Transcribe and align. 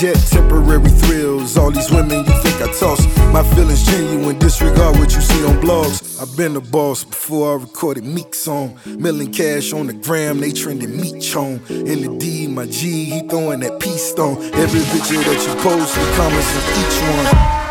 jet, 0.00 0.16
temporary 0.30 0.88
thrills. 0.88 1.56
All 1.56 1.70
these 1.70 1.90
women 1.90 2.24
you 2.24 2.42
think 2.42 2.60
I 2.60 2.72
toss. 2.72 3.06
My 3.32 3.42
feelings 3.54 3.84
genuine, 3.84 4.38
disregard 4.38 4.98
what 4.98 5.14
you 5.14 5.20
see 5.20 5.44
on 5.44 5.60
blogs. 5.60 6.20
I've 6.20 6.36
been 6.36 6.56
a 6.56 6.60
boss 6.60 7.04
before 7.04 7.52
I 7.52 7.62
recorded 7.62 8.04
Meek 8.04 8.34
song. 8.34 8.78
Milling 8.86 9.32
cash 9.32 9.72
on 9.72 9.86
the 9.86 9.92
gram, 9.92 10.40
they 10.40 10.52
trending 10.52 11.00
meat 11.00 11.22
chone. 11.22 11.60
In 11.68 12.02
the 12.02 12.16
D, 12.18 12.48
my 12.48 12.66
G, 12.66 13.04
he 13.04 13.28
throwing 13.28 13.60
that 13.60 13.80
peace 13.80 14.10
stone. 14.10 14.36
Every 14.54 14.80
picture 14.92 15.22
that 15.22 15.40
you 15.46 15.54
post, 15.62 15.94
the 15.94 16.12
comments 16.16 16.56
of 16.56 16.64
each 16.80 17.54
one. 17.54 17.63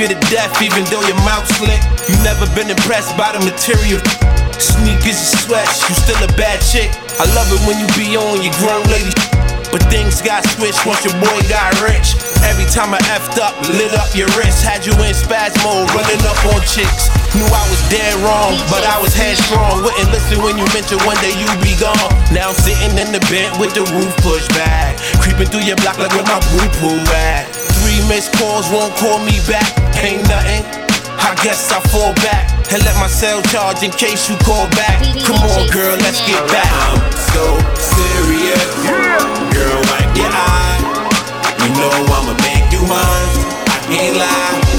you 0.00 0.08
to 0.08 0.20
death 0.32 0.56
even 0.64 0.80
though 0.88 1.04
your 1.04 1.20
mouth 1.28 1.44
slick. 1.60 1.76
You 2.08 2.16
never 2.24 2.48
been 2.56 2.72
impressed 2.72 3.12
by 3.20 3.36
the 3.36 3.40
material. 3.44 4.00
Sneakers 4.56 5.20
and 5.20 5.32
sweats, 5.44 5.84
you 5.88 5.92
still 5.92 6.16
a 6.24 6.30
bad 6.40 6.56
chick. 6.64 6.88
I 7.20 7.28
love 7.36 7.52
it 7.52 7.60
when 7.68 7.76
you 7.76 7.84
be 7.92 8.16
on 8.16 8.40
your 8.40 8.56
grown 8.64 8.80
lady. 8.88 9.12
But 9.68 9.84
things 9.92 10.24
got 10.24 10.42
switched 10.56 10.88
once 10.88 11.04
your 11.04 11.12
boy 11.20 11.38
got 11.52 11.76
rich. 11.84 12.16
Every 12.48 12.64
time 12.72 12.96
I 12.96 13.00
effed 13.12 13.36
up, 13.44 13.52
lit 13.76 13.92
up 13.92 14.08
your 14.16 14.26
wrist. 14.40 14.64
Had 14.64 14.88
you 14.88 14.96
in 15.04 15.12
spasm 15.12 15.60
mode, 15.68 15.86
running 15.92 16.24
up 16.24 16.40
on 16.48 16.64
chicks. 16.64 17.12
Knew 17.36 17.44
I 17.44 17.64
was 17.68 17.80
dead 17.92 18.16
wrong, 18.24 18.56
but 18.72 18.80
I 18.88 18.96
was 19.04 19.12
headstrong. 19.12 19.84
Wouldn't 19.84 20.10
listen 20.16 20.40
when 20.40 20.56
you 20.56 20.64
mentioned 20.72 21.04
one 21.04 21.20
day 21.20 21.36
you 21.36 21.46
be 21.60 21.76
gone. 21.76 22.08
Now 22.32 22.50
I'm 22.50 22.56
sitting 22.56 22.96
in 22.96 23.12
the 23.12 23.20
bed 23.28 23.52
with 23.60 23.76
the 23.76 23.84
roof 23.92 24.10
pushed 24.24 24.48
back. 24.56 24.96
Creeping 25.20 25.52
through 25.52 25.68
your 25.68 25.76
block 25.84 26.00
like 26.00 26.10
where 26.16 26.24
my 26.24 26.40
boo 26.56 26.66
poo 26.80 26.96
at. 27.12 27.59
Miss 28.08 28.28
calls 28.38 28.68
won't 28.70 28.94
call 28.96 29.18
me 29.24 29.40
back. 29.48 29.66
Ain't 30.00 30.22
nothing. 30.28 30.64
I 31.20 31.34
guess 31.42 31.70
I 31.70 31.80
fall 31.92 32.14
back 32.24 32.48
and 32.72 32.82
let 32.84 32.94
my 32.96 33.06
cell 33.06 33.42
charge 33.42 33.82
in 33.82 33.90
case 33.90 34.28
you 34.28 34.36
call 34.38 34.68
back. 34.70 35.02
Come 35.24 35.36
on, 35.36 35.68
girl, 35.70 35.96
let's 35.98 36.20
get 36.26 36.40
back. 36.48 36.70
I'm 36.70 37.00
so 37.34 37.44
serious. 37.76 38.64
Girl, 39.52 39.80
wipe 39.90 40.16
your 40.16 40.30
eye. 40.32 40.78
You 41.60 41.68
know 41.76 41.92
I'ma 42.14 42.34
make 42.40 42.72
you 42.72 42.82
mine. 42.88 43.30
I 43.68 43.78
can't 43.86 44.16
lie. 44.16 44.69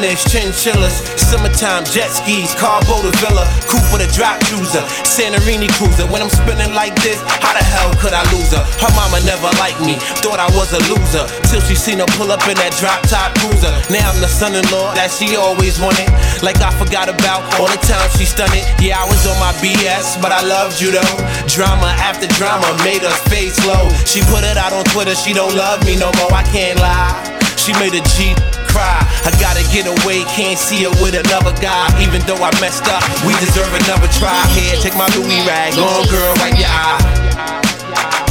Chinchillas, 0.00 1.04
summertime 1.28 1.84
jet 1.84 2.08
skis, 2.08 2.56
Cabo 2.56 3.04
a 3.04 3.12
villa, 3.20 3.44
coupe 3.68 3.84
with 3.92 4.00
a 4.00 4.08
drop 4.16 4.40
cruiser, 4.48 4.80
Santorini 5.04 5.68
cruiser. 5.76 6.08
When 6.08 6.24
I'm 6.24 6.32
spinning 6.32 6.72
like 6.72 6.96
this, 7.04 7.20
how 7.44 7.52
the 7.52 7.60
hell 7.60 7.92
could 8.00 8.16
I 8.16 8.24
lose 8.32 8.48
her? 8.56 8.64
Her 8.80 8.88
mama 8.96 9.20
never 9.28 9.52
liked 9.60 9.84
me, 9.84 10.00
thought 10.24 10.40
I 10.40 10.48
was 10.56 10.72
a 10.72 10.80
loser, 10.88 11.28
till 11.52 11.60
she 11.60 11.76
seen 11.76 12.00
her 12.00 12.08
pull 12.16 12.32
up 12.32 12.40
in 12.48 12.56
that 12.56 12.72
drop 12.80 13.04
top 13.12 13.36
cruiser. 13.44 13.68
Now 13.92 14.08
I'm 14.08 14.16
the 14.24 14.28
son-in-law 14.32 14.96
that 14.96 15.12
she 15.12 15.36
always 15.36 15.76
wanted, 15.76 16.08
like 16.40 16.56
I 16.64 16.72
forgot 16.80 17.12
about 17.12 17.44
all 17.60 17.68
the 17.68 17.80
time 17.84 18.08
she 18.16 18.24
stunted. 18.24 18.64
Yeah, 18.80 18.96
I 18.96 19.04
was 19.04 19.20
on 19.28 19.36
my 19.36 19.52
BS, 19.60 20.16
but 20.24 20.32
I 20.32 20.40
loved 20.40 20.80
you 20.80 20.96
though. 20.96 21.16
Drama 21.44 21.92
after 22.00 22.24
drama 22.40 22.72
made 22.88 23.04
us 23.04 23.20
face 23.28 23.60
low. 23.68 23.84
She 24.08 24.24
put 24.32 24.48
it 24.48 24.56
out 24.56 24.72
on 24.72 24.88
Twitter, 24.96 25.12
she 25.12 25.36
don't 25.36 25.52
love 25.52 25.84
me 25.84 26.00
no 26.00 26.08
more. 26.16 26.32
I 26.32 26.40
can't 26.48 26.80
lie. 26.80 27.12
She 27.60 27.76
made 27.76 27.92
a 27.92 28.00
G 28.16 28.32
cry. 28.72 28.98
I 29.26 29.30
gotta 29.38 29.62
get 29.70 29.86
away, 29.86 30.24
can't 30.32 30.58
see 30.58 30.82
her 30.86 30.94
with 30.98 31.14
another 31.14 31.54
guy. 31.60 31.86
Even 32.02 32.22
though 32.26 32.40
I 32.42 32.50
messed 32.58 32.90
up, 32.90 33.02
we 33.22 33.34
deserve 33.38 33.70
another 33.86 34.08
try. 34.18 34.34
Here, 34.56 34.74
take 34.80 34.96
my 34.96 35.06
Louis 35.14 35.44
rag 35.46 35.78
on, 35.78 36.06
girl, 36.10 36.34
wipe 36.42 36.58
your 36.58 36.70
eye. 36.70 36.98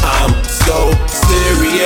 I'm 0.03 0.35
so 0.43 0.91
serious, 1.07 1.78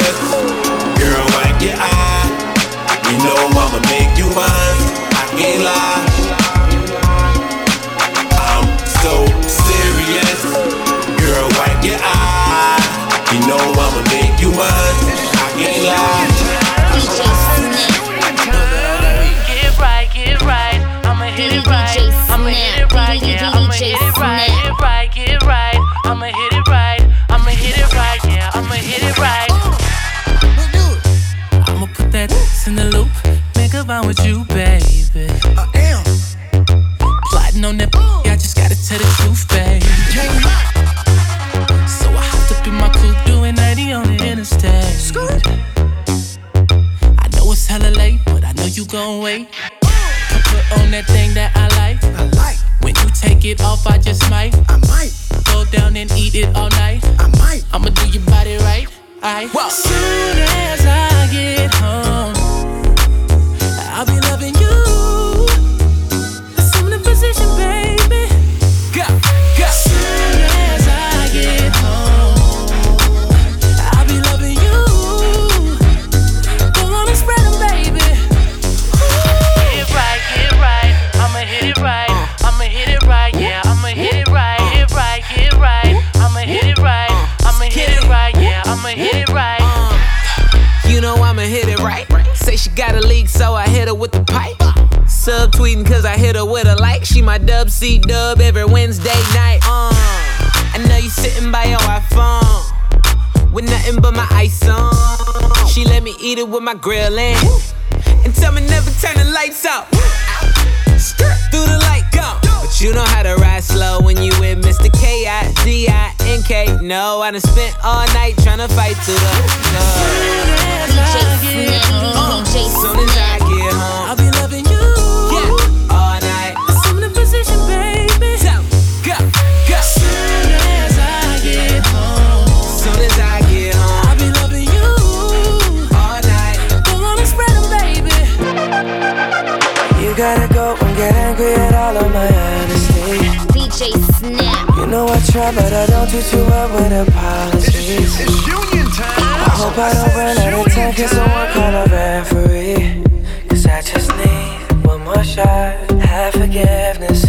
but 145.56 145.72
I 145.74 145.86
don't 145.86 146.10
do 146.10 146.22
too 146.22 146.44
well 146.46 146.70
with 146.74 147.08
apologies. 147.08 148.20
it's 148.20 148.48
union 148.48 148.88
time. 148.92 149.40
I 149.46 149.52
hope 149.54 149.78
I 149.78 149.94
don't 149.94 150.14
run 150.16 150.38
out 150.38 150.68
of 150.68 150.74
time. 150.74 150.94
Can 150.94 151.08
someone 151.08 151.48
call 151.54 151.74
a 151.74 151.86
referee? 151.86 153.04
Cause 153.50 153.66
I 153.66 153.82
just 153.82 154.10
need 154.18 154.86
one 154.86 155.04
more 155.04 155.24
shot. 155.24 155.92
Have 156.02 156.34
forgiveness. 156.34 157.26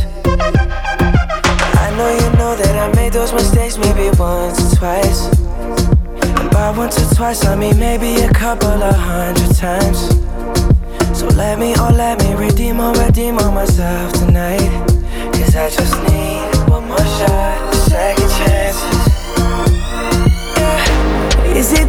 I 1.84 1.94
know 1.96 2.10
you 2.10 2.30
know 2.38 2.56
that 2.56 2.74
I 2.76 2.94
made 2.94 3.12
those 3.12 3.32
mistakes 3.32 3.76
maybe 3.78 4.10
once 4.18 4.58
or 4.72 4.76
twice. 4.76 5.26
And 6.40 6.50
by 6.50 6.70
once 6.76 6.98
or 7.02 7.14
twice, 7.14 7.44
I 7.44 7.54
mean 7.56 7.78
maybe 7.78 8.22
a 8.22 8.32
couple 8.32 8.68
of 8.82 8.94
hundred 8.94 9.54
times. 9.56 9.98
So 11.18 11.26
let 11.28 11.58
me, 11.58 11.74
oh, 11.76 11.92
let 11.94 12.18
me 12.20 12.34
redeem 12.34 12.80
or 12.80 12.92
redeem 12.94 13.38
on 13.38 13.54
myself 13.54 14.12
tonight. 14.14 14.70
Cause 15.34 15.56
I 15.56 15.68
just 15.70 15.94
need 16.02 16.70
one 16.70 16.88
more 16.88 16.98
shot, 16.98 17.63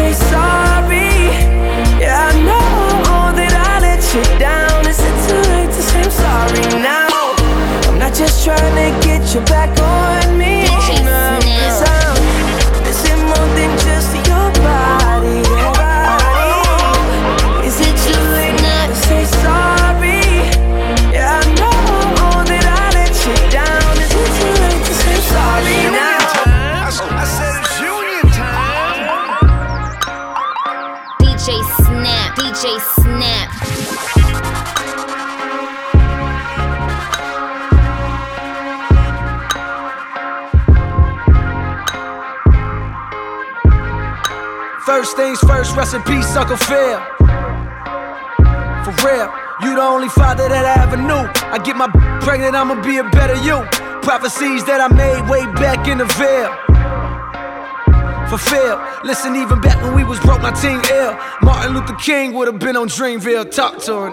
say 0.00 0.12
sorry? 0.32 1.12
Yeah, 2.00 2.28
I 2.28 2.32
know 2.48 3.36
that 3.38 3.52
I 3.70 3.72
let 3.86 4.02
you 4.14 4.24
down. 4.38 4.80
Is 4.88 5.00
it 5.08 5.16
too 5.26 5.42
late 5.52 5.72
to 5.76 5.82
say 5.90 6.02
I'm 6.06 6.14
sorry 6.24 6.64
now? 6.80 7.34
I'm 7.88 7.98
not 7.98 8.14
just 8.14 8.44
trying 8.44 8.76
to 8.80 8.88
get 9.06 9.22
you 9.34 9.40
back 9.54 9.70
things 45.20 45.38
first, 45.40 45.76
rest 45.76 45.92
in 45.94 46.02
peace, 46.02 46.34
Uncle 46.34 46.56
Phil. 46.56 46.98
For 48.84 48.94
real, 49.04 49.28
you 49.62 49.74
the 49.76 49.84
only 49.94 50.08
father 50.08 50.48
that 50.48 50.64
I 50.64 50.82
ever 50.82 50.96
knew. 50.96 51.24
I 51.54 51.58
get 51.58 51.76
my 51.76 51.88
pregnant, 52.24 52.54
I'ma 52.54 52.80
be 52.80 52.96
a 52.96 53.04
better 53.04 53.36
you. 53.44 53.60
Prophecies 54.00 54.64
that 54.64 54.80
I 54.80 54.88
made 54.88 55.20
way 55.28 55.44
back 55.60 55.86
in 55.88 55.98
the 55.98 56.08
Ville. 56.16 56.52
Fulfilled. 58.30 58.80
Listen, 59.04 59.36
even 59.36 59.60
back 59.60 59.82
when 59.82 59.94
we 59.94 60.04
was 60.04 60.18
broke, 60.20 60.40
my 60.40 60.52
team 60.52 60.80
ill. 60.90 61.12
Martin 61.42 61.74
Luther 61.74 61.96
King 61.96 62.32
would 62.32 62.46
have 62.46 62.58
been 62.58 62.76
on 62.76 62.88
Dreamville. 62.88 63.50
Talk 63.50 63.78
to 63.84 63.92
him. 64.06 64.12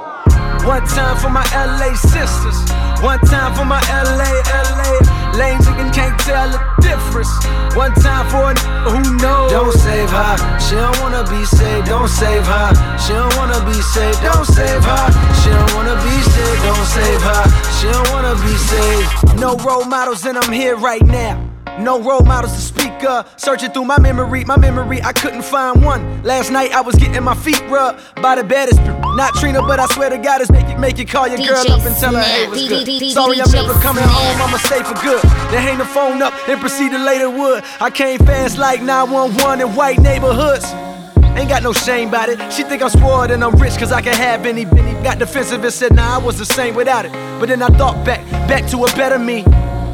One 0.68 0.86
time 0.88 1.16
for 1.18 1.30
my 1.30 1.46
LA 1.56 1.96
sisters. 1.96 2.87
One 3.02 3.20
time 3.22 3.54
for 3.54 3.66
my 3.66 3.82
LA, 3.90 4.32
LA. 4.50 5.18
Lame 5.38 5.60
nigga 5.62 5.94
can't 5.94 6.20
tell 6.20 6.50
the 6.50 6.60
difference. 6.82 7.30
One 7.76 7.94
time 7.94 8.26
for 8.30 8.52
a 8.52 8.56
who 8.90 9.18
knows. 9.18 9.52
Don't 9.52 9.74
save 9.74 10.10
her. 10.10 10.60
She 10.60 10.76
don't 10.76 11.00
wanna 11.00 11.24
be 11.30 11.46
saved. 11.46 11.88
Don't 11.88 12.08
save 12.08 12.46
her. 12.46 12.98
She 12.98 13.14
don't 13.14 13.36
wanna 13.38 13.64
be 13.66 13.80
saved. 13.94 14.22
Don't 14.22 14.46
save 14.46 14.84
her. 14.84 15.08
She 15.42 15.50
don't 15.50 15.74
wanna 15.76 15.96
be 16.02 16.16
saved. 16.34 16.62
Don't 16.64 16.88
save 16.98 17.22
her. 17.22 17.44
She 17.78 17.88
don't 17.92 18.10
wanna 18.12 18.36
be 18.42 18.56
saved. 18.58 19.40
No 19.40 19.56
role 19.58 19.86
models, 19.86 20.26
and 20.26 20.38
I'm 20.38 20.52
here 20.52 20.76
right 20.76 21.06
now. 21.06 21.57
No 21.80 22.02
role 22.02 22.22
models 22.22 22.54
to 22.54 22.60
speak 22.60 23.04
of. 23.04 23.32
Searching 23.38 23.72
through 23.72 23.86
my 23.86 24.00
memory, 24.00 24.44
my 24.46 24.58
memory, 24.58 25.02
I 25.04 25.14
couldn't 25.14 25.44
find 25.44 25.84
one. 25.84 26.24
Last 26.24 26.50
night 26.52 26.72
I 26.72 26.82
was 26.82 26.96
getting 26.96 27.24
my 27.24 27.36
feet 27.36 27.62
rubbed 27.70 28.02
by 28.22 28.36
the 28.36 28.44
baddest. 28.44 28.82
Not 29.16 29.36
Trina, 29.36 29.62
but 29.62 29.80
I 29.80 29.86
swear 29.88 30.10
to 30.10 30.18
God, 30.18 30.42
it's 30.42 30.52
make 30.52 30.68
you 30.68 30.78
make 30.78 30.98
you 30.98 31.06
call 31.06 31.28
your 31.28 31.38
girl 31.38 31.72
up 31.72 31.86
and 31.86 31.96
tell 31.98 32.16
her, 32.16 32.22
hey, 32.22 32.48
what's 32.48 32.68
good. 32.68 33.12
Sorry, 33.12 33.42
I'm 33.42 33.52
never 33.52 33.74
coming 33.80 34.04
home. 34.04 34.42
I'ma 34.42 34.58
stay 34.58 34.82
for 34.82 34.96
good. 35.02 35.22
Then 35.52 35.62
hang 35.62 35.78
the 35.78 35.86
phone 35.86 36.22
up 36.22 36.34
and 36.50 36.60
proceed 36.60 36.92
to 36.92 36.98
later 36.98 37.30
wood. 37.30 37.64
I 37.80 37.90
came 37.92 38.20
fast 38.20 38.58
like 38.58 38.82
911 38.82 39.62
in 39.62 39.76
white 39.76 40.00
neighborhoods. 40.00 40.66
Ain't 41.38 41.50
got 41.50 41.62
no 41.62 41.72
shame 41.72 42.10
about 42.10 42.30
it. 42.30 42.52
She 42.52 42.64
think 42.64 42.82
I'm 42.82 42.90
spoiled 42.90 43.30
and 43.30 43.44
I'm 43.44 43.56
rich 43.58 43.78
cause 43.78 43.92
I 43.92 44.02
can 44.02 44.16
have 44.16 44.48
any 44.48 44.66
Benny. 44.66 44.94
Got 45.04 45.20
defensive 45.20 45.64
and 45.64 45.72
said, 45.72 45.94
nah, 45.94 46.16
I 46.16 46.18
was 46.18 46.40
the 46.40 46.46
same 46.46 46.74
without 46.74 47.06
it. 47.06 47.12
But 47.40 47.50
then 47.50 47.62
I 47.62 47.68
thought 47.68 48.04
back, 48.04 48.26
back 48.48 48.68
to 48.72 48.84
a 48.84 48.88
better 48.96 49.20
me. 49.20 49.44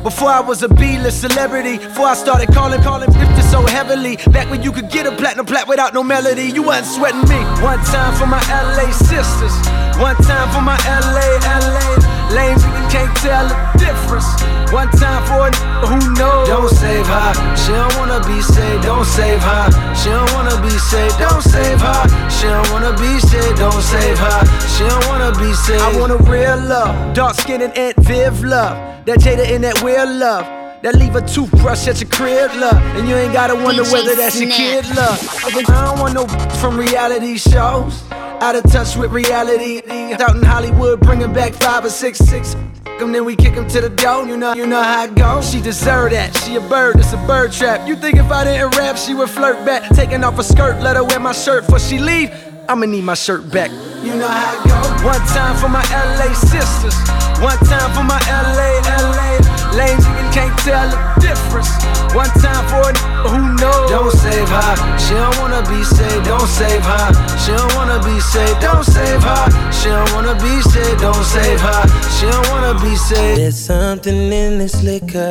Before 0.04 0.28
I 0.28 0.42
was 0.42 0.64
a 0.64 0.68
B-list 0.68 1.22
celebrity, 1.22 1.78
before 1.78 2.08
I 2.08 2.14
started 2.14 2.54
calling, 2.54 2.82
calling 2.84 3.10
bitches 3.10 3.50
so 3.50 3.66
heavily. 3.66 4.18
Back 4.36 4.50
when 4.52 4.62
you 4.62 4.72
could 4.74 4.90
get 4.90 5.08
a 5.08 5.12
platinum 5.16 5.46
plat 5.46 5.66
without 5.66 5.94
no 5.94 6.04
melody, 6.04 6.44
you 6.44 6.62
wasn't 6.62 6.88
sweating 6.88 7.24
me. 7.30 7.40
One 7.64 7.80
time 7.88 8.14
for 8.20 8.28
my 8.28 8.44
LA 8.52 8.92
sisters, 8.92 9.56
one 9.98 10.18
time 10.28 10.52
for 10.52 10.60
my 10.62 10.76
LA, 10.84 11.40
LA. 11.48 11.88
Lame 12.36 12.58
nigga 12.58 12.92
can't 12.92 13.16
tell 13.24 13.48
the 13.48 13.56
difference. 13.80 14.28
One 14.74 14.90
time 14.98 15.24
for 15.30 15.48
a 15.48 15.50
n- 15.54 15.56
who 15.88 15.98
knows. 16.20 16.48
Don't 16.50 16.70
save 16.70 17.06
her, 17.06 17.32
she 17.56 17.72
don't 17.72 17.96
wanna 17.96 18.20
be 18.28 18.42
saved. 18.42 18.84
Don't 18.84 19.06
save 19.06 19.40
her, 19.40 19.66
she 19.96 20.10
don't 20.10 20.34
wanna 20.34 20.60
be 20.62 20.74
saved. 20.92 21.18
Don't 21.20 21.44
save 21.44 21.80
her, 21.80 22.02
she 22.28 22.48
don't 22.48 22.70
wanna 22.72 22.92
be 22.98 23.20
saved. 23.20 23.58
Don't 23.60 23.82
save 23.82 24.18
her, 24.20 24.40
she 24.84 24.90
don't 24.90 25.08
wanna 25.08 25.32
be 25.40 25.54
saved. 25.54 25.82
I 25.82 25.98
want 26.00 26.12
a 26.12 26.18
real 26.18 26.60
love, 26.68 27.14
dark 27.14 27.36
skin 27.36 27.62
and 27.62 27.76
Aunt 27.78 27.96
Viv 27.98 28.44
love. 28.44 29.06
That 29.06 29.20
Jada 29.20 29.46
and 29.48 29.64
that 29.64 29.82
weird 29.84 30.10
love. 30.10 30.46
That 30.84 30.96
leave 30.96 31.16
a 31.16 31.22
toothbrush 31.22 31.88
at 31.88 32.02
your 32.02 32.10
crib, 32.10 32.52
love. 32.56 32.76
And 32.98 33.08
you 33.08 33.16
ain't 33.16 33.32
gotta 33.32 33.56
wonder 33.56 33.84
DJ 33.84 33.94
whether 33.94 34.16
that's 34.16 34.40
your 34.40 34.52
Snap. 34.52 34.84
kid, 34.84 34.96
love. 34.96 35.20
I 35.46 35.86
don't 35.86 36.00
want 36.00 36.14
no 36.14 36.28
from 36.58 36.78
reality 36.78 37.38
shows. 37.38 38.04
Out 38.12 38.56
of 38.56 38.64
touch 38.70 38.98
with 38.98 39.12
reality. 39.12 39.78
Out 40.20 40.36
in 40.36 40.44
Hollywood, 40.44 41.00
bringing 41.00 41.32
back 41.32 41.54
five 41.54 41.86
or 41.86 41.90
six, 41.90 42.20
six. 42.20 42.56
Them, 43.00 43.14
then 43.14 43.24
we 43.24 43.36
kick 43.38 43.56
'em 43.56 43.68
to 43.70 43.80
the 43.80 43.90
door. 43.90 44.28
You 44.28 44.36
know, 44.36 44.54
you 44.54 44.68
know 44.68 44.84
how 44.84 45.06
it 45.06 45.16
goes. 45.16 45.50
She 45.50 45.62
deserve 45.62 46.12
that. 46.12 46.36
She 46.36 46.58
a 46.58 46.62
bird, 46.62 47.00
it's 47.00 47.14
a 47.14 47.18
bird 47.26 47.54
trap. 47.54 47.88
You 47.88 47.96
think 47.96 48.18
if 48.18 48.30
I 48.30 48.44
didn't 48.44 48.76
rap, 48.78 48.98
she 48.98 49.14
would 49.14 49.30
flirt 49.30 49.66
back? 49.66 49.90
Taking 49.96 50.24
off 50.26 50.36
her 50.36 50.44
skirt, 50.44 50.82
let 50.82 50.98
her 50.98 51.04
wear 51.06 51.20
my 51.20 51.32
shirt. 51.32 51.66
For 51.66 51.80
she 51.80 51.98
leave, 51.98 52.30
I'ma 52.70 52.86
need 52.86 53.04
my 53.04 53.14
shirt 53.14 53.50
back. 53.52 53.72
You 54.04 54.16
know 54.16 54.28
how 54.28 54.54
it 54.54 54.64
goes. 54.68 55.04
One 55.04 55.28
time 55.28 55.56
for 55.58 55.70
my 55.70 55.84
LA 55.92 56.34
sisters. 56.34 56.96
One 57.42 57.58
time 57.60 57.92
for 57.94 58.04
my 58.04 58.20
LA, 58.28 58.80
LA. 58.88 59.53
Lame 59.78 59.98
nigga 59.98 60.34
can't 60.34 60.58
tell 60.60 60.88
the 60.90 61.00
difference. 61.22 61.70
One 62.14 62.30
time 62.46 62.64
for 62.70 62.82
a 62.86 62.94
n- 62.94 63.02
who 63.26 63.40
knows. 63.62 63.90
Don't 63.90 64.12
save 64.12 64.48
her. 64.50 64.74
She 65.00 65.14
don't 65.16 65.38
wanna 65.40 65.62
be 65.68 65.84
saved. 65.84 66.26
Don't 66.26 66.48
save 66.48 66.84
her. 66.86 67.08
She 67.42 67.52
don't 67.58 67.74
wanna 67.76 68.00
be 68.04 68.20
saved. 68.20 68.60
Don't 68.62 68.84
save 68.86 69.24
her. 69.24 69.44
She 69.72 69.90
don't 69.90 70.12
wanna 70.14 70.36
be 70.36 70.62
saved. 70.62 71.02
Don't 71.02 71.26
save 71.26 71.60
her. 71.60 71.82
She 72.16 72.26
don't 72.28 72.48
wanna 72.52 72.74
be 72.86 72.96
saved. 72.96 73.40
There's 73.40 73.58
something 73.58 74.32
in 74.32 74.60
this 74.60 74.84
liquor. 74.84 75.30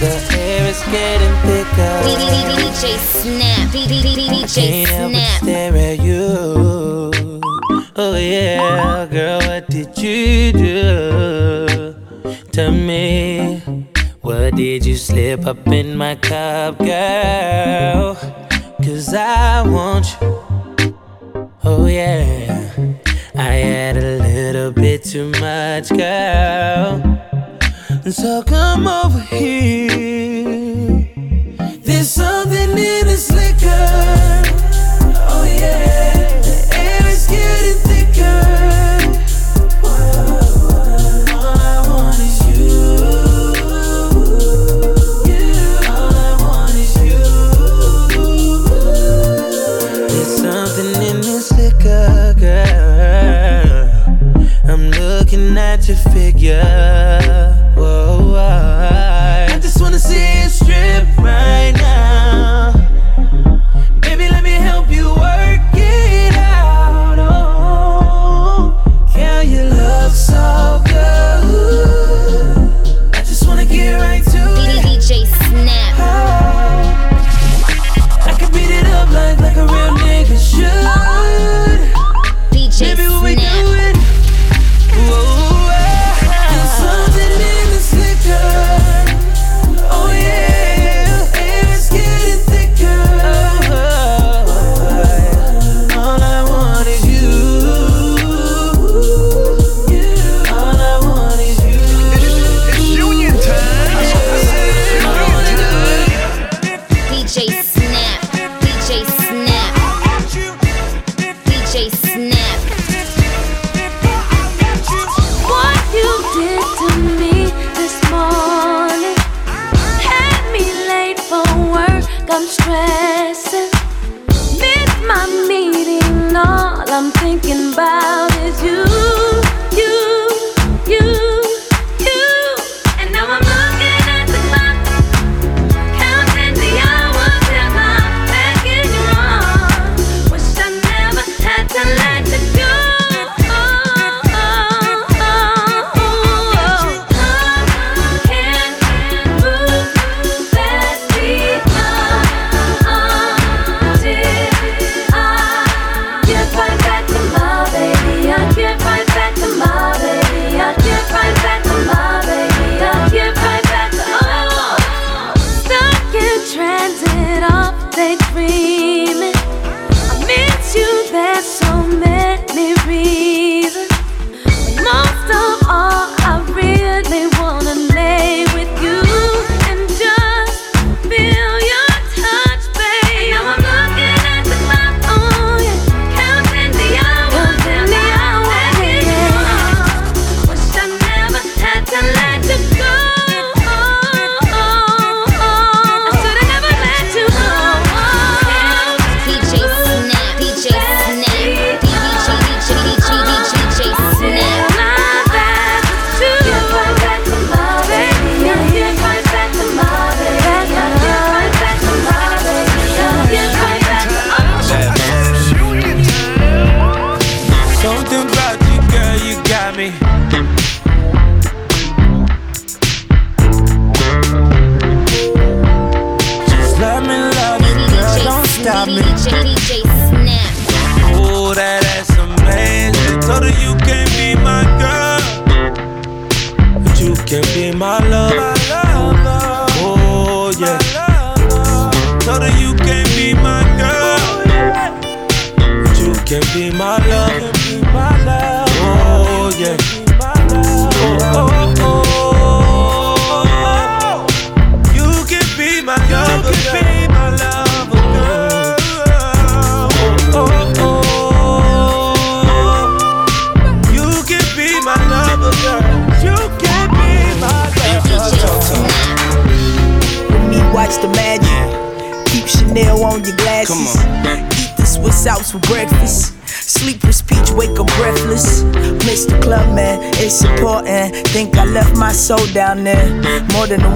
The 0.00 0.12
air 0.38 0.66
is 0.68 0.82
getting 0.92 1.34
thicker. 1.48 1.94
DJ 2.04 2.98
Snap, 2.98 3.68
DJ 3.72 4.54
Can't 4.54 4.88
help 4.88 5.12
but 5.12 5.18
Snap. 5.18 5.42
stare 5.42 5.76
at 5.76 6.00
you. 6.00 7.10
Oh 7.96 8.14
yeah, 8.16 9.06
girl, 9.10 9.40
what 9.40 9.68
did 9.68 9.96
you 9.98 10.52
do 10.52 11.67
me? 12.58 13.60
What 14.20 14.56
did 14.56 14.84
you 14.84 14.96
slip 14.96 15.46
up 15.46 15.68
in 15.68 15.96
my 15.96 16.16
cup, 16.16 16.78
girl? 16.78 18.16
Cause 18.82 19.14
I 19.14 19.62
want 19.62 20.16
you. 20.20 20.28
Oh 21.62 21.86
yeah, 21.86 22.72
I 23.36 23.52
had 23.52 23.96
a 23.96 24.18
little 24.18 24.72
bit 24.72 25.04
too 25.04 25.30
much, 25.40 25.88
girl. 25.90 27.00
So 28.10 28.42
come 28.42 28.88
over 28.88 29.20
here. 29.20 31.08
There's 31.86 32.10
something 32.10 32.70
in 32.70 33.07
at 55.58 55.88
your 55.88 55.96
figure. 55.96 56.62
Whoa, 57.74 58.34
I 58.36 58.67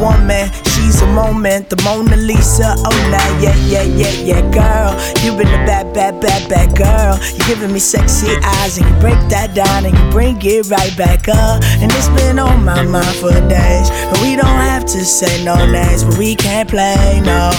woman, 0.02 0.50
she's 0.74 1.00
a 1.00 1.06
moment. 1.14 1.70
The 1.70 1.78
Mona 1.86 2.16
Lisa, 2.16 2.74
oh 2.76 2.98
nah, 3.14 3.30
yeah, 3.38 3.54
yeah, 3.70 3.86
yeah, 3.86 4.14
yeah, 4.28 4.42
girl. 4.50 4.90
You've 5.22 5.38
been 5.38 5.46
a 5.46 5.62
bad, 5.64 5.94
bad, 5.94 6.20
bad, 6.20 6.50
bad 6.50 6.76
girl. 6.76 7.14
You're 7.38 7.46
giving 7.46 7.72
me 7.72 7.78
sexy 7.78 8.26
eyes, 8.42 8.78
and 8.78 8.86
you 8.90 8.94
break 9.00 9.20
that 9.30 9.54
down, 9.54 9.86
and 9.86 9.96
you 9.96 10.10
bring 10.10 10.36
it 10.42 10.68
right 10.68 10.94
back 10.98 11.28
up. 11.28 11.62
And 11.80 11.90
it's 11.94 12.10
been 12.20 12.38
on 12.40 12.64
my 12.64 12.82
mind 12.82 13.14
for 13.22 13.30
days. 13.48 13.88
And 13.90 14.18
we 14.18 14.34
don't 14.34 14.60
have 14.70 14.84
to 14.86 15.04
say 15.04 15.44
no 15.44 15.54
names, 15.70 16.02
but 16.02 16.18
we 16.18 16.34
can't 16.34 16.68
play 16.68 17.22
no. 17.24 17.52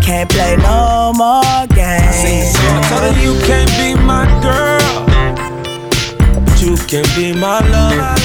Can't 0.00 0.30
play 0.30 0.56
no 0.56 1.12
more 1.14 1.66
games. 1.76 2.56
Tell 2.88 3.04
her 3.04 3.14
you 3.20 3.36
can't 3.44 3.70
be 3.76 3.92
my 4.02 4.24
girl, 4.40 5.04
but 6.44 6.56
you 6.62 6.76
can 6.88 7.04
be 7.14 7.38
my 7.38 7.60
lover. 7.68 8.16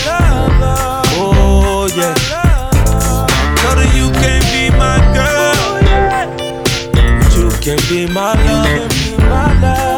Oh 1.15 1.89
yeah. 1.93 2.32
You 4.03 4.11
can't 4.11 4.43
be 4.51 4.69
my 4.77 4.99
girl, 5.15 5.79
you 7.37 7.49
can 7.61 7.79
be 7.87 8.05
my 8.13 8.33
lover. 8.43 8.89
Oh 9.31 9.92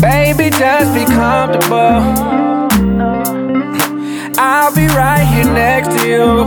Baby, 0.00 0.48
just 0.50 0.94
be 0.94 1.04
comfortable. 1.04 2.00
I'll 4.38 4.74
be 4.74 4.86
right 4.88 5.24
here 5.24 5.44
next 5.44 5.88
to 5.88 6.08
you. 6.08 6.46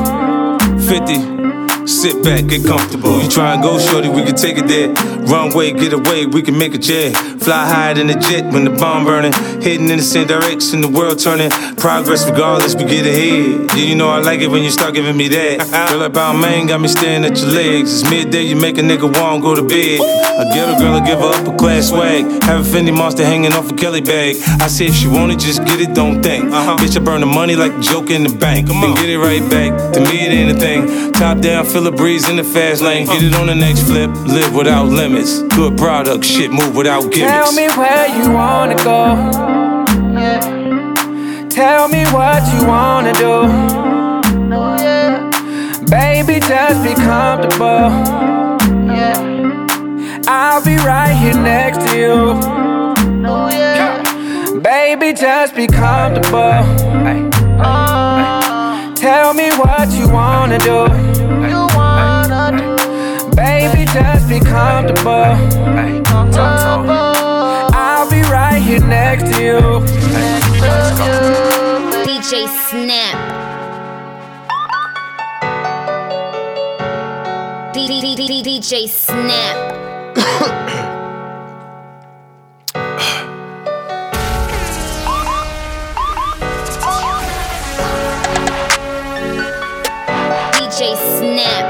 50. 0.88 1.86
Sit 1.88 2.24
back, 2.24 2.48
get 2.48 2.66
comfortable. 2.66 3.22
You 3.22 3.30
try 3.30 3.54
and 3.54 3.62
go, 3.62 3.78
shorty, 3.80 4.10
we 4.10 4.24
can 4.24 4.36
take 4.36 4.58
it 4.58 4.68
there. 4.68 4.90
Runway, 5.28 5.72
get 5.74 5.94
away, 5.94 6.26
we 6.26 6.42
can 6.42 6.58
make 6.58 6.74
a 6.74 6.78
jet. 6.80 7.16
Fly 7.48 7.66
higher 7.66 7.94
than 7.94 8.10
a 8.10 8.20
jet 8.20 8.52
when 8.52 8.66
the 8.66 8.72
bomb 8.72 9.06
burning. 9.06 9.32
Heading 9.64 9.88
in 9.90 9.96
the 9.96 10.04
same 10.04 10.28
direction, 10.28 10.82
the 10.82 10.90
world 10.90 11.18
turning. 11.18 11.50
Progress 11.78 12.30
regardless, 12.30 12.76
we 12.76 12.84
get 12.84 13.06
ahead. 13.06 13.72
Yeah, 13.72 13.86
you 13.86 13.96
know 13.96 14.10
I 14.10 14.20
like 14.20 14.42
it 14.42 14.50
when 14.50 14.64
you 14.64 14.70
start 14.70 14.94
giving 14.94 15.16
me 15.16 15.30
that. 15.30 15.88
Girl, 15.90 16.02
about 16.02 16.34
man 16.34 16.68
got 16.68 16.82
me 16.82 16.90
staring 16.90 17.24
at 17.24 17.40
your 17.40 17.52
legs. 17.52 18.02
It's 18.02 18.12
midday, 18.12 18.42
you 18.42 18.58
make 18.58 18.78
a 18.78 18.82
nigga 18.82 19.08
warm, 19.18 19.40
go 19.40 19.56
to 19.56 19.64
bed. 19.64 20.02
A 20.38 20.44
ghetto 20.54 20.78
girl, 20.78 20.94
I 20.94 21.06
give 21.08 21.20
her 21.20 21.32
up 21.34 21.48
a 21.48 21.58
class 21.58 21.88
swag. 21.88 22.26
Have 22.44 22.68
a 22.68 22.70
Fendi 22.70 22.94
monster 22.94 23.24
hanging 23.24 23.54
off 23.54 23.72
a 23.72 23.76
Kelly 23.76 24.02
bag. 24.02 24.36
I 24.62 24.68
say 24.68 24.88
if 24.88 24.96
she 24.96 25.08
want 25.08 25.32
it, 25.32 25.40
just 25.40 25.64
get 25.64 25.80
it, 25.80 25.96
don't 25.96 26.22
think. 26.22 26.52
Uh-huh. 26.52 26.76
Bitch, 26.76 27.00
I 27.00 27.00
burn 27.00 27.22
the 27.22 27.28
money 27.28 27.56
like 27.56 27.72
a 27.72 27.80
joke 27.80 28.10
in 28.10 28.24
the 28.24 28.36
bank. 28.38 28.68
Then 28.68 28.94
get 28.96 29.10
it 29.10 29.20
right 29.20 29.42
back. 29.50 29.94
To 29.94 30.02
me, 30.02 30.20
it 30.28 30.32
ain't 30.34 30.52
a 30.52 30.60
thing. 30.60 31.14
Top 31.14 31.40
down, 31.40 31.66
feel 31.66 31.88
a 31.88 31.92
breeze 31.92 32.28
in 32.30 32.36
the 32.36 32.44
fast 32.44 32.82
lane. 32.82 33.08
Get 33.08 33.24
it 33.24 33.34
on 33.36 33.48
the 33.48 33.56
next 33.56 33.84
flip. 33.84 34.12
Live 34.28 34.54
without 34.54 34.88
limits. 34.88 35.42
Good 35.56 35.78
product, 35.78 36.26
shit 36.26 36.52
move 36.52 36.76
without 36.76 37.10
gimmicks. 37.12 37.37
Tell 37.38 37.54
me 37.54 37.68
where 37.78 38.08
you 38.18 38.32
wanna 38.32 38.76
go. 38.78 39.16
Tell 41.50 41.88
me 41.88 42.04
what 42.06 42.42
you 42.52 42.66
wanna 42.66 43.14
do. 43.14 43.48
Baby, 45.86 46.40
just 46.40 46.84
be 46.84 46.96
comfortable. 46.96 47.92
I'll 50.28 50.64
be 50.64 50.78
right 50.78 51.14
here 51.14 51.36
next 51.36 51.80
to 51.86 51.96
you. 51.96 52.42
Baby, 54.60 55.14
just 55.14 55.54
be 55.56 55.68
comfortable. 55.68 56.64
Tell 58.96 59.36
me 59.36 59.52
what 59.52 59.92
you 59.92 60.10
wanna 60.10 60.58
do. 60.58 60.88
Baby, 63.36 63.86
just 63.94 64.28
be 64.28 64.40
comfortable. 64.40 65.38
Ay. 68.58 68.64
I'll 68.64 68.66
be 68.66 68.72
right 68.72 68.80
here 68.80 68.88
next 68.88 69.36
to 69.36 69.44
you. 69.44 69.60
DJ 72.06 72.48
Snap. 72.70 73.16
DJ 77.76 78.88
Snap. 78.90 79.58
DJ 90.54 90.96
Snap. 91.18 91.66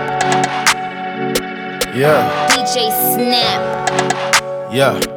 Yeah, 1.95 2.47
DJ 2.49 2.75
Snap. 3.13 3.61
yeah. 4.71 5.16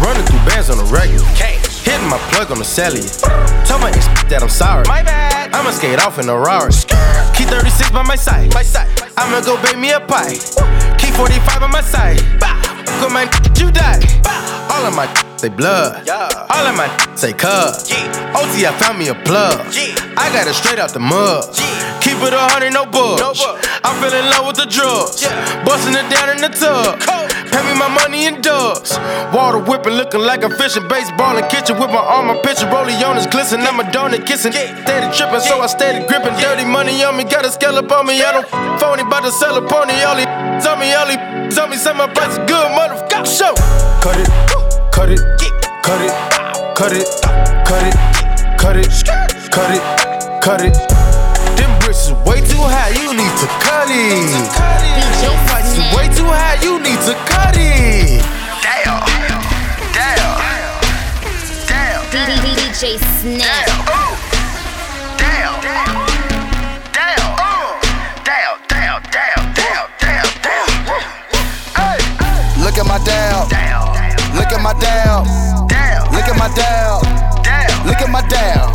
Running 0.00 0.24
through 0.26 0.38
bands 0.46 0.70
on 0.70 0.78
the 0.78 0.84
regular. 0.84 1.26
Hitting 1.82 2.08
my 2.08 2.18
plug 2.30 2.50
on 2.50 2.58
the 2.58 2.64
cellular. 2.64 3.08
Tell 3.66 3.78
my 3.78 3.90
ex 3.90 4.06
that 4.28 4.40
I'm 4.42 4.48
sorry. 4.48 4.84
My 4.86 5.02
bad. 5.02 5.50
I'ma 5.54 5.70
skate 5.70 5.98
off 6.00 6.18
in 6.18 6.28
a 6.28 6.36
Rari. 6.36 6.72
Key 7.34 7.44
36 7.44 7.90
by 7.90 8.02
my 8.02 8.16
side. 8.16 8.52
My 8.54 8.62
side. 8.62 8.88
I'ma 9.16 9.40
go 9.40 9.60
bake 9.62 9.78
me 9.78 9.90
a 9.90 10.00
pie. 10.00 10.38
Key 10.98 11.10
45 11.12 11.62
on 11.62 11.70
my 11.70 11.82
side. 11.82 12.20
Go 13.00 13.08
my 13.08 13.26
you 13.58 13.70
die. 13.70 14.00
All 14.70 14.86
of 14.86 14.94
my 14.94 15.06
say 15.36 15.48
blood. 15.48 16.08
All 16.08 16.66
of 16.66 16.76
my 16.76 16.86
say 17.16 17.32
cuz. 17.32 17.90
OT, 18.36 18.66
I 18.66 18.72
found 18.78 18.98
me 18.98 19.08
a 19.08 19.14
plug. 19.14 19.58
I 20.16 20.30
got 20.30 20.46
it 20.46 20.54
straight 20.54 20.78
out 20.78 20.92
the 20.92 21.00
mud. 21.00 21.44
Keep 22.00 22.22
it 22.22 22.32
a 22.32 22.38
hundred, 22.38 22.72
no 22.72 22.86
bugs. 22.86 23.42
I 23.82 23.90
fell 24.00 24.14
in 24.14 24.30
love 24.30 24.46
with 24.46 24.56
the 24.56 24.66
drugs. 24.66 25.24
Busting 25.66 25.94
it 25.94 26.06
down 26.10 26.30
in 26.30 26.38
the 26.38 26.48
tub. 26.48 27.00
Pay 27.52 27.62
me 27.66 27.78
my 27.78 27.88
money 27.88 28.26
in 28.26 28.40
dubs. 28.40 28.98
Water 29.32 29.58
whipping, 29.58 29.94
looking 29.94 30.20
like 30.20 30.42
a 30.42 30.50
fishing. 30.50 30.86
Baseball 30.88 31.36
in 31.36 31.46
kitchen 31.48 31.78
with 31.78 31.90
my 31.90 32.02
arm, 32.02 32.26
my 32.28 32.36
picture. 32.42 32.66
Rolling 32.66 32.96
on 33.02 33.16
is 33.16 33.26
glisten. 33.26 33.60
I'm 33.60 33.80
a 33.80 33.84
donut 33.84 34.26
kissing. 34.26 34.52
Steady 34.52 35.08
tripping, 35.16 35.40
so 35.40 35.60
I 35.60 35.66
steady 35.66 36.06
gripping. 36.06 36.34
Dirty 36.40 36.64
money 36.64 37.02
on 37.04 37.16
me, 37.16 37.24
got 37.24 37.44
a 37.44 37.50
scallop 37.50 37.90
on 37.92 38.06
me. 38.06 38.22
I 38.22 38.32
don't 38.32 38.46
f- 38.52 38.80
phony, 38.80 39.02
about 39.02 39.24
to 39.24 39.32
sell 39.32 39.56
a 39.56 39.62
pony. 39.62 39.94
All 40.02 40.16
these 40.16 40.26
tell 40.64 40.76
me, 40.76 40.92
all 40.94 41.06
these 41.06 41.54
tell 41.54 41.68
me, 41.68 41.76
say 41.76 41.92
my 41.92 42.06
price 42.12 42.32
is 42.32 42.38
good, 42.50 42.66
motherfucker. 42.76 43.26
Show. 43.26 43.54
Cut 44.02 44.16
it, 44.18 44.28
cut 44.92 45.10
it, 45.10 45.20
cut 45.82 46.00
it, 46.00 46.12
cut 46.76 46.92
it, 46.92 47.06
cut 47.66 47.82
it, 47.82 47.94
cut 48.58 48.76
it, 48.76 48.88
cut 49.50 49.70
it, 49.74 49.82
cut 50.42 50.60
it. 50.64 50.74
Them 51.56 51.78
bricks 51.80 52.06
is 52.06 52.12
way 52.24 52.40
too 52.40 52.62
high, 52.62 52.90
you 52.90 53.12
need 53.12 53.34
to 53.42 53.46
cut 53.64 53.88
it 53.90 55.47
you 55.78 55.96
way 55.96 56.08
too 56.10 56.26
high, 56.26 56.58
you 56.62 56.82
need 56.82 56.98
to 57.06 57.14
cut 57.30 57.54
it. 57.54 58.18
Damn. 58.66 58.98
Damn. 59.94 60.34
Damn. 61.70 62.02
Damn. 62.10 62.42
DJ 62.42 62.98
Snap. 62.98 63.66
Damn. 65.18 65.54
Damn. 65.62 66.08
Look 72.58 72.78
at 72.78 72.86
my 72.86 72.98
dab. 73.04 73.46
Look 74.34 74.52
at 74.52 74.60
my 74.60 74.72
dab. 74.74 75.26
Look 76.12 76.28
at 76.28 76.36
my 76.36 76.48
dab. 76.58 77.02
Look 77.86 78.00
at 78.00 78.10
my 78.10 78.20
down. 78.28 78.72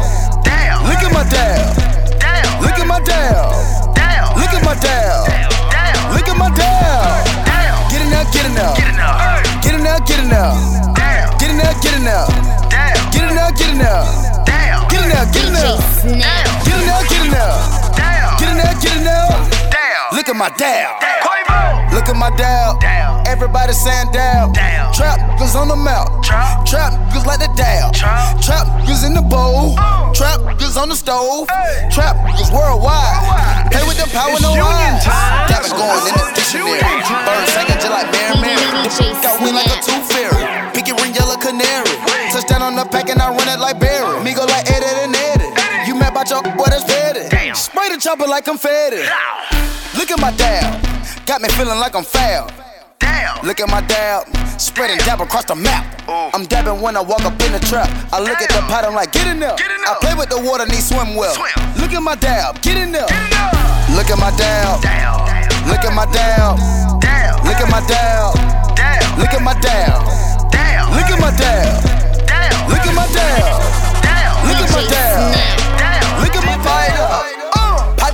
Look 0.87 1.03
at 1.03 1.11
my 1.11 1.23
dab. 1.29 2.61
Look 2.61 2.79
at 2.79 2.87
my 2.87 2.99
down. 3.01 3.62
Get 10.05 10.19
in 10.19 10.29
there, 10.29 10.51
get. 10.53 10.95
Damn. 10.95 11.37
Get 11.39 11.49
in 11.51 11.57
there, 11.57 11.75
get 11.81 11.93
in 11.95 12.03
there. 12.03 12.27
Damn. 12.69 12.95
Get 13.11 13.23
in 13.29 13.35
there, 13.35 13.51
get 13.55 13.69
in 13.69 13.77
there. 13.79 14.03
Damn. 14.45 14.87
Get 14.89 15.01
in 15.03 15.09
there, 15.09 15.25
get 15.31 15.45
in 15.47 15.53
there. 15.53 15.77
Snap. 16.01 16.45
Get 16.65 16.75
in 16.79 16.85
there, 16.87 17.03
get 17.07 17.25
in 17.25 17.31
there. 17.31 17.55
Damn. 17.95 18.37
Get 18.39 18.49
in 18.51 18.57
there, 18.57 18.75
get 18.81 18.95
in 18.97 19.03
there. 19.03 19.29
Damn. 19.71 20.15
Look 20.15 20.27
at 20.29 20.35
my 20.35 20.49
down. 20.59 20.93
Quavo. 21.23 21.93
Look 21.93 22.09
at 22.09 22.15
my 22.15 22.29
down. 22.35 22.79
Down. 22.79 23.27
Everybody 23.27 23.73
saying 23.73 24.11
down. 24.11 24.51
Down. 24.53 24.93
Trap 24.93 25.19
niggas 25.39 25.55
on 25.55 25.67
the 25.67 25.75
mouth. 25.75 26.21
Trap. 26.23 26.65
Trap 26.65 26.93
niggas 27.09 27.25
like 27.25 27.39
the 27.39 27.49
down. 27.55 27.93
Trap. 27.93 28.41
Trap 28.41 28.67
niggas 28.81 29.05
in 29.05 29.13
the 29.13 29.21
bowl. 29.21 29.75
Trap 30.13 30.39
niggas 30.41 30.77
on 30.77 30.89
the 30.89 30.95
stove. 30.95 31.47
Trap 31.91 32.15
niggas 32.27 32.51
worldwide. 32.53 33.23
Worldwide. 33.23 33.71
Play 33.71 33.83
with 33.87 33.97
the 33.97 34.09
power, 34.11 34.33
It's 34.33 34.41
no 34.41 34.49
union 34.53 34.67
eyes. 34.67 35.03
time. 35.03 35.49
Got 35.49 35.63
going 35.73 36.05
in 36.07 36.33
the 36.35 36.42
Chopper 48.13 48.29
like 48.29 48.45
confetti. 48.45 49.01
Look 49.97 50.11
at 50.11 50.21
my 50.21 50.29
dab. 50.37 50.77
Got 51.25 51.41
me 51.41 51.49
feeling 51.57 51.79
like 51.79 51.95
I'm 51.95 52.03
foul. 52.03 52.47
Damn. 52.99 53.41
Look 53.41 53.59
at 53.59 53.67
my 53.67 53.81
dab, 53.89 54.29
spreading 54.61 54.99
dab 54.99 55.19
across 55.19 55.45
the 55.45 55.55
map. 55.55 55.81
Ooh. 56.07 56.29
I'm 56.29 56.45
dabbing 56.45 56.79
when 56.79 56.95
I 56.95 57.01
walk 57.01 57.25
up 57.25 57.33
in 57.41 57.51
the 57.53 57.57
trap. 57.57 57.89
I 58.13 58.21
look 58.21 58.37
at 58.39 58.49
the 58.49 58.61
Damn. 58.61 58.69
pot, 58.69 58.85
I'm 58.85 58.93
like, 58.93 59.13
get 59.13 59.25
in 59.25 59.39
there. 59.39 59.55
Get 59.57 59.71
in 59.71 59.81
I 59.81 59.97
play 59.99 60.13
with 60.13 60.29
the 60.29 60.37
water, 60.37 60.63
need 60.67 60.85
swim 60.85 61.15
well. 61.15 61.33
Swim. 61.33 61.57
Look 61.81 61.91
at 61.93 62.03
my 62.03 62.13
dab, 62.13 62.61
get 62.61 62.77
in 62.77 62.91
there. 62.91 63.07
Get. 63.09 63.97
Look 63.97 64.13
at 64.13 64.19
my 64.21 64.29
dab, 64.37 64.77
Damn. 64.85 65.65
look 65.65 65.81
at 65.81 65.95
my 65.97 66.05
dab, 66.13 66.53
Damn. 67.01 67.41
look 67.41 67.57
at 67.65 67.65
my 67.65 67.81
dab, 67.89 68.37
Damn. 68.77 69.17
look 69.17 69.33
at 69.33 69.41
my 69.41 69.57
dab, 69.57 70.05
Damn. 70.53 70.93
look 70.93 71.09
at 71.09 71.17
my 71.17 71.33
dab, 71.33 71.81
Damn. 72.29 72.69
look 72.69 72.85
at 72.85 72.93
my 72.93 73.07
dab, 73.09 73.57
Damn. 74.05 74.37
look 74.45 74.61
at 74.61 74.69
my 74.69 74.85
dab. 74.85 75.63
Damn. 75.81 76.21
Look 76.21 76.35
at 76.37 76.45
my 76.45 76.57
pipe 76.61 76.99
up. 77.01 77.09
Uh, 77.09 77.21
pipe 77.23 77.32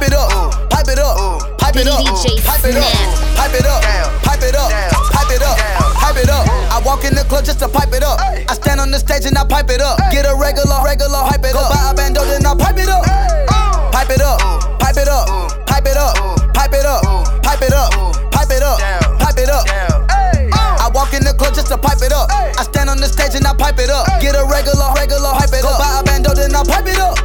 it 0.10 0.17
up. 0.17 0.69
Pipe 0.69 0.88
it 0.89 1.00
up. 1.00 1.17
Pipe 1.58 1.76
it 1.78 1.88
up. 1.88 2.02
Pipe 2.02 2.65
it 2.65 2.76
up. 2.76 2.93
Pipe 3.38 3.54
it 3.54 3.65
up. 3.65 3.82
Pipe 4.24 4.41
it 4.41 4.56
up. 4.56 4.72
Pipe 5.13 5.32
it 5.32 5.41
up. 5.41 5.58
Pipe 6.02 6.17
it 6.17 6.30
up. 6.30 6.45
I 6.74 6.82
walk 6.86 7.06
in 7.06 7.13
the 7.13 7.24
club 7.30 7.45
just 7.45 7.60
to 7.60 7.67
pipe 7.69 7.93
it 7.93 8.04
up. 8.04 8.19
I 8.19 8.54
stand 8.54 8.80
on 8.80 8.91
the 8.91 8.98
stage 8.98 9.26
and 9.26 9.38
I 9.38 9.45
pipe 9.45 9.69
it 9.69 9.82
up. 9.82 10.00
Get 10.12 10.26
a 10.26 10.34
regular, 10.36 10.82
regular, 10.84 11.22
pipe 11.30 11.45
it 11.45 11.56
up. 11.56 11.69
Go 11.69 11.76
buy 11.76 11.91
a 11.91 11.93
bando 11.93 12.26
then 12.26 12.45
I 12.45 12.56
pipe 12.56 12.78
it 12.78 12.89
up. 12.89 13.06
Uh. 13.06 13.91
Pipe 13.91 14.10
it 14.10 14.22
up. 14.22 14.39
Pipe 14.80 14.98
it 14.98 15.08
up. 15.08 15.28
Pipe 15.67 15.86
it 15.86 15.98
up. 15.98 16.15
Pipe 16.54 16.74
it 16.74 16.86
up. 16.86 17.04
Pipe 17.43 17.62
it 17.62 17.74
up. 17.74 17.91
Pipe 18.32 18.52
it 18.52 18.63
up. 18.63 18.80
Pipe 19.19 19.38
it 19.38 19.50
up. 19.50 19.65
I 19.69 20.89
walk 20.93 21.13
in 21.13 21.24
the 21.24 21.34
club 21.38 21.54
just 21.54 21.67
to 21.67 21.78
pipe 21.78 22.02
it 22.02 22.13
up. 22.13 22.32
I 22.32 22.63
stand 22.63 22.89
on 22.89 22.98
the 22.98 23.08
stage 23.08 23.36
and 23.36 23.45
I 23.45 23.54
pipe 23.54 23.78
it 23.78 23.89
up. 23.89 24.08
Get 24.22 24.36
a 24.36 24.43
regular, 24.45 24.89
regular, 24.95 25.34
pipe 25.38 25.54
it 25.54 25.62
up. 25.62 25.78
Go 25.78 25.78
buy 25.78 26.00
a 26.00 26.04
bando 26.04 26.34
then 26.34 26.56
I 26.56 26.63
pipe 26.63 26.88
it 26.88 26.98
up. 26.98 27.19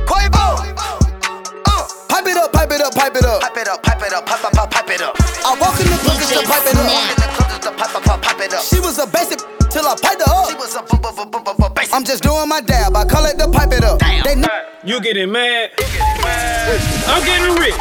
Pipe 3.05 3.17
it 3.17 3.25
up, 3.27 3.41
pipe 3.43 3.57
it 3.59 3.69
up. 3.69 3.83
Pipe 3.83 4.01
it 4.01 4.13
up, 4.15 4.25
pipe 4.27 4.41
it 4.41 4.41
up, 4.41 4.41
pipe, 4.41 4.41
pipe, 4.41 4.53
pipe, 4.53 4.71
pipe 4.71 4.91
it 4.91 5.03
up. 5.03 5.15
I 5.45 5.53
walk 5.61 5.77
in 5.77 5.85
the 5.93 5.99
club 6.01 6.17
just 6.17 6.33
to 6.33 6.41
DJ 6.41 6.49
pipe 6.49 6.65
it 6.65 6.73
up. 6.73 6.89
Snap. 6.89 7.13
In 7.13 7.21
the 7.21 7.29
club, 7.37 7.49
just 7.53 7.63
to 7.63 7.71
pipe, 7.77 7.93
pipe, 7.93 8.03
pipe, 8.05 8.23
pipe 8.23 8.41
it 8.41 8.55
up. 8.55 8.63
She 8.65 8.81
was 8.81 8.97
a 8.99 9.07
basic 9.07 9.39
till 9.69 9.85
I 9.85 9.93
piped 10.01 10.23
her 10.25 10.33
up. 10.33 10.49
She 10.49 10.55
up. 10.57 10.61
was 10.61 10.75
a 10.77 10.83
bu- 10.89 10.97
bu- 11.05 11.13
bu- 11.13 11.29
bu- 11.29 11.45
bu- 11.45 11.55
bu- 11.61 11.75
basic. 11.75 11.93
I'm 11.95 12.05
just 12.05 12.23
doing 12.23 12.49
my 12.49 12.61
dab. 12.63 12.97
I 12.97 13.05
call 13.05 13.27
it 13.27 13.37
the 13.37 13.49
pipe 13.53 13.73
it 13.73 13.85
up. 13.85 13.99
Damn. 14.01 14.25
They 14.25 14.35
know 14.37 14.49
You 14.85 15.01
getting 15.05 15.31
mad? 15.31 15.71
I'm 15.77 17.21
getting 17.29 17.55
rich. 17.61 17.77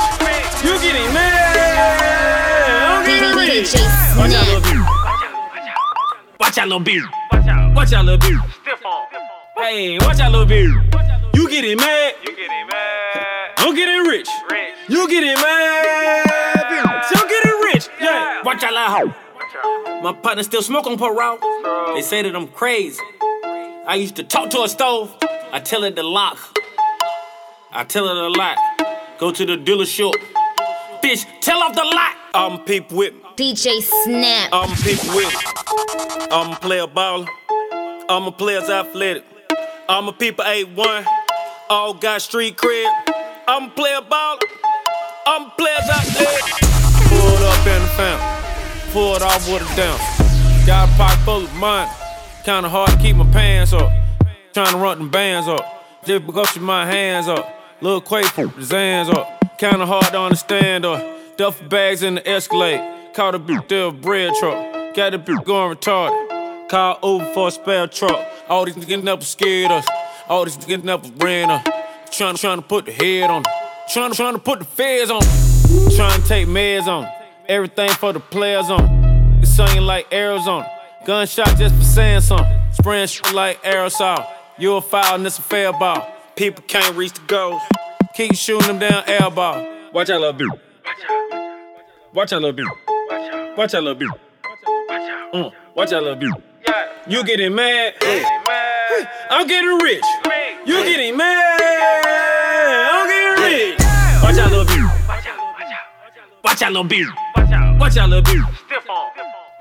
You 0.59 0.75
getting 0.83 1.07
mad? 1.15 1.55
I'm 2.91 3.05
getting 3.07 3.31
rich. 3.39 3.71
Watch 4.19 4.33
out, 4.36 4.43
little 4.43 4.59
Snap. 4.59 4.75
beer. 4.75 4.83
Watch 6.39 6.57
out, 6.57 6.67
little 6.67 6.79
beer. 6.83 7.07
Watch 7.73 7.93
out, 7.93 8.05
little 8.05 8.19
beer. 8.19 8.39
Hey, 9.56 10.00
watch 10.00 10.20
out, 10.20 10.32
little 10.32 10.48
beer. 10.48 10.70
You 11.36 11.48
getting 11.48 11.78
mad? 11.78 12.16
You 12.26 12.36
getting 12.36 12.68
mad? 12.68 13.52
I'm 13.58 13.76
getting 13.76 14.10
rich. 14.10 14.28
You 14.89 15.08
getting 15.08 15.36
mad? 15.36 17.04
So 17.10 17.22
I'm 17.22 17.28
getting 17.30 17.60
rich. 17.62 17.88
Yeah. 18.02 18.42
Watch 18.44 18.63
out, 18.63 18.74
little 18.74 19.13
hoe. 19.13 20.02
My 20.02 20.12
partner 20.12 20.42
still 20.42 20.63
smoke 20.63 20.88
on 20.88 20.98
parole. 20.98 21.38
They 21.94 22.02
say 22.02 22.24
that 22.24 22.36
I'm 22.36 22.48
crazy. 22.48 23.00
I 23.86 23.96
used 23.96 24.16
to 24.16 24.24
talk 24.24 24.50
to 24.52 24.63
a 24.63 24.68
stove. 24.68 25.16
I 25.52 25.60
tell 25.60 25.84
it 25.84 25.96
to 25.98 26.04
lock. 26.04 26.39
I 27.72 27.84
tell 27.84 28.08
it 28.10 28.18
a 28.18 28.30
lot. 28.30 28.58
Go 29.20 29.32
to 29.32 29.46
the 29.46 29.56
dealership. 29.56 30.13
Bitch, 31.04 31.26
tell 31.42 31.62
off 31.62 31.76
the 31.76 31.84
lot. 31.84 32.16
I'm 32.34 32.60
Peep 32.66 32.92
with 32.92 33.13
me. 33.13 33.22
DJ 33.36 33.82
Snap. 34.04 34.50
I'm 34.52 34.76
Peep 34.78 35.00
with 35.16 35.32
me. 35.32 36.28
I'm 36.32 36.56
play 36.58 36.80
a 36.80 36.88
player 36.88 36.88
baller. 36.88 37.28
I'm 38.10 38.24
a 38.24 38.32
player's 38.32 38.70
athletic. 38.70 39.24
I'm 39.89 40.08
a 40.08 40.13
people 40.13 40.46
8-1. 40.46 41.06
All 41.69 41.93
got 41.93 42.22
street 42.22 42.56
cred. 42.56 42.89
I'm 43.46 43.63
a 43.65 43.69
player 43.69 44.00
ball. 44.02 44.39
I'm 45.26 45.48
a 45.48 45.54
players 45.58 45.89
out 45.91 46.06
there. 46.17 46.39
Pulled 47.10 47.43
up 47.43 47.67
in 47.67 47.82
the 47.82 47.88
fam. 47.89 48.91
Pulled 48.93 49.22
off 49.22 49.46
with 49.52 49.62
a 49.62 49.76
down. 49.76 50.00
Got 50.65 50.88
a 50.88 50.91
pocket 50.93 51.19
full 51.26 51.43
of 51.43 51.54
money. 51.56 51.91
Kinda 52.46 52.69
hard 52.69 52.91
to 52.91 52.98
keep 52.98 53.17
my 53.17 53.30
pants 53.34 53.74
up. 53.74 53.91
Trying 54.54 54.72
to 54.72 54.78
run 54.78 55.00
them 55.00 55.10
bands 55.10 55.50
up. 55.50 55.65
Just 56.06 56.26
because 56.26 56.54
with 56.54 56.63
my 56.63 56.86
hands 56.86 57.28
up. 57.28 57.46
Little 57.82 58.00
Quake 58.00 58.26
from 58.28 58.52
his 58.52 58.72
hands 58.72 59.10
up. 59.10 59.58
Kinda 59.58 59.86
hard 59.86 60.06
to 60.06 60.19
understand 60.19 60.86
up. 60.86 61.04
Duffel 61.36 61.67
bags 61.67 62.04
in 62.04 62.15
the 62.15 62.26
Escalade. 62.26 62.80
Caught 63.13 63.36
a 63.36 63.39
bitch 63.39 63.67
there 63.67 63.88
a 63.88 63.91
bread 63.91 64.34
truck. 64.39 64.96
Got 64.96 65.12
the 65.12 65.19
bitch 65.19 65.43
going 65.43 65.76
retarded. 65.76 66.69
Call 66.69 67.00
over 67.02 67.26
for 67.34 67.50
a 67.50 67.52
spare 67.52 67.88
truck. 67.88 68.33
All 68.49 68.65
these 68.65 68.75
niggas 68.75 69.03
never 69.03 69.23
scared 69.23 69.71
us. 69.71 69.88
All 70.27 70.43
these 70.45 70.58
niggas 70.58 70.84
never 70.84 71.08
ran 71.17 71.49
us. 71.49 71.65
Trying, 72.12 72.36
trying 72.36 72.58
to 72.58 72.62
put 72.62 72.86
the 72.86 72.91
head 72.91 73.29
on. 73.29 73.43
Trying, 73.91 74.13
trying 74.13 74.34
to 74.34 74.39
put 74.39 74.60
the 74.60 74.65
feds 74.65 75.10
on. 75.10 75.21
Trying 75.95 76.21
to 76.21 76.27
take 76.27 76.47
meds 76.47 76.88
on. 76.88 77.08
Everything 77.47 77.89
for 77.91 78.12
the 78.13 78.19
players 78.19 78.69
on. 78.69 79.39
It's 79.41 79.51
singing 79.51 79.84
like 79.84 80.12
Arizona. 80.13 80.69
Gunshot 81.06 81.58
just 81.58 81.75
for 81.75 81.84
saying 81.84 82.21
something. 82.21 82.60
Spraying 82.73 83.08
shit 83.08 83.34
like 83.34 83.62
aerosol. 83.63 84.27
You 84.58 84.75
a 84.75 84.82
foul 84.82 85.15
and 85.15 85.25
it's 85.25 85.39
a 85.39 85.41
fair 85.41 85.71
ball. 85.73 86.06
People 86.36 86.63
can't 86.67 86.95
reach 86.95 87.13
the 87.13 87.21
goals. 87.27 87.62
Keep 88.15 88.36
shooting 88.36 88.67
them 88.67 88.79
down 88.79 89.03
air 89.08 89.29
ball. 89.29 89.67
Watch 89.93 90.10
out, 90.10 90.21
little 90.21 90.34
bitch. 90.34 90.60
Watch 92.13 92.34
out, 92.34 92.41
little 92.41 92.63
bitch. 92.63 92.71
Watch 93.10 93.34
out, 93.34 93.58
Watch 93.58 93.73
out, 93.73 93.84
little 93.84 94.08
bitch. 94.08 94.19
Mm, 95.34 95.51
watch 95.75 95.93
out, 95.93 96.03
little 96.03 96.17
bitch. 96.17 96.53
You 97.06 97.22
getting 97.26 97.54
mad? 97.54 97.96
I'm 99.30 99.46
getting 99.46 99.78
rich. 99.80 100.06
You 100.66 100.84
getting 100.86 101.18
mad? 101.18 101.60
I'm 102.94 103.08
getting 103.10 103.44
rich. 103.44 103.78
Watch 104.24 104.38
out, 104.38 104.50
little 104.50 104.66
bitch. 104.66 105.08
Watch 106.46 106.62
out, 106.62 106.72
little 106.72 106.88
bitch. 106.88 107.78
Watch 107.78 107.98
out, 107.98 108.10
little 108.10 108.24
bitch. 108.24 108.46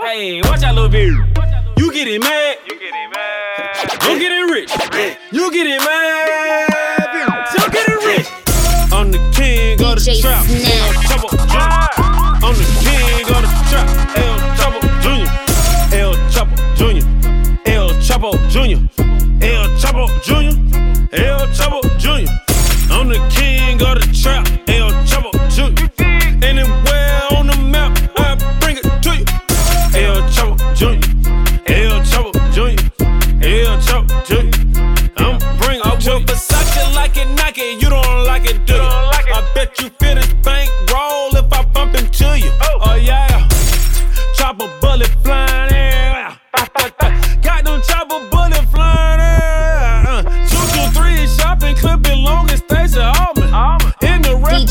Hey, 0.01 0.41
watch 0.43 0.63
out, 0.63 0.77
little 0.77 0.89
bitch. 0.89 1.79
You 1.79 1.93
getting 1.93 2.21
mad? 2.21 2.59
You 2.65 2.79
getting 2.79 3.11
mad? 3.11 3.99
I'm 4.03 4.19
getting 4.21 4.45
rich. 4.45 4.71
You 5.33 5.51
getting 5.51 5.79
mad? 5.79 6.71
I'm 7.59 7.71
getting 7.73 8.07
rich. 8.07 8.29
I'm 8.93 9.11
the 9.11 9.19
king 9.35 9.83
of 9.83 9.97
the 9.97 10.21
trap. 10.21 10.47
El 10.47 10.93
I'm 12.45 12.55
the 12.55 12.65
king 12.85 13.27
of 13.35 13.43
the 13.43 13.49
trap. 13.69 14.32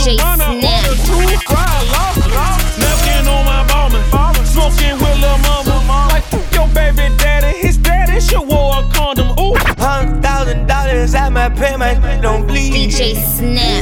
The 0.04 0.18
restaurant, 0.18 0.42
I 0.42 0.56
order 0.56 0.96
two 1.06 1.38
fried 1.46 1.86
lobsters. 1.94 2.78
Napkin 2.82 3.28
on 3.28 3.46
my 3.46 3.66
ballman. 3.68 4.46
Smoking 4.46 4.98
with 4.98 5.18
lil' 5.22 5.38
mama. 5.40 6.10
Like, 6.12 6.26
your 6.54 6.68
baby 6.70 7.14
daddy, 7.18 7.58
his 7.58 7.78
daddy 7.78 8.20
should 8.20 8.42
wore 8.48 8.80
a 8.80 8.90
condom. 8.92 9.38
Ooh. 9.40 9.56
Hundred 9.78 10.22
thousand 10.22 10.68
dollars 10.68 11.14
at 11.16 11.30
my 11.32 11.50
pay, 11.50 11.76
my 11.76 11.94
don't 12.22 12.48
bleed. 12.48 12.74
DJ 12.74 13.16
Snap. 13.16 13.81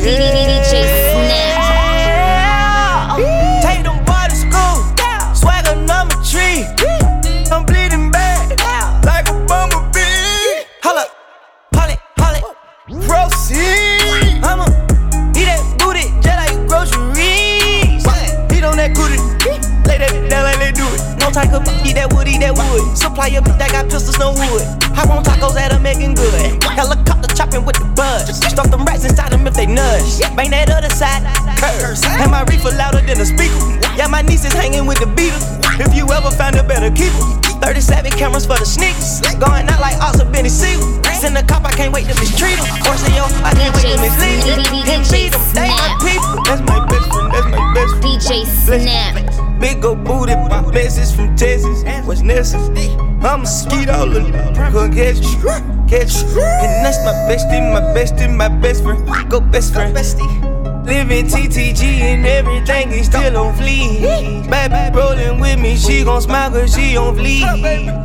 Best 59.38 59.74
friend. 59.74 59.94
Go 59.94 59.94
best 60.02 60.18
friend. 60.18 60.86
Living 60.86 61.28
TTG 61.28 61.84
and 62.02 62.26
everything 62.26 62.92
is 62.92 63.06
still 63.06 63.38
on 63.38 63.54
fleek. 63.56 64.50
Baby 64.50 64.98
rolling 64.98 65.40
with 65.40 65.60
me, 65.60 65.78
she 65.78 66.04
gon' 66.04 66.22
smile 66.22 66.50
cause 66.50 66.74
she 66.74 66.98
on 66.98 67.16
fleek. 67.16 67.44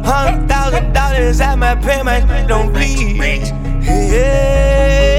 Hundred 0.05 0.49
thousand 0.49 0.93
dollars 0.93 1.41
at 1.41 1.57
my 1.59 1.75
pay, 1.77 2.03
my 2.03 2.21
don't 2.47 2.73
bleed. 2.73 3.17
Yeah. 3.83 5.14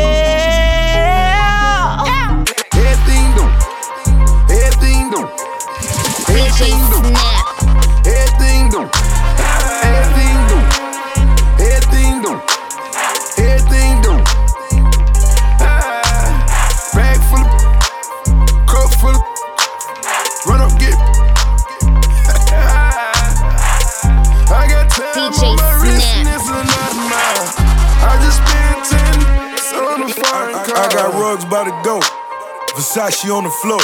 Versace 33.25 33.35
on 33.35 33.43
the 33.43 33.49
floor. 33.49 33.79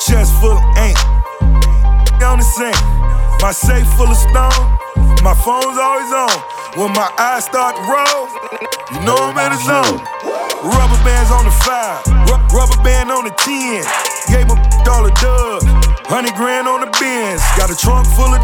Chest 0.00 0.32
full 0.40 0.56
of 0.56 0.76
ink 0.78 0.96
on 2.22 2.38
the 2.38 2.44
sink. 2.44 2.76
My 3.40 3.52
safe 3.52 3.86
full 3.96 4.08
of 4.08 4.16
stone. 4.16 4.64
My 5.22 5.34
phone's 5.34 5.78
always 5.78 6.12
on. 6.12 6.30
When 6.76 6.92
my 6.92 7.10
eyes 7.18 7.44
start 7.44 7.76
to 7.76 7.82
roll, 7.82 8.28
you 8.92 9.06
know 9.06 9.16
I'm 9.16 9.38
in 9.38 9.52
the 9.52 9.60
zone. 9.64 10.00
Rubber 10.64 11.00
bands 11.04 11.30
on 11.30 11.44
the 11.44 11.54
five, 11.62 12.00
ru- 12.26 12.56
rubber 12.56 12.82
band 12.82 13.10
on 13.10 13.24
the 13.24 13.34
ten. 13.44 13.84
Gave 14.32 14.48
my 14.48 14.56
dollar 14.84 15.10
dub, 15.20 15.62
hundred 16.08 16.34
grand 16.34 16.66
on 16.66 16.80
the 16.80 16.90
bins. 16.98 17.42
Got 17.56 17.70
a 17.70 17.76
trunk 17.76 18.06
full 18.16 18.32
of 18.32 18.40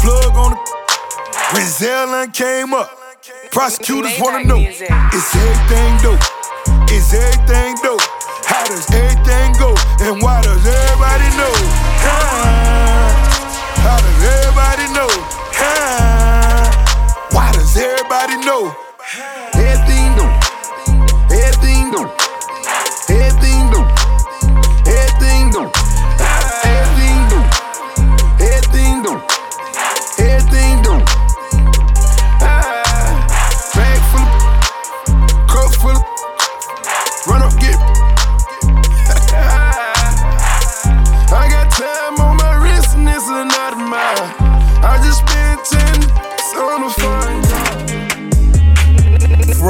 plug 0.00 0.34
on 0.34 0.50
the. 0.52 0.58
When 1.52 1.62
Zellin 1.62 2.32
came 2.32 2.72
up, 2.72 2.90
prosecutors 3.52 4.18
wanna 4.18 4.44
know 4.44 4.58
is 4.58 4.80
everything 4.82 5.98
dope? 6.02 6.90
Is 6.90 7.12
everything 7.14 7.76
dope? 7.82 8.13
How 8.54 8.64
does 8.68 8.88
everything 8.92 9.52
go? 9.58 9.74
And 9.98 10.22
why 10.22 10.40
does 10.40 10.64
everybody 10.64 11.28
know? 11.36 11.54
How 13.82 13.98
does 13.98 14.20
everybody 14.34 14.86
know? 14.94 15.10
Why 17.32 17.50
does 17.52 17.76
everybody 17.76 18.36
know? 18.46 18.72
Everything 19.54 20.14
dope. 20.14 21.32
Everything 21.32 21.90
dope. 21.90 22.23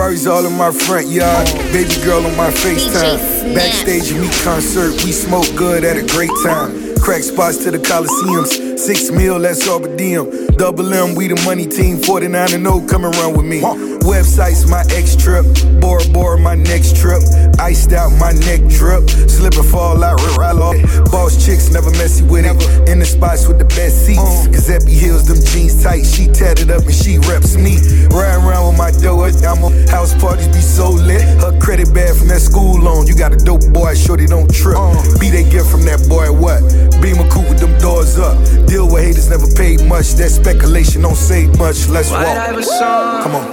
All 0.05 0.45
in 0.45 0.53
my 0.59 0.71
front 0.71 1.09
yard. 1.09 1.47
Baby 1.73 1.95
girl 2.05 2.27
on 2.27 2.37
my 2.37 2.51
FaceTime. 2.51 3.55
Backstage 3.55 4.13
at 4.13 4.21
me 4.21 4.29
concert, 4.45 4.93
we 5.03 5.13
smoke 5.13 5.47
good 5.57 5.83
at 5.83 5.97
a 5.97 6.05
great 6.07 6.31
time. 6.45 6.95
Crack 7.01 7.23
spots 7.23 7.57
to 7.65 7.71
the 7.71 7.79
Coliseums. 7.79 8.79
Six 8.79 9.11
mil, 9.11 9.39
that's 9.39 9.67
all 9.67 9.81
but. 9.81 10.27
Double 10.57 10.95
M, 10.95 11.17
we 11.17 11.27
the 11.27 11.41
money 11.45 11.67
team. 11.67 11.99
49 11.99 12.55
and 12.55 12.65
0, 12.65 12.87
come 12.87 13.05
around 13.05 13.37
with 13.37 13.47
me. 13.47 13.61
Websites, 14.05 14.69
my 14.69 14.85
ex 14.95 15.17
trip. 15.17 15.45
Bora 15.81 16.05
Bora, 16.13 16.39
my 16.39 16.55
next 16.55 16.97
trip. 16.97 17.23
Iced 17.59 17.93
out, 17.93 18.11
my 18.21 18.33
neck 18.47 18.61
drip. 18.69 19.09
Slip 19.09 19.57
and 19.57 19.67
fall 19.67 20.05
out, 20.05 20.21
ride 20.37 20.61
off. 20.61 20.77
Boss 21.11 21.45
chicks, 21.45 21.71
never 21.73 21.91
messy 21.93 22.23
with 22.25 22.45
it. 22.45 22.55
In 22.89 22.99
the 22.99 23.05
spots 23.05 23.49
with 23.49 23.59
the 23.59 23.65
best 23.65 24.07
seats. 24.07 24.21
Uh-huh. 24.21 24.53
Giuseppe 24.53 24.93
Hills, 24.93 25.27
them 25.27 25.41
jeans 25.43 25.83
tight. 25.83 26.05
She 26.07 26.29
tatted 26.29 26.71
up 26.71 26.85
and 26.85 26.95
she 26.95 27.19
reps 27.27 27.57
me. 27.57 27.81
Riding 28.13 28.45
around 28.45 28.69
with 28.69 28.79
my 28.79 28.91
dough, 28.93 29.25
I'm 29.25 29.65
on 29.65 29.73
house 29.89 30.15
parties 30.21 30.49
be 30.49 30.61
so 30.61 30.91
lit. 30.91 31.23
Her 31.41 31.59
credit 31.59 31.93
bad 31.93 32.15
from 32.15 32.29
that 32.29 32.41
school 32.41 32.79
loan. 32.79 33.07
You 33.07 33.17
got 33.17 33.33
a 33.33 33.41
dope 33.41 33.67
boy, 33.73 33.95
shorty 33.95 34.27
don't 34.27 34.53
trip. 34.53 34.79
Uh-huh. 34.79 35.19
Be 35.19 35.31
they 35.31 35.49
get 35.49 35.67
from 35.67 35.83
that 35.89 36.07
boy, 36.07 36.31
what? 36.31 36.63
Beam 37.03 37.19
a 37.19 37.27
coupe 37.33 37.49
with 37.49 37.59
them 37.59 37.75
doors 37.81 38.19
up. 38.19 38.37
Deal 38.69 38.87
with 38.87 39.03
haters, 39.03 39.29
never 39.31 39.49
paid 39.57 39.83
much. 39.89 40.13
That 40.21 40.31
speculation 40.45 41.01
don't 41.01 41.17
say 41.17 41.47
much. 41.57 41.89
Let's 41.89 42.11
White 42.11 42.27
walk. 42.27 42.49
Iverson. 42.49 43.23
Come 43.25 43.35
on. 43.41 43.47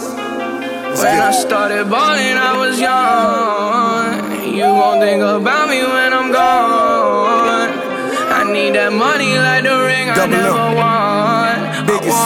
When 1.00 1.22
I 1.30 1.32
started 1.32 1.90
balling, 1.90 2.38
I 2.50 2.52
was 2.62 2.76
young. 2.88 4.12
You 4.58 4.68
gon' 4.80 5.00
think 5.00 5.22
about 5.24 5.70
me 5.70 5.80
when 5.94 6.12
I'm 6.20 6.30
gone. 6.34 7.72
I 8.38 8.42
need 8.52 8.76
that 8.76 8.92
money 8.92 9.32
like 9.48 9.64
the 9.64 9.76
ring 9.88 10.10
I 10.10 10.16
Double 10.20 10.36
never 10.36 10.68
M. 10.68 10.76
won. 10.82 11.58
Biggest. 11.88 12.24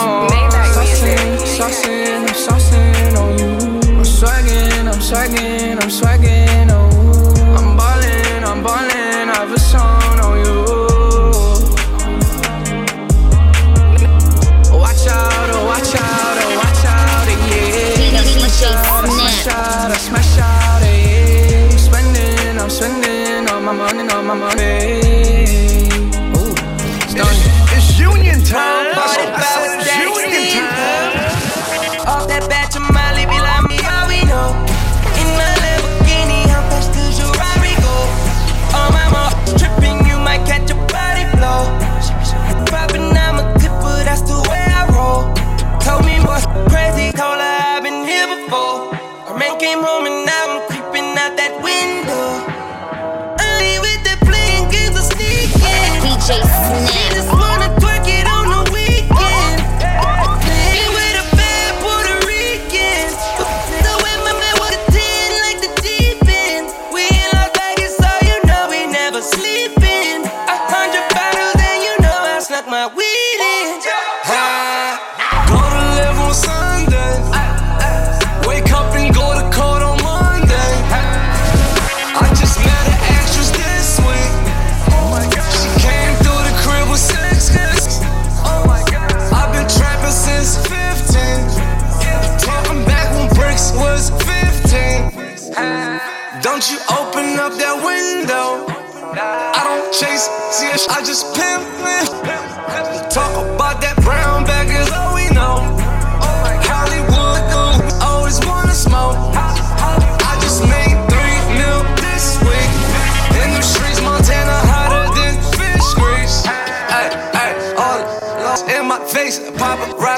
Saucing, 0.74 1.30
saucing, 1.56 2.26
I'm 2.26 2.36
saucing 2.46 3.14
on 3.22 3.30
you. 3.38 3.50
I'm 3.98 4.04
swagging, 4.04 4.84
I'm 4.90 5.00
swagging, 5.08 5.76
I'm 5.82 5.90
swagging, 5.98 6.68
oh. 6.74 7.56
I'm 7.58 7.68
ballin', 7.78 8.42
I'm 8.50 8.60
ballin', 8.66 8.95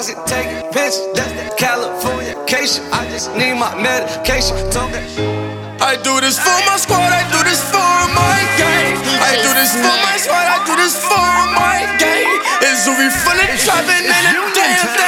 Paparazzi 0.09 0.26
taking 0.26 0.62
pictures. 0.72 0.98
That's 1.14 1.32
that 1.32 1.59
California 1.59 2.34
cation. 2.46 2.84
I 2.92 3.09
just 3.11 3.34
need 3.36 3.54
my 3.54 3.74
medication. 3.76 4.56
Talking. 4.70 5.04
I 5.80 5.96
do 6.02 6.20
this 6.20 6.38
for 6.38 6.59
my 6.66 6.76
squad, 6.76 7.12
I 7.12 7.24
do 7.30 7.40
this 7.44 7.62
for 7.70 7.94
my 8.12 8.38
gang. 8.56 8.96
I 9.20 9.36
do 9.42 9.50
this 9.54 9.72
for 9.74 9.94
my 10.04 10.16
squad, 10.16 10.46
I 10.46 10.59
do 10.66 10.76
this 10.76 10.96
for 10.96 11.30
my 11.54 11.86
gang. 11.98 12.28
It's 12.61 12.86
a 12.86 12.92
full 12.92 13.40
of 13.40 13.61
trapping 13.61 14.04
and 14.04 14.26
a 14.26 14.54
damn 14.54 14.86
thing 14.96 15.07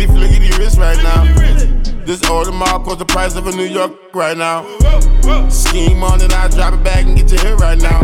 Look 0.00 0.08
at 0.08 0.14
the 0.14 0.20
look 0.20 0.30
at 0.30 0.40
the 0.40 0.58
wrist 0.58 0.78
right 0.78 0.96
now. 1.02 1.24
This 2.06 2.20
Audemars 2.22 2.86
cost 2.86 3.00
the 3.00 3.04
price 3.04 3.36
of 3.36 3.46
a 3.46 3.52
New 3.52 3.66
York 3.66 3.92
right 4.14 4.34
now. 4.34 4.64
Scheme 5.50 6.02
on 6.02 6.22
it, 6.22 6.32
I 6.32 6.48
drop 6.48 6.72
it 6.72 6.82
back 6.82 7.04
and 7.04 7.14
get 7.18 7.30
your 7.30 7.40
hit 7.42 7.60
right 7.60 7.76
now. 7.76 8.00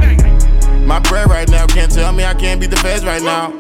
My 0.85 1.01
bread 1.01 1.31
right 1.31 1.49
now 1.49 1.67
can't 1.67 1.91
tell 1.91 2.13
me 2.13 2.23
I 2.23 2.35
can't 2.35 2.61
beat 2.61 2.69
the 2.69 2.77
feds 2.77 3.03
right 3.03 3.23
now. 3.23 3.51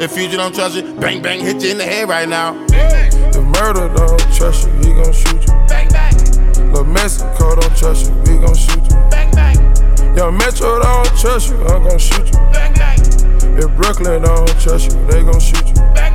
If 0.00 0.16
you 0.16 0.28
don't 0.28 0.54
trust 0.54 0.76
you, 0.76 0.94
bang 0.94 1.20
bang 1.20 1.40
hit 1.40 1.62
you 1.62 1.72
in 1.72 1.76
the 1.76 1.84
head 1.84 2.08
right 2.08 2.26
now. 2.26 2.54
The 2.68 3.44
murder 3.60 3.92
don't 3.92 4.34
trust 4.34 4.66
you, 4.66 4.72
he 4.80 4.94
gon' 4.94 5.12
shoot 5.12 5.46
you. 5.46 5.52
Bang 5.68 5.88
bang. 5.90 6.72
Lil 6.72 6.84
Mexico 6.84 7.56
don't 7.56 7.76
trust 7.76 8.08
you, 8.08 8.16
he 8.20 8.38
gon' 8.40 8.56
shoot 8.56 8.82
you. 8.88 8.96
Bang 9.10 9.30
bang. 9.32 10.16
Young 10.16 10.38
Metro 10.38 10.80
don't 10.80 11.06
trust 11.20 11.50
you, 11.50 11.60
I'm 11.66 11.82
gon' 11.86 11.98
shoot 11.98 12.24
you. 12.24 12.38
Bang 12.56 12.72
bang. 12.72 12.98
If 13.60 13.76
Brooklyn 13.76 14.22
don't 14.22 14.48
trust 14.58 14.92
you, 14.92 15.06
they 15.08 15.22
gon' 15.22 15.38
shoot 15.38 15.68
you. 15.68 15.74
Bang 15.92 16.09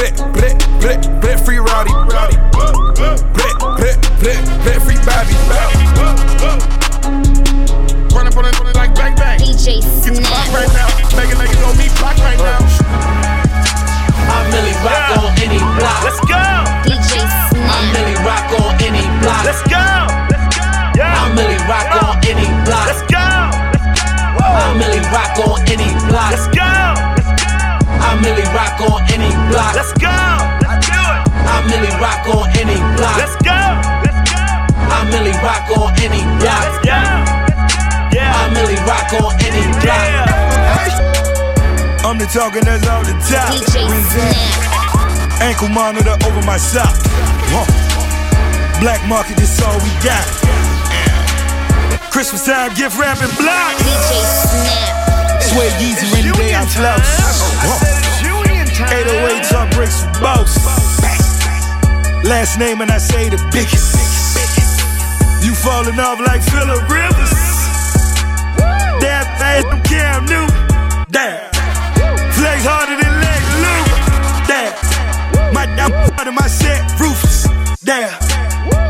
bang. 0.00 0.14
Blit, 0.32 0.32
blit, 0.32 0.56
blit, 0.80 1.20
blit, 1.20 1.40
free 1.44 1.58
Rowdy. 1.58 1.92
Rowdy. 1.92 2.36
Blit, 2.56 3.56
blit, 3.76 3.96
blit, 4.20 4.40
blit, 4.64 4.80
free 4.82 4.98
Bobby. 5.04 5.34
Run 8.14 8.26
up 8.26 8.36
on 8.36 8.44
it, 8.46 8.60
on 8.60 8.66
it 8.66 8.76
like 8.76 8.94
bang 8.94 9.14
bang. 9.16 9.38
DJ 9.38 9.80
Get 10.04 10.14
the 10.14 10.22
clock 10.22 10.48
right 10.52 10.72
now. 10.72 10.88
Make 11.16 11.30
it 11.30 11.38
like 11.38 11.50
it 11.50 11.62
on 11.62 11.76
me 11.76 11.88
clock 11.96 12.16
right 12.18 12.38
now. 12.38 12.60
I'm 14.30 14.50
Milly 14.50 14.74
Rock 14.84 15.18
on 15.18 15.32
any 15.40 15.58
block. 15.58 16.04
Let's 16.04 16.20
go. 16.24 16.42
DJ 16.86 17.20
I'm 17.54 17.92
Milly 17.92 18.16
Rock 18.24 18.50
on 18.60 18.74
any 18.82 19.04
block. 19.20 19.44
Let's 19.44 19.62
go. 19.68 19.84
I'm 21.00 21.34
Milly 21.34 21.58
Rock 21.68 21.92
on 22.02 22.16
any 22.24 22.46
block. 22.64 22.86
Let's 22.86 23.02
go. 23.10 23.20
I'm 23.20 24.78
Milly 24.78 25.00
Rock 25.12 25.38
on 25.46 25.60
any 25.68 25.92
block. 26.08 26.30
Let's 26.32 26.46
go. 26.48 27.09
I'm 28.10 28.26
Rock 28.50 28.80
on 28.90 29.06
any 29.14 29.30
block. 29.46 29.78
Let's 29.78 29.94
go. 29.94 30.10
Let's 30.10 30.82
do 30.82 30.98
it. 30.98 31.22
I'm 31.46 31.62
Milly 31.70 31.94
Rock 32.02 32.26
on 32.26 32.50
any 32.58 32.74
block. 32.98 33.22
Let's 33.22 33.38
go. 33.38 33.54
Let's 34.02 34.18
go. 34.26 34.42
I'm 34.90 35.06
Milly 35.14 35.30
Rock 35.38 35.70
on 35.78 35.94
any 36.02 36.18
block. 36.42 36.58
Let's 36.58 36.82
go. 36.82 36.98
Yeah. 38.10 38.34
I'm 38.34 38.50
Milly 38.50 38.74
Rock 38.82 39.14
on 39.14 39.30
any 39.46 39.62
block. 39.78 40.26
I'm 42.02 42.18
the 42.18 42.26
talking 42.26 42.66
that's 42.66 42.82
on 42.90 43.06
the 43.06 43.14
top. 43.30 43.54
DJ 43.54 43.78
Snap. 43.78 45.40
Ankle 45.40 45.68
monitor 45.68 46.18
over 46.26 46.42
my 46.42 46.58
sock. 46.58 46.90
Whoa. 47.54 47.62
Black 48.82 49.06
market, 49.06 49.36
this 49.36 49.62
all 49.62 49.78
we 49.86 49.90
got. 50.02 50.26
Christmas 52.10 52.44
time, 52.44 52.74
gift 52.74 52.98
wrapping 52.98 53.30
block. 53.38 53.78
DJ 53.78 54.18
Snap. 54.50 55.00
Sweat 55.46 55.72
Yeezy 55.78 56.12
rainy 56.12 56.32
day, 56.32 56.56
I 56.56 56.66
flouse. 56.66 57.99
Whoa. 58.90 58.96
808 58.96 59.44
talk 59.50 59.70
breaks 59.70 60.02
with 60.02 60.20
boss. 60.20 60.58
Last 62.24 62.58
name 62.58 62.80
and 62.80 62.90
I 62.90 62.98
say 62.98 63.28
the 63.28 63.38
biggest. 63.52 63.94
You 65.44 65.54
falling 65.54 65.98
off 65.98 66.18
like 66.20 66.42
Philip 66.42 66.82
Rivers. 66.90 67.30
That 69.00 69.24
fast 69.38 69.66
from 69.68 69.80
Cam 69.82 70.26
Newton. 70.26 71.06
Damn. 71.10 71.50
Flex 72.34 72.66
harder 72.66 72.98
than 72.98 73.14
Lex 73.22 73.42
Luger. 73.62 73.98
Damn. 74.50 75.54
My 75.54 75.64
I'm 75.78 75.92
part 76.14 76.28
of 76.28 76.34
my 76.34 76.48
set, 76.48 76.82
ruthless. 77.00 77.48
Damn. 77.84 78.10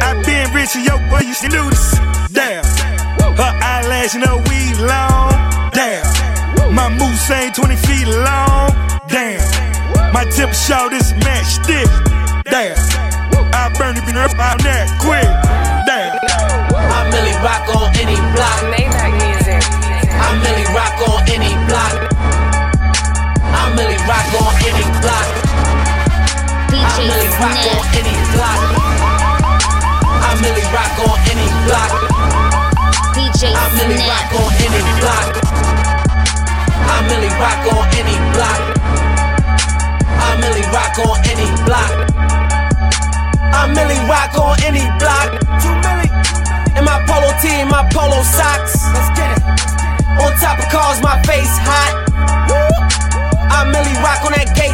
I 0.00 0.20
been 0.24 0.52
rich 0.52 0.76
and 0.76 0.84
yo 0.84 0.96
boy 1.08 1.20
you 1.28 1.34
should 1.34 1.52
do 1.52 1.68
this. 1.70 2.00
Damn. 2.32 2.64
Her 3.36 3.52
eyelash 3.62 4.14
no 4.16 4.38
weed 4.48 4.76
long. 4.80 5.30
Damn. 5.72 6.74
My 6.74 6.88
moose 6.88 7.30
ain't 7.30 7.54
20 7.54 7.76
feet 7.76 8.08
long. 8.08 8.70
Damn. 9.08 9.69
My 10.12 10.24
tip 10.24 10.52
short 10.52 10.92
is 10.92 11.14
match 11.24 11.46
stick. 11.46 11.86
Damn. 12.44 12.76
I 13.54 13.70
burn 13.78 13.96
it 13.96 14.16
up 14.16 14.38
out 14.38 14.62
that 14.62 14.90
quick. 14.98 15.26
Damn. 15.86 16.18
I'm 16.74 17.10
Milly 17.10 17.34
Rock 17.42 17.68
on 17.74 17.94
any 17.96 18.16
block. 18.34 18.89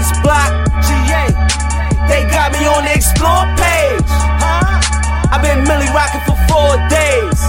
Gates 0.07 0.21
block. 0.23 0.53
GA. 0.87 1.27
They 2.07 2.23
got 2.31 2.53
me 2.53 2.63
on 2.67 2.85
the 2.85 2.95
explore 2.95 3.47
page. 3.59 4.11
I've 5.33 5.43
been 5.43 5.67
Milly 5.67 5.91
rocking 5.91 6.23
for 6.23 6.39
four 6.47 6.79
days. 6.87 7.41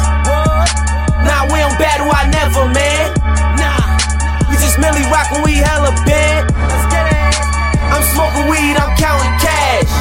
Nah, 1.21 1.45
we 1.53 1.61
don't 1.61 1.77
battle, 1.77 2.09
I 2.09 2.25
never, 2.33 2.65
man. 2.73 3.13
Nah, 3.61 3.77
we 4.49 4.57
just 4.57 4.79
Milly 4.79 5.05
rock 5.13 5.29
when 5.31 5.43
we 5.45 5.61
hella 5.61 5.93
bent. 6.05 6.49
I'm 7.93 8.03
smoking 8.17 8.49
weed, 8.49 8.75
I'm 8.77 8.93
counting 8.97 9.37
cash. 9.37 9.91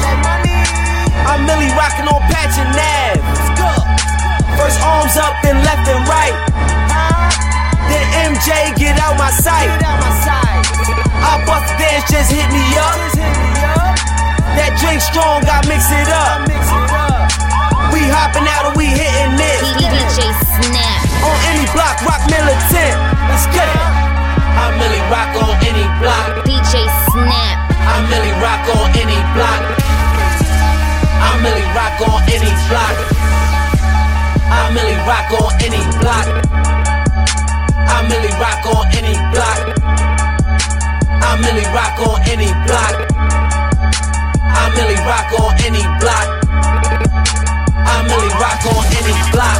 I'm 1.29 1.45
Milly 1.45 1.69
rocking 1.77 2.09
on 2.09 2.21
Patch 2.31 2.57
and 2.57 2.73
Nav. 2.73 3.21
First 4.57 4.81
arms 4.81 5.15
up, 5.17 5.35
then 5.43 5.61
left 5.61 5.85
and 5.85 6.01
right. 6.09 6.35
Then 7.85 8.33
MJ 8.33 8.73
get 8.77 8.97
out 8.99 9.17
my 9.17 9.29
sight. 9.29 10.46
I 11.27 11.43
bust 11.43 11.67
dance, 11.75 12.07
just 12.07 12.31
hit 12.31 12.47
me 12.55 12.63
up. 12.79 12.95
That 14.55 14.79
drink 14.79 15.03
strong, 15.03 15.43
I 15.43 15.59
mix 15.67 15.91
it 15.91 16.07
up. 16.07 16.47
We 17.91 17.99
hopping 18.07 18.47
out 18.47 18.71
and 18.71 18.75
we 18.79 18.87
hitting 18.87 19.35
it. 19.35 19.59
DJ 19.75 20.31
Snap. 20.55 20.99
On 21.27 21.35
any 21.51 21.67
block, 21.75 21.99
rock 22.07 22.23
militant. 22.31 22.95
Let's 23.27 23.43
get 23.51 23.67
it. 23.67 23.83
I'm 24.55 24.79
Milly 24.79 25.03
Rock 25.11 25.35
on 25.43 25.53
any 25.67 25.83
block. 25.99 26.47
DJ 26.47 26.87
Snap. 27.11 27.55
I'm 27.75 28.07
Milly 28.07 28.31
Rock 28.39 28.63
on 28.71 28.87
any 28.95 29.19
block. 29.35 29.61
I'm 31.19 31.43
Milly 31.43 31.67
Rock 31.75 31.99
on 32.07 32.23
any 32.31 32.55
block. 32.71 32.95
I'm 34.47 34.71
Milly 34.71 34.95
Rock 35.03 35.27
on 35.43 35.51
any 35.59 35.83
block. 35.99 36.27
I'm 37.83 38.07
Milly 38.07 38.31
Rock 38.39 38.63
on 38.63 38.87
any 38.95 39.15
block. 39.35 40.06
I'm 41.27 41.41
Milly 41.41 41.67
Rock 41.75 41.99
on 42.07 42.21
any 42.31 42.47
block. 42.63 42.95
I'm 43.11 44.71
Milly 44.79 44.95
Rock 45.03 45.27
on 45.43 45.51
any 45.59 45.83
block. 45.99 46.27
I'm 47.83 48.07
Milly 48.07 48.31
Rock 48.39 48.63
on 48.71 48.83
any 48.95 49.11
block. 49.35 49.59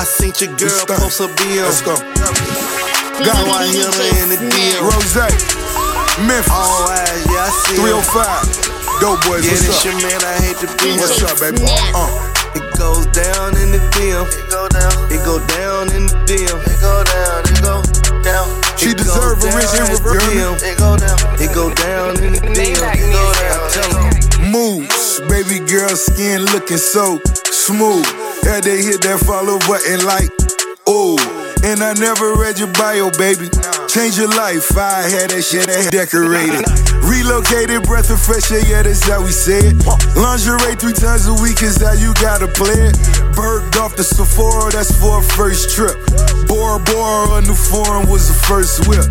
I 0.00 0.04
seen 0.08 0.32
your 0.40 0.56
girl 0.56 0.86
post 0.88 1.20
a 1.20 1.28
bill. 1.36 1.68
Let's 1.68 1.82
go. 1.82 1.94
Got 3.20 3.44
one 3.46 3.68
here 3.68 3.92
in 4.24 4.32
the 4.32 4.40
deal. 4.48 4.88
Rose, 4.88 5.14
Memphis. 6.24 6.50
All 6.50 6.88
eyes, 6.88 7.26
yeah, 7.28 7.44
I 7.44 7.50
see. 7.68 7.76
305. 7.76 9.00
Dope 9.00 9.20
boys, 9.28 9.44
Yeah, 9.44 9.52
what's 9.52 9.66
this 9.66 9.78
up? 9.78 9.84
your 9.84 9.94
man, 10.00 10.20
I 10.24 10.34
hate 10.42 10.56
to 10.64 10.66
be 10.82 10.96
What's 10.96 11.22
up, 11.22 11.38
baby? 11.38 11.62
Uh. 11.94 12.37
It 12.54 12.64
goes 12.78 13.06
down 13.12 13.56
in 13.58 13.70
the 13.72 13.82
deal. 13.98 14.24
It 14.24 14.48
go 14.50 14.68
down. 14.68 14.94
It 15.12 15.20
go 15.24 15.36
down 15.58 15.90
in 15.92 16.06
the 16.06 16.18
deal. 16.24 16.56
It 16.56 16.80
go 16.80 17.02
down. 17.04 17.40
It 17.48 17.60
go 17.62 17.76
down. 18.22 18.46
She 18.78 18.90
It 18.90 18.96
goes 18.98 19.06
deserve 19.06 19.38
a 19.38 19.48
down 19.48 19.56
rich 19.58 19.74
in 19.74 19.82
and 19.82 19.98
the 19.98 20.12
deal. 20.32 20.52
It 20.62 20.76
go 20.78 20.90
down. 20.96 21.18
It 21.40 21.50
go 21.54 21.66
down 21.74 22.10
in 22.24 22.32
the 22.32 22.42
deal. 22.54 22.80
It 22.80 23.10
go 23.12 23.24
down. 23.42 23.70
Tell 23.74 23.92
'em. 23.98 24.52
Moves, 24.52 25.20
baby 25.28 25.58
girl 25.66 25.94
skin 25.96 26.44
looking 26.46 26.78
so 26.78 27.20
smooth. 27.50 28.06
Yeah, 28.44 28.60
they 28.60 28.82
hit 28.82 29.02
that 29.02 29.20
follow 29.26 29.58
button 29.68 30.04
like, 30.06 30.30
ooh. 30.88 31.18
And 31.64 31.82
I 31.82 31.92
never 31.94 32.34
read 32.34 32.58
your 32.58 32.72
bio, 32.72 33.10
baby. 33.18 33.50
Change 33.88 34.16
your 34.16 34.28
life, 34.28 34.76
I 34.78 35.02
had 35.02 35.30
that 35.30 35.42
shit 35.42 35.66
decorated. 35.90 36.64
Relocated, 37.08 37.84
breath 37.84 38.10
of 38.10 38.20
fresh 38.20 38.52
air, 38.52 38.60
yeah, 38.68 38.82
that's 38.82 39.08
how 39.08 39.24
we 39.24 39.32
say 39.32 39.72
it. 39.72 39.80
Lingerie 40.12 40.76
three 40.76 40.92
times 40.92 41.24
a 41.26 41.32
week 41.40 41.62
is 41.62 41.80
how 41.80 41.96
you 41.96 42.12
gotta 42.20 42.46
play 42.46 42.92
it. 42.92 42.94
Berged 43.32 43.80
off 43.80 43.96
the 43.96 44.04
Sephora, 44.04 44.70
that's 44.70 44.92
for 45.00 45.20
a 45.20 45.22
first 45.22 45.72
trip. 45.72 45.96
Bora 46.44 46.76
Bora, 46.84 47.38
a 47.38 47.40
new 47.40 47.56
foreign 47.56 48.06
was 48.08 48.28
the 48.28 48.36
first 48.44 48.84
whip. 48.84 49.08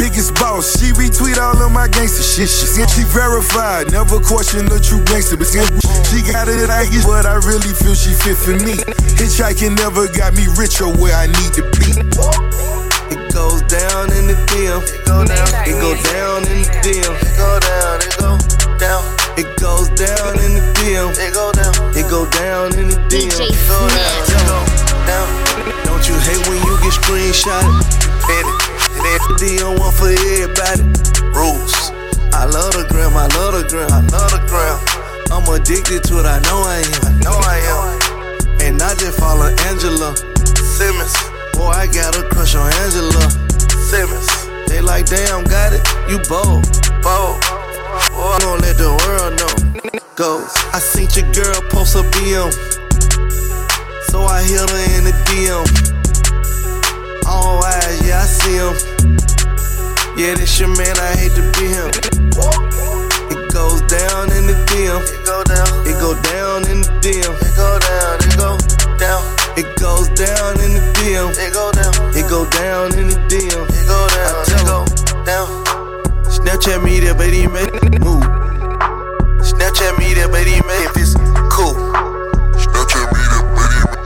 Biggest 0.00 0.32
boss, 0.40 0.80
she 0.80 0.96
retweet 0.96 1.36
all 1.36 1.60
of 1.60 1.70
my 1.70 1.86
gangster 1.88 2.24
shit. 2.24 2.48
She, 2.48 2.64
said 2.64 2.88
she 2.88 3.04
verified, 3.04 3.92
never 3.92 4.20
question 4.20 4.64
the 4.64 4.80
true 4.80 5.04
gangster. 5.04 5.36
But 5.36 5.52
she 5.52 6.24
got 6.32 6.48
it, 6.48 6.70
I 6.72 6.88
guess, 6.88 7.04
but 7.04 7.26
I 7.26 7.36
really 7.44 7.76
feel 7.76 7.92
she 7.92 8.16
fit 8.16 8.40
for 8.40 8.56
me. 8.56 8.80
Hitchhiking 9.20 9.76
never 9.76 10.08
got 10.08 10.32
me 10.32 10.48
rich 10.56 10.80
or 10.80 10.96
where 10.96 11.12
I 11.12 11.28
need 11.28 11.52
to 11.60 11.62
be. 11.76 12.93
It 13.14 13.30
goes 13.30 13.62
down 13.70 14.10
in 14.10 14.26
the 14.26 14.34
DM. 14.50 14.82
It 14.82 15.06
go 15.06 15.22
down. 15.22 15.46
It 15.62 15.78
go 15.78 15.94
down 16.10 16.42
in 16.50 16.66
the 16.66 16.70
DM. 16.82 17.14
It 17.14 17.38
go 17.38 17.62
down. 17.62 18.02
It 18.02 18.18
go 18.18 18.34
down. 18.74 19.02
It 19.38 19.46
goes 19.54 19.86
down 19.94 20.34
in 20.42 20.58
the 20.58 20.64
DM. 20.74 21.14
It 21.14 21.30
go 21.30 21.54
down. 21.54 21.70
It 21.94 22.10
go 22.10 22.26
down 22.34 22.74
in 22.74 22.90
the 22.90 22.98
DM. 23.06 23.30
It 23.38 23.54
go 23.70 23.78
down. 23.86 24.18
It 24.26 24.42
go 24.50 24.58
down. 25.06 25.30
Don't 25.86 26.02
you 26.10 26.18
hate 26.26 26.42
when 26.50 26.58
you 26.66 26.74
get 26.82 26.90
screenshotted? 26.90 27.70
Hit 28.26 28.46
it. 28.50 28.58
Hit 28.98 29.06
it. 29.06 29.22
DM 29.38 29.78
one 29.78 29.94
for 29.94 30.10
everybody. 30.10 30.82
Rules. 31.30 31.94
I 32.34 32.50
love 32.50 32.74
the 32.74 32.82
gram. 32.90 33.14
I 33.14 33.30
love 33.38 33.54
the 33.54 33.62
gram. 33.70 33.94
I 33.94 34.02
love 34.10 34.34
the 34.34 34.42
gram. 34.50 34.82
I'm 35.30 35.46
addicted 35.54 36.02
to 36.10 36.18
it. 36.18 36.26
I 36.26 36.42
know 36.50 36.66
I 36.66 36.82
am. 36.82 37.02
I 37.06 37.12
know 37.22 37.38
I 37.38 37.62
am. 37.62 38.58
And 38.58 38.82
I 38.82 38.90
just 38.98 39.20
follow 39.22 39.54
Angela 39.70 40.18
Simmons. 40.58 41.14
Boy, 41.54 41.70
I 41.70 41.86
got 41.86 42.16
a 42.16 42.22
crush 42.28 42.54
on 42.54 42.72
Angela 42.82 43.30
Simmons. 43.90 44.28
They 44.68 44.80
like, 44.80 45.06
damn, 45.06 45.44
got 45.44 45.72
it. 45.72 45.82
You 46.10 46.18
bold, 46.28 46.66
bold. 47.02 47.38
Boy, 48.10 48.36
don't 48.42 48.60
let 48.60 48.76
the 48.76 48.90
world 49.06 49.38
know. 49.38 49.54
Goes. 50.16 50.50
I 50.72 50.78
seen 50.78 51.08
your 51.14 51.30
girl 51.32 51.60
post 51.70 51.96
a 51.96 52.02
BM. 52.14 52.50
So 54.10 54.22
I 54.22 54.42
hit 54.42 54.70
her 54.70 54.82
in 54.98 55.04
the 55.04 55.14
DM. 55.26 55.66
All 57.26 57.62
eyes, 57.64 58.06
yeah, 58.06 58.22
I 58.22 58.26
see 58.26 58.56
him. 58.58 58.74
Yeah, 60.16 60.34
this 60.34 60.58
your 60.60 60.68
man, 60.68 60.96
I 60.98 61.16
hate 61.16 61.34
to 61.34 61.42
be 61.58 61.66
him. 61.66 61.90
It 63.30 63.52
goes 63.52 63.80
down 63.82 64.30
in 64.30 64.46
the 64.46 64.54
DM. 64.70 65.02
It 65.02 65.26
go 65.26 65.42
down. 65.42 65.86
It 65.86 65.98
go 65.98 66.14
down 66.22 66.70
in 66.70 66.82
the 66.82 66.90
DM. 67.02 67.34
It 67.42 67.56
go 67.56 67.78
down. 67.78 68.18
It 68.22 68.36
go 68.36 68.56
down. 68.98 69.43
It 69.56 69.76
goes 69.78 70.08
down 70.10 70.58
in 70.60 70.74
the 70.74 70.82
DM. 70.98 71.30
It 71.38 71.52
go 71.52 71.70
down. 71.72 71.94
It 72.14 72.28
go 72.28 72.48
down 72.50 72.98
in 72.98 73.08
the 73.08 73.18
DM. 73.30 73.64
It 73.70 73.86
go 73.86 74.00
down. 74.10 74.42
It 74.50 74.66
go 74.66 74.84
down. 75.24 75.48
Snapchat 76.26 76.82
me 76.82 77.00
there, 77.00 77.14
but 77.14 77.32
he 77.32 77.46
made 77.46 77.70
move. 78.02 78.22
Snapchat 79.40 79.98
me 79.98 80.14
there, 80.14 80.28
but 80.28 80.46
he 80.46 80.60
made 80.66 80.90
if 80.90 80.96
it's 80.96 81.14
cool. 81.54 81.74
Snapchat 82.58 83.12
me 83.12 83.22
there, 83.30 83.46
but 83.54 83.70
he 83.70 84.04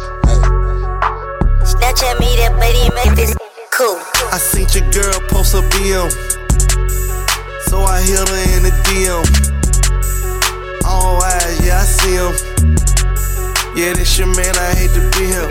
Snapchat 1.65 2.21
me 2.21 2.37
that 2.37 2.57
buddy 2.59 2.89
make 2.95 3.17
this 3.17 3.35
cool. 3.71 3.99
I 4.33 4.39
seen 4.39 4.67
your 4.75 4.91
girl 4.93 5.21
post 5.29 5.55
a 5.55 5.61
BM. 5.73 6.11
So 7.69 7.83
I 7.83 8.01
hit 8.03 8.29
her 8.29 8.57
in 8.57 8.63
the 8.65 8.73
DM. 8.87 9.25
All 10.85 11.23
eyes, 11.23 11.67
yeah, 11.67 11.81
I 11.81 11.85
see 11.85 12.15
him. 12.15 12.78
Yeah, 13.79 13.93
this 13.93 14.19
your 14.19 14.27
man, 14.27 14.59
I 14.59 14.75
hate 14.75 14.91
to 14.91 15.03
be 15.15 15.31
him. 15.31 15.47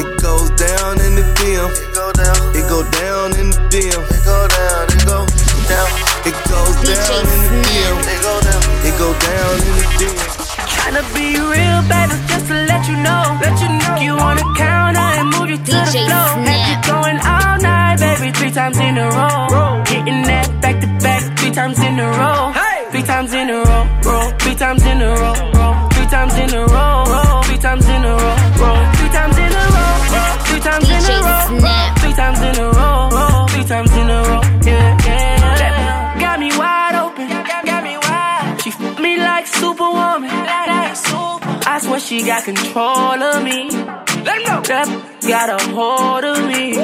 It 0.00 0.22
goes 0.24 0.48
down 0.56 0.96
in 1.04 1.20
the 1.20 1.24
DM. 1.36 1.68
It 1.68 1.92
go 1.92 2.08
down. 2.16 2.56
It 2.56 2.64
go 2.64 2.80
down 2.96 3.36
in 3.36 3.50
the 3.52 3.60
DM. 3.68 4.00
It 4.08 4.24
go 4.24 4.48
down. 4.48 4.88
It 4.88 5.04
go 5.04 5.28
down. 5.68 5.88
It 6.24 6.32
goes 6.48 6.72
down 6.80 7.28
in 7.28 7.40
the 7.44 7.52
DM. 7.60 7.92
It 8.08 8.22
go 8.24 8.40
down. 8.40 8.64
It 8.88 8.96
go 8.96 9.12
down 9.20 9.54
in 9.68 9.74
the 9.76 9.84
DM. 10.00 10.16
Tryna 10.64 11.04
be 11.12 11.36
real, 11.36 11.84
baby, 11.92 12.16
just 12.24 12.48
to 12.48 12.54
let 12.64 12.88
you 12.88 12.96
know. 12.96 13.17
She 42.08 42.24
got 42.24 42.42
control 42.42 43.22
of 43.22 43.44
me. 43.44 43.68
Let 44.24 44.40
know 44.48 44.62
that 44.64 44.88
got 45.28 45.48
a 45.52 45.58
hold 45.76 46.24
of 46.24 46.40
me. 46.48 46.80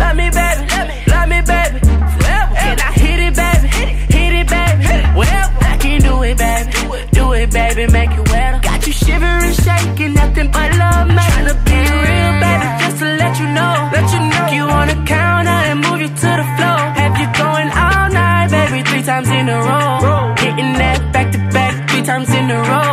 Love 0.00 0.16
me, 0.16 0.32
baby, 0.32 0.64
love 1.12 1.28
me, 1.28 1.40
baby, 1.44 1.78
forever. 1.84 2.56
And 2.64 2.80
I 2.80 2.90
hit 2.96 3.20
it, 3.20 3.36
baby, 3.36 3.68
hit 4.16 4.32
it, 4.40 4.48
baby. 4.48 4.88
Well, 5.20 5.46
I 5.60 5.76
can 5.76 6.00
do 6.00 6.22
it, 6.24 6.38
baby, 6.38 6.72
do 7.12 7.32
it, 7.34 7.50
baby, 7.52 7.92
make 7.92 8.08
it 8.08 8.24
wetter. 8.32 8.58
Got 8.64 8.86
you 8.86 8.94
shivering, 8.94 9.52
shaking, 9.52 10.14
nothing 10.14 10.48
but 10.48 10.72
love, 10.80 11.08
man. 11.12 11.28
Tryna 11.36 11.56
be 11.68 11.76
real, 11.76 12.32
baby, 12.40 12.68
just 12.80 12.96
to 13.04 13.08
let 13.20 13.36
you 13.36 13.48
know, 13.52 13.74
let 13.92 14.06
you 14.16 14.20
know. 14.32 14.44
You 14.56 14.64
wanna 14.66 14.96
counter 15.04 15.60
and 15.68 15.84
move 15.84 16.00
you 16.00 16.08
to 16.08 16.30
the 16.40 16.46
floor. 16.56 16.80
Have 16.96 17.20
you 17.20 17.28
going 17.36 17.68
all 17.68 18.08
night, 18.08 18.48
baby, 18.48 18.80
three 18.88 19.02
times 19.02 19.28
in 19.28 19.50
a 19.50 19.60
row. 19.60 20.32
Hitting 20.40 20.72
that 20.80 21.12
back 21.12 21.32
to 21.32 21.38
back, 21.52 21.90
three 21.90 22.00
times 22.00 22.32
in 22.32 22.50
a 22.50 22.60
row. 22.64 22.85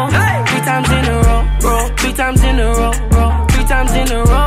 In 4.04 4.12
a 4.12 4.24
row, 4.24 4.43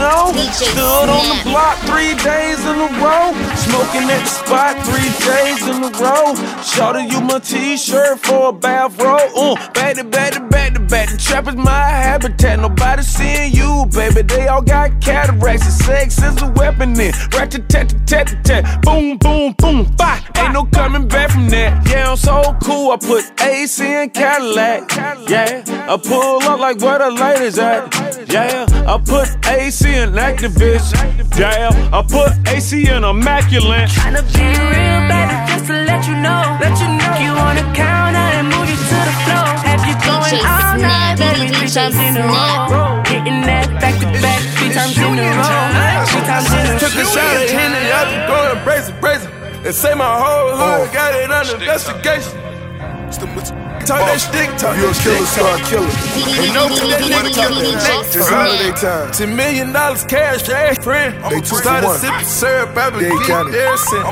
know. 0.00 0.32
Stood 0.50 1.08
on 1.08 1.24
the 1.28 1.38
block 1.44 1.76
three 1.86 2.14
days 2.24 2.60
in 2.64 2.76
a 2.76 2.90
row. 2.98 3.32
Smoking 3.54 4.08
at 4.10 4.24
the 4.24 4.32
spot 4.40 4.74
three 4.84 5.10
days 5.28 5.62
in 5.68 5.84
a 5.84 5.92
row. 6.02 6.34
Shorty, 6.62 7.04
you 7.12 7.20
my 7.20 7.38
t-shirt 7.38 8.18
for 8.20 8.48
a 8.48 8.52
bathrobe. 8.52 9.30
Uh, 9.36 9.54
back 9.72 9.96
to 9.96 10.04
back 10.04 10.32
to 10.34 10.40
back 10.40 10.74
to 10.74 10.80
back. 10.80 11.10
The 11.10 11.16
trap 11.16 11.48
is 11.48 11.56
my 11.56 11.88
habitat. 12.04 12.58
Nobody 12.58 13.02
seeing 13.02 13.52
you, 13.52 13.86
baby. 13.92 14.22
They 14.22 14.48
all 14.48 14.62
got 14.62 15.00
cataracts. 15.00 15.64
And 15.66 15.74
sex 15.84 16.22
is 16.22 16.42
a 16.42 16.50
weapon 16.52 16.94
then. 16.94 17.12
Rat 17.32 17.52
tat 17.52 17.68
tat 17.68 17.94
tat 18.06 18.44
tat. 18.44 18.82
Boom, 18.82 19.18
boom, 19.18 19.54
boom. 19.58 19.84
Bye. 19.96 20.20
Ain't 20.36 20.54
no 20.54 20.64
coming 20.64 21.06
back 21.06 21.30
from 21.30 21.48
that. 21.50 21.86
Yeah, 21.88 22.10
I'm 22.10 22.16
so 22.16 22.56
cool. 22.62 22.92
I 22.92 22.96
put 22.96 23.24
AC 23.40 23.84
in 23.84 24.10
Cadillac. 24.10 24.90
Yeah, 25.28 25.62
I 25.88 25.96
pull 25.96 26.42
up 26.42 26.58
like 26.58 26.80
where 26.80 26.98
the 26.98 27.10
light 27.10 27.40
is 27.42 27.58
at. 27.58 28.30
Yeah, 28.32 28.66
I 28.86 28.98
put 28.98 29.28
AC 29.46 29.89
in 29.94 30.12
activist. 30.14 30.94
Yeah, 31.38 31.70
I 31.92 32.02
put 32.02 32.32
AC 32.48 32.88
in 32.88 33.04
immaculate. 33.04 33.88
Tryna 33.90 34.22
be 34.32 34.46
real, 34.46 35.00
baby, 35.10 35.36
just 35.50 35.66
to 35.66 35.76
let 35.88 36.06
you 36.06 36.16
know. 36.20 36.42
Let 36.60 36.74
you 36.78 36.88
know. 36.88 37.12
You 37.18 37.32
wanna 37.34 37.64
counter 37.74 38.26
and 38.38 38.46
move 38.48 38.68
you 38.70 38.76
to 38.76 38.98
the 39.08 39.14
floor. 39.24 39.46
Have 39.66 39.82
you 39.88 39.96
going 40.06 40.30
DJ 40.30 40.42
all 40.44 40.78
night, 40.78 41.16
Snap, 41.16 41.38
baby, 41.38 41.48
three 41.52 41.66
DJ 41.66 41.74
times 41.74 41.96
in 41.96 42.16
a 42.16 42.24
row. 42.26 43.02
Hitting 43.06 43.40
that 43.48 43.66
back 43.80 43.96
to 44.00 44.06
back, 44.22 44.40
three 44.58 44.72
times 44.72 44.96
in 44.96 45.18
a 45.18 45.28
row. 45.38 46.06
Three 46.06 46.24
times 46.26 46.48
in 46.50 46.66
a 46.66 46.72
row. 46.72 46.78
Took 46.78 46.94
a 46.94 47.04
shot 47.04 47.36
at 47.40 47.50
Henny, 47.50 47.82
I 47.90 48.00
been 48.06 48.22
going 48.30 48.64
brazen, 48.64 48.94
brazen. 49.00 49.30
And 49.64 49.74
say 49.74 49.94
my 49.94 50.08
whole 50.08 50.56
hood 50.56 50.92
got 50.92 51.14
it 51.14 51.30
under 51.30 51.54
investigation. 51.54 52.32
Talk 53.10 54.06
that 54.06 54.22
stick, 54.22 54.46
talk 54.54 54.78
You 54.78 54.86
a 54.86 54.94
killer, 55.02 55.26
start. 55.26 55.58
And 55.66 56.54
know 56.54 56.70
what 56.70 56.78
that 56.94 57.02
nigga 57.10 57.74
next 57.74 58.14
It's 58.14 58.30
holiday 58.30 58.70
time. 58.78 59.10
Ten 59.10 59.34
million 59.34 59.72
dollars 59.74 60.04
cash, 60.06 60.46
ass 60.46 60.78
friend. 60.78 61.18
They 61.26 61.42
two 61.42 61.58
Started 61.58 61.90
sipping 61.98 62.22
syrup, 62.22 62.70
baby. 62.70 63.10
They 63.10 63.18
got 63.26 63.50
it. 63.50 63.52
there, 63.52 63.74
sent. 63.76 64.06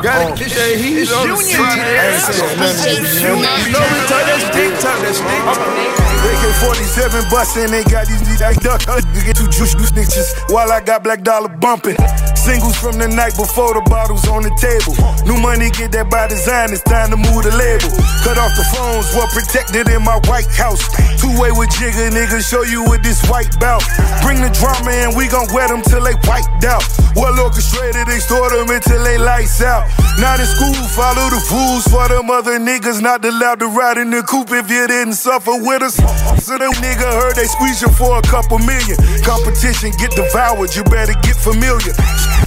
Gotta 0.00 0.32
get 0.32 0.48
that 0.56 0.72
heat 0.80 1.12
on 1.12 1.28
the 1.28 1.36
city. 1.44 1.60
I 1.60 2.08
ain't 2.08 2.24
saying 2.24 2.56
nothing. 2.56 3.04
You 3.36 3.68
know 3.68 3.84
we 3.84 4.00
talk 4.08 4.24
that 4.24 4.40
stick, 4.48 4.72
talk 4.80 4.96
that 4.96 5.12
stick. 5.12 5.98
AK-47 6.18 7.30
bustin', 7.30 7.70
they 7.70 7.84
got 7.84 8.08
these 8.08 8.24
these 8.26 8.40
I 8.40 8.54
duck 8.54 8.80
uh, 8.88 9.00
get 9.12 9.36
two 9.36 9.46
juice 9.48 9.74
juice 9.76 9.92
snitches 9.92 10.32
while 10.50 10.72
I 10.72 10.80
got 10.80 11.04
black 11.04 11.22
dollar 11.22 11.48
bumping. 11.48 11.96
Singles 12.38 12.78
from 12.78 12.96
the 13.02 13.08
night 13.10 13.34
before 13.34 13.74
the 13.74 13.82
bottles 13.90 14.24
on 14.30 14.46
the 14.46 14.54
table. 14.56 14.94
New 15.26 15.36
money, 15.42 15.74
get 15.74 15.90
that 15.92 16.06
by 16.06 16.30
design, 16.30 16.70
it's 16.70 16.86
time 16.86 17.10
to 17.10 17.18
move 17.18 17.42
the 17.42 17.50
label. 17.52 17.90
Cut 18.22 18.38
off 18.38 18.54
the 18.54 18.64
phones, 18.70 19.10
well 19.12 19.26
protected 19.34 19.90
in 19.90 20.06
my 20.06 20.16
White 20.30 20.48
House. 20.54 20.80
Two 21.18 21.34
way 21.34 21.50
with 21.50 21.68
Jigga, 21.74 22.14
nigga, 22.14 22.38
show 22.38 22.62
you 22.62 22.86
with 22.86 23.02
this 23.02 23.20
white 23.26 23.50
bout. 23.58 23.82
Bring 24.22 24.38
the 24.38 24.54
drama 24.54 24.90
in, 25.02 25.18
we 25.18 25.26
gon' 25.26 25.50
wet 25.50 25.68
them 25.68 25.82
till 25.82 26.00
they 26.00 26.14
wiped 26.30 26.62
out. 26.62 26.86
Well 27.18 27.34
orchestrated, 27.42 28.06
they 28.06 28.22
store 28.22 28.48
them 28.54 28.70
until 28.70 29.02
they 29.02 29.18
lights 29.18 29.60
out. 29.60 29.90
Not 30.22 30.38
in 30.38 30.46
school, 30.46 30.78
follow 30.94 31.30
the 31.30 31.42
rules 31.50 31.86
for 31.90 32.06
them 32.08 32.30
other 32.30 32.58
niggas 32.58 33.02
not 33.02 33.24
allowed 33.24 33.60
to 33.60 33.68
ride 33.68 33.98
in 33.98 34.10
the 34.10 34.22
coupe 34.22 34.50
if 34.50 34.70
you 34.70 34.86
didn't 34.86 35.14
suffer 35.14 35.54
with 35.58 35.82
us. 35.82 35.98
So 36.42 36.58
them 36.58 36.72
nigga 36.78 37.06
heard 37.06 37.34
they 37.34 37.46
squeeze 37.46 37.82
you 37.82 37.90
for 37.90 38.18
a 38.18 38.22
couple 38.22 38.58
million. 38.58 38.96
Competition 39.22 39.90
get 39.98 40.10
devoured, 40.14 40.74
you 40.74 40.82
better 40.84 41.14
get 41.22 41.36
familiar. 41.36 41.94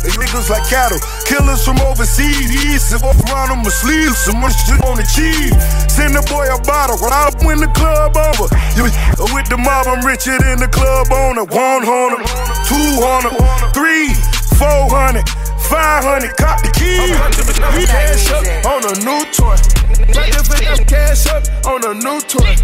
They 0.03 0.11
niggas 0.15 0.49
like 0.49 0.65
cattle, 0.69 0.99
killers 1.25 1.63
from 1.63 1.79
overseas. 1.81 2.91
If 2.91 3.03
off 3.03 3.19
around 3.29 3.51
on 3.51 3.63
my 3.63 3.69
sleeves, 3.69 4.17
so 4.17 4.33
much 4.33 4.55
shit 4.65 4.81
on 4.83 4.97
the 4.97 5.07
cheese. 5.07 5.53
Send 5.91 6.15
the 6.15 6.23
boy 6.29 6.47
a 6.49 6.57
bottle, 6.61 6.97
when 6.99 7.13
I 7.13 7.29
win 7.45 7.59
the 7.59 7.71
club 7.73 8.17
over. 8.17 8.47
You 8.75 8.89
with 9.33 9.47
the 9.49 9.57
mob, 9.57 9.87
I'm 9.87 10.05
richer 10.05 10.37
than 10.37 10.59
the 10.59 10.67
club 10.67 11.11
owner. 11.11 11.45
100, 11.45 12.21
200, 12.67 13.33
3, 13.73 14.13
400. 14.57 15.51
500, 15.71 16.35
cop 16.35 16.59
the 16.61 16.71
keys. 16.75 17.15
Cash 17.87 18.31
up 18.31 18.43
on 18.65 18.83
a 18.83 18.93
new 19.07 19.23
toy. 19.31 19.55
Like 20.11 20.35
the 20.35 20.43
finesse 20.43 20.83
cash 20.83 21.27
up 21.27 21.47
on 21.65 21.79
a 21.85 21.93
new 21.95 22.19
toy. 22.27 22.55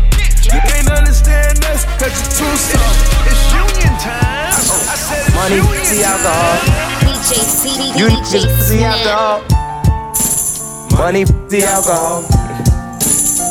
You 0.44 0.60
can't 0.68 0.92
understand 0.92 1.64
us, 1.72 1.86
cause 1.96 2.12
you're 2.12 2.36
too 2.36 2.56
soft. 2.58 3.28
It's 3.32 3.48
union 3.56 3.96
time. 4.04 4.52
I 4.52 4.96
said 5.00 5.24
it's 5.28 5.36
Money, 5.36 5.56
union 5.56 5.86
see 5.86 6.04
alcohol. 6.04 6.98
DJ 7.00 7.07
CD, 7.36 8.00
You 8.00 8.08
DJ 8.08 8.40
niggas 8.40 8.62
see 8.62 8.78
Snap. 8.80 9.06
alcohol. 9.06 9.42
Money, 10.98 11.26
see 11.50 11.64
alcohol. 11.64 12.22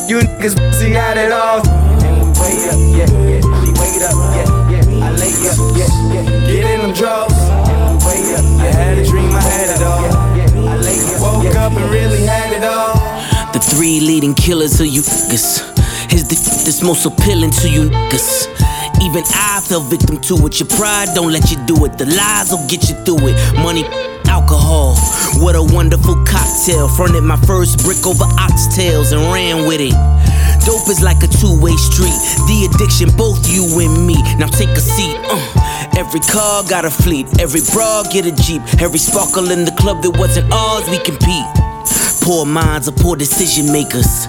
You 0.09 0.19
niggas 0.21 0.55
see 0.75 0.91
had 0.93 1.19
it 1.19 1.33
all. 1.33 1.61
And 2.03 2.17
we 2.23 2.27
wait 2.41 2.69
up, 2.73 2.81
yeah, 2.81 3.07
yeah. 3.07 3.43
We 3.63 3.69
wait 3.77 4.03
up, 4.03 4.17
yeah, 4.33 4.71
yeah. 4.71 5.07
I 5.07 5.11
lay 5.13 5.35
up, 5.45 5.59
yeah, 5.77 5.89
yeah. 6.13 6.47
Get 6.47 6.65
in 6.73 6.81
them 6.81 6.93
drugs. 6.95 7.35
And 7.37 8.01
we 8.01 8.07
wait 8.07 8.29
up. 8.39 8.45
I 8.61 8.67
had 8.73 8.99
a 8.99 9.05
dream, 9.05 9.31
I 9.33 9.41
had 9.41 9.69
it 9.77 9.83
all. 9.83 10.05
I 10.69 10.77
lay 10.77 10.99
up, 11.15 11.21
woke 11.21 11.55
up 11.57 11.73
and 11.73 11.91
really 11.91 12.25
had 12.25 12.53
it 12.53 12.65
all. 12.65 12.95
The 13.53 13.59
three 13.61 14.01
leading 14.01 14.35
killers 14.35 14.81
of 14.81 14.87
you 14.87 15.03
niggas 15.03 15.61
is 16.15 16.25
the 16.29 16.35
that's 16.65 16.83
most 16.83 17.05
appealing 17.07 17.51
to 17.51 17.69
you 17.69 17.91
niggas. 17.91 18.56
Even 19.07 19.23
I 19.39 19.61
fell 19.63 19.81
victim 19.81 20.19
to 20.23 20.35
it. 20.47 20.59
Your 20.59 20.69
pride 20.69 21.15
don't 21.15 21.31
let 21.31 21.51
you 21.53 21.59
do 21.65 21.85
it. 21.85 21.97
The 21.97 22.07
lies 22.07 22.51
will 22.51 22.67
get 22.67 22.91
you 22.91 22.97
through 23.07 23.31
it. 23.31 23.37
Money, 23.63 23.87
alcohol. 24.27 24.97
What 25.39 25.55
a 25.55 25.63
wonderful 25.63 26.25
cocktail. 26.27 26.89
Fronted 26.89 27.23
my 27.23 27.37
first 27.47 27.85
brick 27.85 28.05
over 28.05 28.27
oxtails 28.35 29.13
and 29.15 29.23
ran 29.33 29.69
with 29.69 29.81
it. 29.81 29.95
Dope 30.67 30.91
is 30.91 31.03
like 31.03 31.23
a 31.23 31.29
two-way 31.29 31.77
street. 31.79 32.19
The 32.51 32.67
addiction, 32.67 33.15
both 33.17 33.47
you 33.49 33.63
and 33.79 33.95
me. 34.07 34.19
Now 34.43 34.49
take 34.49 34.71
a 34.71 34.83
seat. 34.83 35.15
Uh. 35.31 35.39
Every 35.97 36.21
car 36.21 36.65
got 36.69 36.85
a 36.85 36.91
fleet. 36.91 37.27
Every 37.41 37.61
bra 37.73 38.03
get 38.11 38.27
a 38.27 38.33
jeep. 38.33 38.61
Every 38.83 38.99
sparkle 38.99 39.53
in 39.53 39.65
the 39.65 39.73
club 39.79 40.03
that 40.03 40.19
wasn't 40.19 40.53
ours, 40.53 40.91
we 40.91 40.99
compete. 40.99 41.47
Poor 42.27 42.45
minds 42.45 42.89
are 42.89 42.93
poor 42.93 43.15
decision 43.15 43.71
makers. 43.73 44.27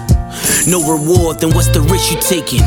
No 0.66 0.82
reward, 0.82 1.40
then 1.40 1.54
what's 1.54 1.68
the 1.68 1.80
risk 1.80 2.10
you 2.10 2.18
taking? 2.20 2.64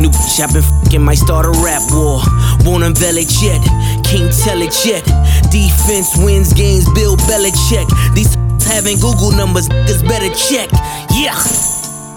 New 0.00 0.08
bitch 0.08 0.40
I've 0.40 0.52
been 0.52 0.62
fucking 0.62 1.02
might 1.02 1.18
start 1.18 1.46
a 1.46 1.50
rap 1.64 1.82
war. 1.90 2.22
Won't 2.64 2.84
unveil 2.84 3.16
it 3.18 3.32
yet, 3.42 3.60
can't 4.04 4.32
tell 4.32 4.62
it 4.62 4.72
yet. 4.86 5.02
Defense 5.50 6.16
wins 6.16 6.52
games, 6.52 6.88
Bill 6.94 7.16
Belichick. 7.28 7.88
These 8.14 8.34
having 8.64 8.98
Google 9.00 9.32
numbers, 9.32 9.68
niggas 9.68 10.06
better 10.06 10.30
check. 10.32 10.70
Yeah. 11.12 11.36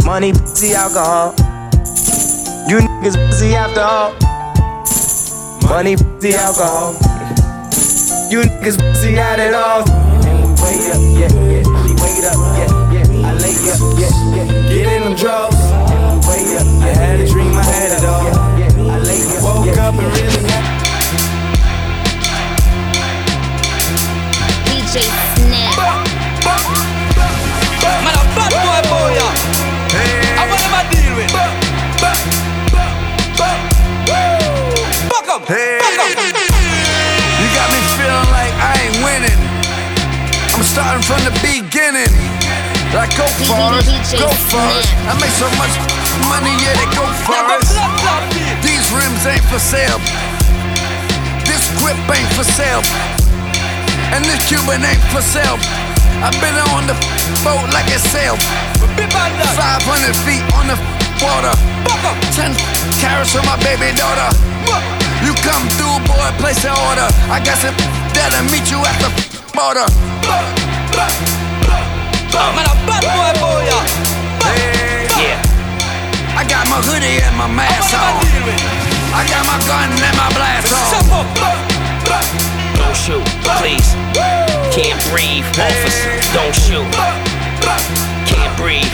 Money, 0.06 0.34
see 0.54 0.74
alcohol. 0.74 1.34
You 2.70 2.80
niggas 2.80 3.34
see 3.34 3.56
after 3.56 3.82
all. 3.82 4.14
Money, 5.68 5.98
see 6.20 6.36
alcohol. 6.36 6.94
You 8.30 8.42
niggas 8.42 8.78
see 8.96 9.14
had 9.14 9.40
it 9.40 9.54
all. 9.54 9.84
Wait 10.62 10.90
up, 10.94 11.02
yeah, 11.18 11.30
yeah. 11.34 11.64
Wait 12.02 12.24
up, 12.24 12.38
yeah, 12.58 12.85
yeah. 13.66 13.74
I 13.74 13.74
lay 13.74 13.74
up, 13.74 13.82
yeah, 13.98 14.14
yeah. 14.36 14.70
Get 14.70 14.86
in 14.94 15.02
them 15.04 15.16
drugs. 15.16 15.58
And 15.90 16.02
we 16.06 16.22
wait 16.30 16.50
up. 16.58 16.68
I 16.82 16.94
had 16.94 17.20
a 17.20 17.28
dream, 17.28 17.54
I 17.54 17.64
had 17.64 17.92
it 17.98 18.06
all. 18.06 18.30
I 18.30 19.02
woke 19.42 19.78
up 19.78 19.96
and 19.96 20.06
really 20.06 20.42
had 20.46 20.64
DJ 24.66 25.10
Snap. 25.34 25.76
Man, 28.06 28.14
a 28.14 28.24
bad 28.38 28.52
boy, 28.54 28.82
boy, 28.90 29.10
yeah. 29.18 29.34
I 30.38 30.46
want 30.50 30.62
them 30.62 30.74
deal 30.94 31.14
with. 31.18 31.32
Fuck 35.10 35.28
'em. 35.30 35.42
Fuck 35.42 36.00
'em. 36.00 36.12
You 37.42 37.48
got 37.54 37.68
me 37.74 37.80
feeling 37.98 38.30
like 38.32 38.54
I 38.62 38.74
ain't 38.86 38.98
winning. 39.04 39.42
I'm 40.54 40.64
starting 40.64 41.04
from 41.04 41.22
the 41.26 41.34
beginning. 41.42 42.14
Like 42.94 43.16
go 43.18 43.26
for 43.48 43.74
it, 43.80 43.88
go 44.20 44.30
for 44.52 44.66
it. 44.78 44.88
I 45.10 45.18
make 45.18 45.34
so 45.34 45.50
much 45.58 45.74
money, 46.30 46.54
yeah, 46.62 46.76
they 46.78 46.90
go 46.94 47.06
for 47.26 47.42
it. 47.56 47.66
These 48.62 48.86
rims 48.94 49.26
ain't 49.26 49.46
for 49.50 49.60
sale. 49.60 49.98
This 51.48 51.66
grip 51.82 51.98
ain't 52.12 52.30
for 52.38 52.46
sale. 52.46 52.84
And 54.14 54.24
this 54.26 54.46
Cuban 54.46 54.84
ain't 54.86 55.02
for 55.10 55.22
sale. 55.22 55.58
I've 56.22 56.36
been 56.40 56.56
on 56.76 56.88
the 56.88 56.96
boat 57.44 57.66
like 57.74 57.90
a 57.90 58.00
sail. 58.00 58.38
500 58.38 60.16
feet 60.24 60.44
on 60.56 60.70
the 60.70 60.78
water. 61.20 61.54
10 62.38 62.54
carats 63.02 63.34
for 63.34 63.44
my 63.44 63.58
baby 63.66 63.96
daughter. 63.98 64.30
You 65.26 65.34
come 65.42 65.66
through, 65.76 66.00
boy, 66.08 66.30
place 66.40 66.64
an 66.64 66.76
order. 66.90 67.10
I 67.32 67.42
got 67.44 67.58
some 67.58 67.76
that'll 68.14 68.46
meet 68.52 68.70
you 68.72 68.80
at 68.86 68.98
the 69.02 69.10
border. 69.54 69.86
Man, 72.36 72.68
a 72.68 72.76
bad 72.84 73.00
boy, 73.08 73.32
boy, 73.40 73.64
yeah. 73.64 73.80
Yeah. 75.16 75.40
I 76.36 76.44
got 76.44 76.68
my 76.68 76.84
hoodie 76.84 77.24
and 77.24 77.32
my 77.40 77.48
mask 77.48 77.96
on. 77.96 78.20
I 79.16 79.24
got 79.32 79.48
my 79.48 79.56
gun 79.64 79.88
and 79.88 80.16
my 80.20 80.28
blast 80.36 80.68
on. 80.76 81.00
Don't 82.76 82.92
shoot, 82.92 83.24
please. 83.64 83.96
Can't 84.76 85.00
breathe, 85.08 85.48
officer. 85.56 86.20
Don't 86.36 86.52
shoot. 86.52 86.84
Can't 88.28 88.52
breathe. 88.60 88.84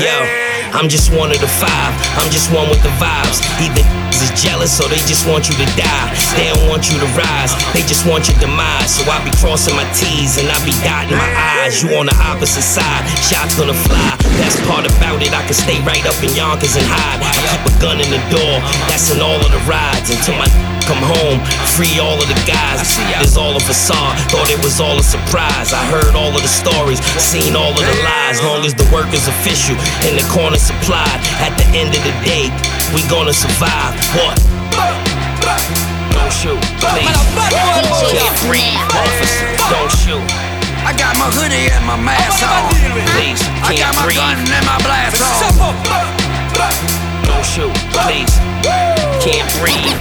Yo, 0.00 0.24
I'm 0.72 0.88
just 0.88 1.12
one 1.12 1.30
of 1.30 1.40
the 1.40 1.50
five. 1.50 1.92
I'm 2.16 2.30
just 2.30 2.52
one 2.52 2.68
with 2.68 2.82
the 2.82 2.92
vibes. 3.02 3.42
Either 3.58 3.84
is 4.20 4.30
jealous 4.36 4.78
or 4.80 4.88
they 4.88 5.00
just 5.08 5.26
want 5.26 5.48
you 5.48 5.56
to 5.56 5.68
die. 5.74 6.08
They 6.36 6.52
don't 6.52 6.68
want 6.68 6.92
you 6.92 6.96
to 7.00 7.08
rise. 7.16 7.56
They 7.72 7.80
just 7.88 8.06
want 8.06 8.28
your 8.28 8.38
demise. 8.38 9.00
So 9.00 9.08
I 9.10 9.18
be 9.24 9.32
crossing 9.40 9.74
my 9.74 9.88
T's 9.96 10.36
and 10.38 10.46
I 10.48 10.56
be 10.64 10.76
dotting 10.84 11.16
my 11.16 11.30
I's. 11.64 11.82
You 11.82 11.96
on 11.96 12.06
the 12.06 12.16
opposite 12.20 12.64
side. 12.64 13.02
Shots 13.24 13.56
gonna 13.56 13.74
fly. 13.74 14.14
That's 14.38 14.60
part 14.68 14.84
about 14.86 15.22
it. 15.24 15.32
I 15.32 15.42
can 15.48 15.56
stay 15.56 15.80
right 15.82 16.04
up 16.04 16.16
in 16.22 16.30
Yonkers 16.36 16.76
and 16.76 16.86
hide. 16.86 17.20
I 17.24 17.32
keep 17.50 17.64
a 17.66 17.72
gun 17.80 17.98
in 18.00 18.10
the 18.12 18.22
door. 18.28 18.60
That's 18.86 19.10
in 19.10 19.20
all 19.20 19.40
of 19.40 19.50
the 19.50 19.62
rides 19.66 20.10
until 20.10 20.36
my 20.36 20.48
come 20.90 21.06
home. 21.06 21.38
Free 21.78 22.02
all 22.02 22.18
of 22.18 22.26
the 22.26 22.34
guys. 22.42 22.98
It's 23.22 23.38
all 23.38 23.54
a 23.54 23.62
facade. 23.62 24.18
Thought 24.26 24.50
it 24.50 24.58
was 24.58 24.82
all 24.82 24.98
a 24.98 25.06
surprise. 25.06 25.70
I 25.70 25.86
heard 25.86 26.18
all 26.18 26.34
of 26.34 26.42
the 26.42 26.50
stories, 26.50 26.98
seen 27.14 27.54
all 27.54 27.70
of 27.70 27.84
the 27.86 27.96
lies. 28.02 28.42
Long 28.42 28.66
as 28.66 28.74
the 28.74 28.86
work 28.90 29.14
is 29.14 29.30
official 29.30 29.78
and 30.02 30.18
the 30.18 30.26
corner 30.26 30.58
supplied. 30.58 31.22
At 31.38 31.54
the 31.54 31.66
end 31.78 31.94
of 31.94 32.02
the 32.02 32.14
day, 32.26 32.50
we 32.90 33.06
gonna 33.06 33.30
survive. 33.30 33.94
What? 34.18 34.34
Don't 36.10 36.34
shoot, 36.34 36.58
please. 36.82 37.14
Can't 38.10 38.34
breathe, 38.42 38.82
officer. 38.90 39.46
Don't 39.70 39.94
shoot. 39.94 40.26
I 40.82 40.96
got 40.96 41.14
my 41.22 41.30
hoodie 41.30 41.70
and 41.70 41.86
my 41.86 41.94
mask 41.94 42.42
on. 42.42 42.74
Please, 43.14 43.38
I 43.62 43.78
got 43.78 43.94
my 43.94 44.10
breathe. 44.10 44.18
gun 44.18 44.36
and 44.42 44.64
my 44.66 44.78
blast 44.82 45.22
on. 45.22 47.09
Shoot, 47.42 47.72
please. 47.96 48.30
Can't 49.24 49.48
breathe. 49.58 49.96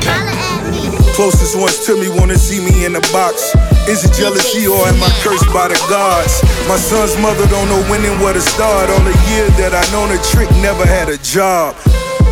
Closest 1.16 1.58
ones 1.58 1.80
to 1.86 1.96
me 1.96 2.08
wanna 2.08 2.38
see 2.38 2.60
me 2.60 2.86
in 2.86 2.94
the 2.94 3.02
box. 3.12 3.56
Is 3.88 4.04
it 4.04 4.14
jealousy 4.14 4.68
or 4.68 4.86
am 4.88 5.02
I 5.02 5.10
cursed 5.24 5.48
by 5.52 5.68
the 5.68 5.80
gods? 5.88 6.44
My 6.68 6.78
son's 6.78 7.16
mother 7.18 7.48
don't 7.48 7.68
know 7.68 7.82
when 7.90 8.04
and 8.04 8.20
where 8.22 8.34
to 8.34 8.42
start. 8.42 8.90
All 8.90 9.00
the 9.02 9.16
year 9.32 9.48
that 9.56 9.72
I 9.74 9.84
known 9.92 10.12
a 10.12 10.20
trick, 10.30 10.52
never 10.62 10.86
had 10.86 11.10
a 11.10 11.18
job. 11.20 11.76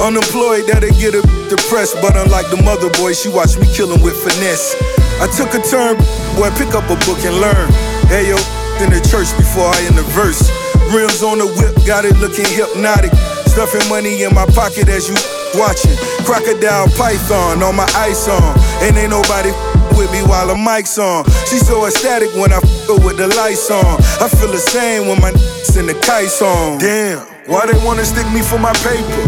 Unemployed, 0.04 0.68
that'll 0.68 0.92
get 1.00 1.16
her 1.16 1.26
depressed. 1.50 1.98
But 2.04 2.16
unlike 2.16 2.52
the 2.52 2.62
mother 2.62 2.92
boy, 3.00 3.14
she 3.14 3.30
watched 3.30 3.60
me 3.60 3.68
kill 3.74 3.92
him 3.92 4.04
with 4.04 4.16
finesse. 4.16 4.76
I 5.24 5.28
took 5.34 5.56
a 5.56 5.62
turn, 5.64 5.98
boy, 6.36 6.52
pick 6.60 6.76
up 6.76 6.86
a 6.92 6.98
book 7.08 7.20
and 7.24 7.40
learn. 7.42 7.68
Hey 8.12 8.30
yo, 8.30 8.38
in 8.84 8.92
the 8.92 9.02
church 9.08 9.32
before 9.40 9.72
I 9.72 9.80
in 9.88 9.96
the 9.96 10.06
verse. 10.14 10.52
Rims 10.94 11.24
on 11.24 11.40
the 11.40 11.48
whip, 11.60 11.76
got 11.88 12.06
it 12.06 12.16
looking 12.20 12.48
hypnotic. 12.48 13.12
Stuffing 13.58 13.90
money 13.90 14.22
in 14.22 14.36
my 14.36 14.46
pocket 14.54 14.88
as 14.88 15.10
you 15.10 15.18
watching. 15.58 15.98
Crocodile 16.30 16.86
Python 16.94 17.64
on 17.66 17.74
my 17.74 17.90
ice 17.98 18.30
on. 18.30 18.54
And 18.86 18.96
ain't 18.96 19.10
nobody 19.10 19.50
with 19.98 20.14
me 20.14 20.22
while 20.22 20.46
the 20.46 20.54
mic's 20.54 21.00
on. 21.02 21.26
She 21.50 21.58
so 21.58 21.88
ecstatic 21.88 22.30
when 22.38 22.54
I 22.54 22.62
f 22.62 22.86
with 23.02 23.18
the 23.18 23.26
lights 23.34 23.66
on. 23.74 23.98
I 24.22 24.30
feel 24.30 24.54
the 24.54 24.62
same 24.62 25.10
when 25.10 25.20
my 25.20 25.34
in 25.74 25.90
the 25.90 25.98
kites 26.06 26.40
on. 26.40 26.78
Damn, 26.78 27.26
why 27.50 27.66
they 27.66 27.74
wanna 27.82 28.06
stick 28.06 28.30
me 28.30 28.46
for 28.46 28.62
my 28.62 28.74
paper? 28.86 29.26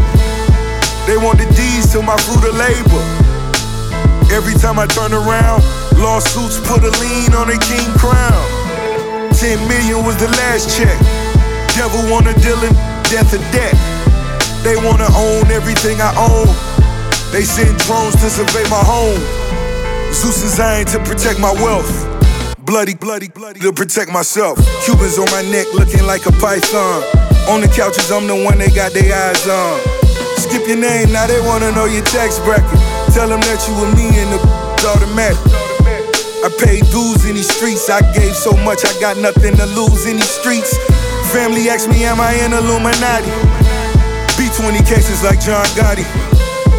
They 1.09 1.17
want 1.17 1.41
the 1.41 1.49
D's 1.57 1.89
to 1.97 2.03
my 2.05 2.13
fruit 2.29 2.45
of 2.45 2.53
labor. 2.53 3.01
Every 4.29 4.53
time 4.61 4.77
I 4.77 4.85
turn 4.93 5.09
around, 5.09 5.65
lawsuits 5.97 6.61
put 6.69 6.85
a 6.85 6.93
lien 7.01 7.33
on 7.33 7.49
a 7.49 7.57
king 7.57 7.89
crown. 7.97 8.45
10 9.33 9.57
million 9.65 10.05
was 10.05 10.21
the 10.21 10.29
last 10.37 10.69
check. 10.77 10.93
Devil 11.73 12.05
wanna 12.13 12.37
deal 12.45 12.61
in 12.61 12.77
death 13.09 13.33
or 13.33 13.41
debt. 13.49 13.98
They 14.63 14.75
wanna 14.75 15.07
own 15.15 15.47
everything 15.51 16.01
I 16.01 16.11
own. 16.19 16.47
They 17.31 17.43
send 17.43 17.77
drones 17.79 18.15
to 18.19 18.29
survey 18.29 18.67
my 18.69 18.83
home. 18.83 19.19
Zeus 20.11 20.41
designed 20.41 20.89
to 20.89 20.99
protect 20.99 21.39
my 21.39 21.53
wealth. 21.63 21.87
Bloody, 22.59 22.93
bloody, 22.93 23.29
bloody 23.29 23.61
to 23.61 23.71
protect 23.71 24.11
myself. 24.11 24.59
Cubans 24.83 25.17
on 25.17 25.31
my 25.31 25.41
neck 25.49 25.65
looking 25.73 26.05
like 26.05 26.25
a 26.25 26.31
python. 26.43 27.03
On 27.47 27.61
the 27.61 27.67
couches, 27.67 28.11
I'm 28.11 28.27
the 28.27 28.35
one 28.35 28.59
they 28.59 28.69
got 28.69 28.91
their 28.91 29.07
eyes 29.15 29.47
on. 29.47 29.79
Skip 30.37 30.67
your 30.67 30.77
name, 30.77 31.11
now 31.11 31.25
they 31.25 31.39
wanna 31.47 31.71
know 31.71 31.85
your 31.85 32.03
tax 32.05 32.37
bracket. 32.39 32.67
Tell 33.15 33.29
them 33.29 33.39
that 33.41 33.63
you 33.63 33.73
and 33.79 33.95
me 33.95 34.11
in 34.11 34.27
the 34.27 34.39
automatic. 34.85 35.39
I 36.43 36.49
paid 36.59 36.83
dues 36.91 37.25
in 37.25 37.35
these 37.35 37.47
streets. 37.47 37.89
I 37.89 38.01
gave 38.13 38.35
so 38.35 38.51
much, 38.67 38.83
I 38.83 38.91
got 38.99 39.17
nothing 39.17 39.55
to 39.55 39.65
lose 39.71 40.05
in 40.05 40.17
these 40.17 40.29
streets. 40.29 40.75
Family 41.31 41.69
asked 41.69 41.87
me, 41.87 42.03
Am 42.03 42.19
I 42.19 42.33
in 42.43 42.51
Illuminati? 42.51 43.38
B20 44.39 44.87
cases 44.87 45.19
like 45.19 45.43
John 45.43 45.67
Gotti. 45.75 46.07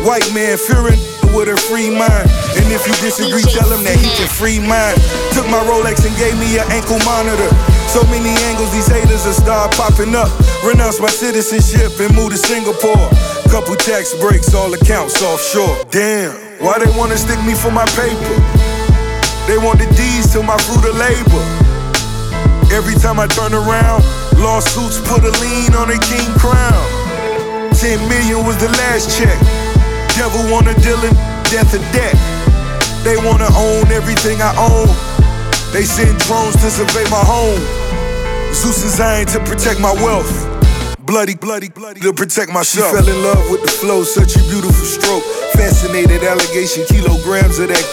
White 0.01 0.25
man 0.33 0.57
fearing 0.57 0.97
with 1.37 1.53
a 1.53 1.57
free 1.69 1.93
mind. 1.93 2.25
And 2.57 2.65
if 2.73 2.89
you 2.89 2.97
disagree, 3.05 3.45
tell 3.45 3.69
him 3.69 3.85
that 3.85 4.01
he 4.01 4.09
can 4.17 4.25
free 4.33 4.57
mine. 4.57 4.97
Took 5.37 5.45
my 5.53 5.61
Rolex 5.69 6.01
and 6.09 6.17
gave 6.17 6.33
me 6.41 6.57
an 6.57 6.65
ankle 6.73 6.97
monitor. 7.05 7.53
So 7.93 8.01
many 8.09 8.33
angles, 8.49 8.73
these 8.73 8.89
haters 8.89 9.29
are 9.29 9.37
start 9.37 9.77
popping 9.77 10.17
up. 10.17 10.33
Renounce 10.65 11.05
my 11.05 11.13
citizenship 11.13 12.01
and 12.01 12.17
move 12.17 12.33
to 12.33 12.41
Singapore. 12.41 13.13
Couple 13.53 13.77
tax 13.77 14.17
breaks, 14.17 14.57
all 14.57 14.73
accounts 14.73 15.21
offshore. 15.21 15.85
Damn, 15.93 16.33
why 16.65 16.81
they 16.81 16.89
wanna 16.97 17.21
stick 17.21 17.39
me 17.45 17.53
for 17.53 17.71
my 17.71 17.85
paper? 17.93 18.37
They 19.45 19.61
want 19.61 19.85
the 19.85 19.89
D's 19.93 20.33
to 20.33 20.43
my 20.43 20.57
fruit 20.65 20.89
of 20.89 20.97
labor. 20.97 21.45
Every 22.73 22.97
time 22.97 23.21
I 23.21 23.27
turn 23.27 23.53
around, 23.53 24.01
lawsuits 24.41 24.97
put 25.05 25.29
a 25.29 25.33
lien 25.45 25.75
on 25.77 25.91
a 25.91 25.99
king 26.09 26.31
crown. 26.41 27.00
10 27.81 27.97
million 28.13 28.45
was 28.45 28.61
the 28.61 28.69
last 28.77 29.09
check. 29.17 29.33
Devil 30.13 30.53
wanna 30.53 30.77
deal 30.85 31.01
in 31.01 31.17
death 31.49 31.73
or 31.73 31.81
debt. 31.97 32.13
They 33.01 33.17
wanna 33.17 33.49
own 33.57 33.89
everything 33.89 34.37
I 34.45 34.53
own. 34.61 34.85
They 35.73 35.89
send 35.89 36.21
drones 36.29 36.61
to 36.61 36.69
survey 36.69 37.09
my 37.09 37.25
home. 37.25 37.57
Zeus 38.53 38.85
and 38.85 38.93
designed 38.93 39.29
to 39.33 39.41
protect 39.49 39.81
my 39.81 39.95
wealth. 40.05 40.29
Bloody, 41.01 41.35
bloody, 41.35 41.71
bloody 41.71 42.01
to 42.01 42.13
protect 42.13 42.53
myself. 42.53 42.93
She 42.93 42.97
fell 43.01 43.09
in 43.09 43.23
love 43.25 43.51
with 43.51 43.63
the 43.63 43.73
flow, 43.73 44.05
such 44.05 44.37
a 44.37 44.41
beautiful 44.53 44.85
stroke. 44.85 45.25
Fascinated 45.57 46.23
allegation, 46.23 46.85
kilograms 46.85 47.59
of 47.59 47.69
that. 47.73 47.87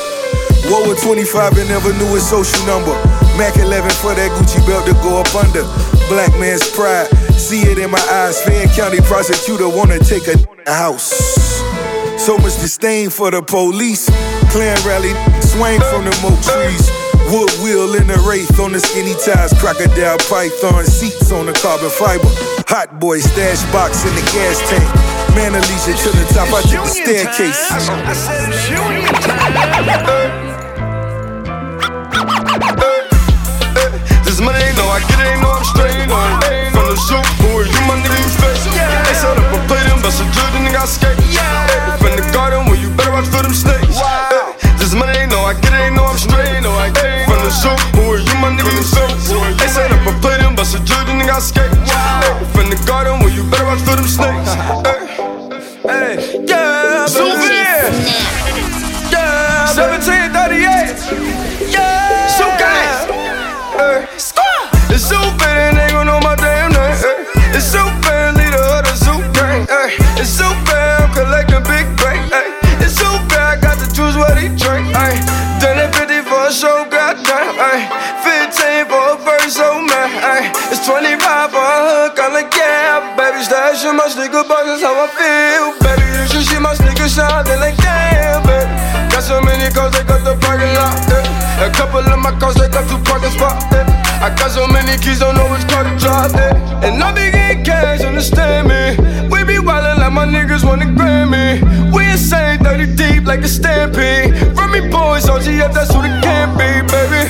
Whoa, 0.67 0.91
at 0.91 0.99
25 0.99 1.57
and 1.63 1.69
never 1.69 1.93
knew 1.95 2.11
his 2.11 2.27
social 2.27 2.59
number. 2.67 2.91
Mac 3.39 3.55
11 3.55 3.89
for 4.03 4.11
that 4.13 4.35
Gucci 4.35 4.59
belt 4.67 4.83
to 4.85 4.93
go 4.99 5.23
up 5.23 5.31
under. 5.31 5.63
Black 6.11 6.35
man's 6.35 6.67
pride, 6.75 7.07
see 7.37 7.61
it 7.61 7.77
in 7.77 7.91
my 7.91 8.01
eyes. 8.11 8.41
Fan 8.41 8.67
County 8.69 9.01
prosecutor 9.01 9.69
wanna 9.69 9.99
take 9.99 10.27
a 10.27 10.35
house. 10.69 11.61
So 12.17 12.37
much 12.37 12.59
disdain 12.59 13.09
for 13.09 13.31
the 13.31 13.41
police. 13.41 14.09
Klan 14.51 14.77
rally, 14.85 15.13
swing 15.41 15.79
from 15.89 16.03
the 16.05 16.13
oak 16.25 16.39
trees. 16.41 16.89
Wood 17.31 17.51
wheel 17.61 17.95
in 17.95 18.07
the 18.07 18.17
wraith 18.27 18.59
on 18.59 18.71
the 18.71 18.79
skinny 18.79 19.13
ties. 19.13 19.53
Crocodile 19.59 20.17
python 20.29 20.85
seats 20.85 21.31
on 21.31 21.45
the 21.45 21.53
carbon 21.53 21.89
fiber. 21.89 22.31
Hot 22.67 22.99
boy 22.99 23.19
stash 23.19 23.63
box 23.71 24.03
in 24.03 24.13
the 24.15 24.21
gas 24.33 24.59
tank. 24.69 24.87
Man, 25.35 25.53
Alicia 25.53 25.93
to 25.93 26.09
the 26.17 26.25
top, 26.33 26.47
I 26.51 26.61
took 26.63 26.83
the 26.83 26.89
staircase. 26.89 27.69
This 34.25 34.39
money 34.41 34.63
ain't 34.63 34.77
no, 34.77 34.87
I 34.87 34.99
get 35.07 35.19
it, 35.19 35.27
ain't 35.31 35.41
no, 35.41 35.51
I'm 35.51 35.63
straight 35.63 36.11
on. 36.11 36.76
From 36.97 37.13
the 37.13 37.21
zoo, 37.21 37.45
who 37.45 37.61
are 37.61 37.65
you, 37.69 37.81
my 37.85 37.93
nigga, 38.01 38.17
you 38.17 38.29
fake? 38.41 38.57
They 38.73 39.13
set 39.13 39.37
up 39.37 39.53
a 39.53 39.59
and 39.93 40.01
bust 40.01 40.17
a 40.17 40.25
judge, 40.33 40.55
and 40.57 40.65
nigga, 40.65 40.81
I 40.81 40.85
skate. 40.89 41.13
Ay, 41.37 41.97
From 42.01 42.17
the 42.17 42.25
garden, 42.33 42.65
where 42.65 42.79
you 42.81 42.89
better 42.97 43.11
watch 43.13 43.29
for 43.29 43.43
them 43.45 43.53
snakes. 43.53 44.01
Ay, 44.01 44.57
This 44.81 44.95
money 44.97 45.13
ain't 45.13 45.29
no, 45.29 45.45
I 45.45 45.53
get 45.53 45.73
it, 45.73 45.93
ain't 45.93 45.95
no, 45.95 46.05
I'm 46.09 46.17
straight 46.17 46.65
on. 46.65 46.73
From 47.29 47.41
the 47.45 47.53
zoo, 47.53 47.77
who 47.93 48.17
are 48.17 48.17
you, 48.17 48.33
my 48.41 48.49
nigga, 48.49 48.73
you 48.73 48.81
fake? 48.81 49.13
They 49.61 49.67
set 49.69 49.91
up 49.93 50.01
a 50.09 50.13
and 50.41 50.57
bust 50.57 50.73
a 50.73 50.79
judge, 50.81 51.05
and 51.09 51.21
nigga, 51.21 51.37
I 51.37 51.39
skate. 51.39 51.69
Ay, 51.85 52.33
From 52.57 52.73
the 52.73 52.79
garden, 52.89 53.21
where 53.21 53.29
you 53.29 53.43
better 53.45 53.65
watch 53.69 53.81
for 53.85 53.93
them 53.93 54.09
snakes. 54.09 54.49
Ay, 55.85 56.17
yeah, 56.49 57.05
souvenir. 57.05 57.93
Yeah, 59.13 59.69
1738. 59.77 61.69
Yeah, 61.69 62.25
so 62.33 62.45
gang. 62.57 63.05
Ay, 63.77 64.09
It's 64.89 65.05
so 65.05 65.19
bad, 65.37 65.56
show, 77.07 77.23
goddamn. 77.23 77.55
ay. 77.59 77.79
15 78.23 78.85
for 78.89 79.13
a 79.13 79.17
verse, 79.23 79.57
oh 79.59 79.79
man. 79.81 80.51
It's 80.71 80.85
25 80.85 81.51
for 81.51 81.57
a 81.57 82.09
hook, 82.09 82.19
I'm 82.19 82.33
like, 82.33 82.51
baby. 82.51 83.43
Stash 83.43 83.85
in 83.85 83.95
my 83.95 84.07
sneaker 84.07 84.43
box, 84.43 84.65
that's 84.65 84.81
how 84.83 84.95
I 84.95 85.07
feel, 85.15 85.71
baby. 85.79 86.03
You 86.03 86.27
should 86.27 86.45
see 86.47 86.59
my 86.59 86.73
sneakers 86.73 87.15
shine, 87.15 87.45
they 87.45 87.57
like, 87.59 87.77
damn, 87.77 88.43
baby. 88.43 88.67
Got 89.11 89.23
so 89.23 89.41
many 89.41 89.71
cars, 89.73 89.93
they 89.93 90.03
got 90.03 90.23
the 90.23 90.35
parking 90.43 90.73
lot. 90.75 90.97
A 91.63 91.71
couple 91.71 91.99
of 91.99 92.19
my 92.19 92.31
cars, 92.39 92.55
they 92.55 92.69
got 92.69 92.87
two 92.89 92.99
parking 93.03 93.31
spots. 93.31 93.65
I 94.19 94.33
got 94.35 94.51
so 94.51 94.67
many 94.67 94.97
keys, 94.97 95.19
don't 95.19 95.35
know 95.35 95.47
which 95.51 95.65
car 95.69 95.83
to 95.83 95.93
drive. 95.97 96.33
And 96.83 97.01
I 97.01 97.13
be 97.13 97.31
getting 97.31 97.63
cash, 97.63 98.01
understand 98.01 98.67
me. 98.67 98.97
We 99.29 99.43
be 99.43 99.57
wildin' 99.61 99.99
like 99.99 100.13
my 100.13 100.25
niggas 100.25 100.63
wanna 100.63 100.91
grab 100.93 101.29
me. 101.29 101.61
Insane, 102.17 102.59
30 102.63 102.95
deep 102.95 103.23
like 103.25 103.41
a 103.41 103.47
stampede. 103.47 104.33
Me 104.73 104.81
boys, 104.89 105.25
OGF, 105.29 105.71
that's 105.73 105.93
who 105.93 106.01
they 106.01 106.11
can 106.21 106.49
be, 106.57 106.67
baby. 106.91 107.23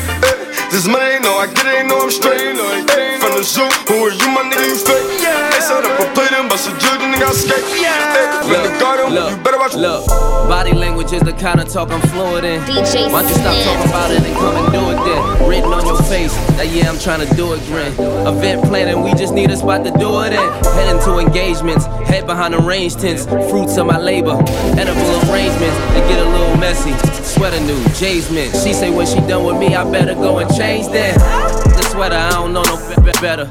This 0.71 0.87
money 0.87 1.19
no, 1.19 1.37
I 1.37 1.47
get 1.53 1.65
it, 1.67 1.79
ain't 1.79 1.87
no, 1.89 1.99
I'm 2.01 2.09
straight. 2.11 2.55
eh. 2.55 3.19
From 3.19 3.35
the 3.37 3.43
zoo, 3.43 3.67
who 3.87 3.95
are 4.07 4.11
you, 4.11 4.27
my 4.33 4.41
nigga, 4.49 4.65
you 4.67 4.75
fake? 4.75 5.21
They 5.21 5.46
set 5.67 5.83
up 5.83 5.99
a 5.99 6.05
plate 6.15 6.31
and 6.33 6.49
bust 6.49 6.69
a 6.69 6.71
judge, 6.79 7.01
and 7.01 7.13
nigga, 7.13 7.27
I 7.27 7.33
skate. 7.33 7.63
eh. 7.63 8.41
From 8.47 8.63
the 8.63 8.79
garden, 8.79 9.11
you 9.13 9.43
better 9.43 9.57
watch 9.59 9.75
Look, 9.75 10.07
body 10.47 10.71
language 10.73 11.11
is 11.11 11.21
the 11.21 11.33
kind 11.33 11.59
of 11.59 11.67
talk 11.67 11.91
I'm 11.91 12.01
fluent 12.07 12.45
in. 12.45 12.61
DJ 12.61 13.11
Why 13.11 13.21
don't 13.21 13.29
you 13.29 13.35
stop 13.35 13.53
Snap. 13.53 13.65
talking 13.67 13.89
about 13.91 14.11
it 14.11 14.23
and 14.23 14.35
come 14.37 14.55
and 14.55 14.67
do 14.71 14.79
it 14.89 14.97
then? 15.05 15.49
Written 15.49 15.73
on 15.73 15.85
your 15.85 16.01
face, 16.03 16.33
that 16.57 16.67
yeah, 16.71 16.89
I'm 16.89 16.97
trying 16.97 17.27
to 17.27 17.35
do 17.35 17.53
it, 17.53 17.59
grin. 17.67 17.91
Event 18.25 18.63
planning, 18.63 19.03
we 19.03 19.11
just 19.15 19.33
need 19.33 19.51
a 19.51 19.57
spot 19.57 19.83
to 19.83 19.91
do 19.99 20.21
it 20.23 20.31
in. 20.33 20.47
Heading 20.73 21.01
to 21.03 21.19
engagements, 21.19 21.85
head 22.07 22.25
behind 22.25 22.53
the 22.53 22.59
range 22.59 22.95
tents, 22.95 23.25
fruits 23.51 23.77
of 23.77 23.85
my 23.87 23.99
labor. 23.99 24.39
Edible 24.79 25.11
arrangements, 25.27 25.77
they 25.93 26.01
get 26.07 26.19
a 26.25 26.29
little 26.29 26.57
messy. 26.57 26.93
Sweater 27.23 27.59
new, 27.61 27.77
Jay's 27.99 28.31
mint. 28.31 28.55
She 28.55 28.73
say 28.73 28.89
when 28.89 29.05
she 29.05 29.19
done 29.27 29.43
with 29.43 29.57
me, 29.57 29.75
I 29.75 29.83
better 29.91 30.15
go 30.15 30.39
and 30.39 30.49
change 30.55 30.87
that. 30.95 31.76
Sweater, 31.97 32.15
I 32.15 32.29
don't 32.29 32.53
know 32.53 32.61
no 32.61 32.77
be- 32.95 33.01
be- 33.01 33.19
better. 33.21 33.45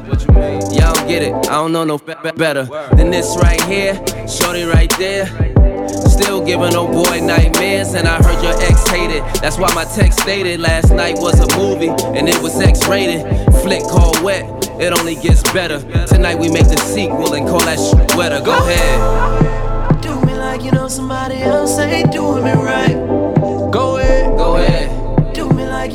Y'all 0.70 0.94
don't 0.94 1.08
get 1.08 1.20
it, 1.24 1.34
I 1.48 1.54
don't 1.54 1.72
know 1.72 1.82
no 1.82 1.98
be- 1.98 2.14
be- 2.22 2.30
better 2.30 2.62
than 2.94 3.10
this 3.10 3.36
right 3.42 3.60
here. 3.62 3.94
Shorty 4.28 4.62
right 4.62 4.88
there. 4.98 5.26
Still 6.06 6.44
giving 6.44 6.76
old 6.76 6.92
boy 6.92 7.18
nightmares, 7.22 7.94
and 7.94 8.06
I 8.06 8.22
heard 8.22 8.40
your 8.44 8.54
ex 8.62 8.86
hated. 8.88 9.24
That's 9.42 9.58
why 9.58 9.74
my 9.74 9.82
text 9.82 10.20
stated 10.20 10.60
last 10.60 10.92
night 10.92 11.16
was 11.18 11.40
a 11.40 11.58
movie, 11.58 11.88
and 12.16 12.28
it 12.28 12.40
was 12.40 12.60
X 12.60 12.86
rated. 12.86 13.22
Flick 13.62 13.82
called 13.82 14.22
wet, 14.22 14.44
it 14.80 14.96
only 14.96 15.16
gets 15.16 15.42
better. 15.52 15.80
Tonight 16.06 16.38
we 16.38 16.48
make 16.48 16.68
the 16.68 16.76
sequel 16.78 17.34
and 17.34 17.48
call 17.48 17.58
that 17.60 18.14
wetter. 18.16 18.40
Go 18.44 18.52
ahead. 18.56 20.02
Do 20.02 20.20
me 20.24 20.34
like 20.34 20.62
you 20.62 20.70
know 20.70 20.86
somebody 20.86 21.42
else 21.42 21.76
ain't 21.80 22.12
doing 22.12 22.44
me 22.44 22.52
right. 22.52 23.15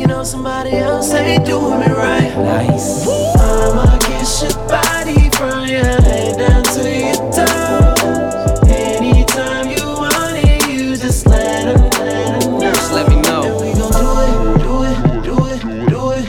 You 0.02 0.08
know 0.08 0.24
somebody 0.24 0.72
else 0.72 1.14
ain't 1.14 1.46
doing 1.46 1.80
me 1.80 1.86
right. 1.86 2.34
Nice. 2.36 3.06
I'ma 3.08 4.00
kiss 4.00 4.42
your 4.42 4.54
body 4.68 5.30
from 5.30 5.68
your 5.68 5.86
head 5.86 6.38
down 6.40 6.64
to 6.64 6.90
your 6.90 7.14
toes. 7.30 8.68
Anytime 8.68 9.70
you 9.70 9.86
want 9.86 10.38
it, 10.44 10.68
you 10.68 10.96
just 10.98 11.28
let 11.28 11.66
her, 11.68 11.78
let 12.04 12.44
her 12.44 12.50
know. 12.50 12.62
Just 12.74 12.92
let 12.94 13.10
me 13.10 13.22
know. 13.22 13.44
And 13.44 13.62
We 13.62 13.74
gon' 13.80 13.92
do 13.94 14.10
it, 14.26 14.34
do 14.64 14.74
it, 14.90 15.02
do 15.22 15.36
it, 15.46 15.62
do 15.90 16.12
it. 16.14 16.26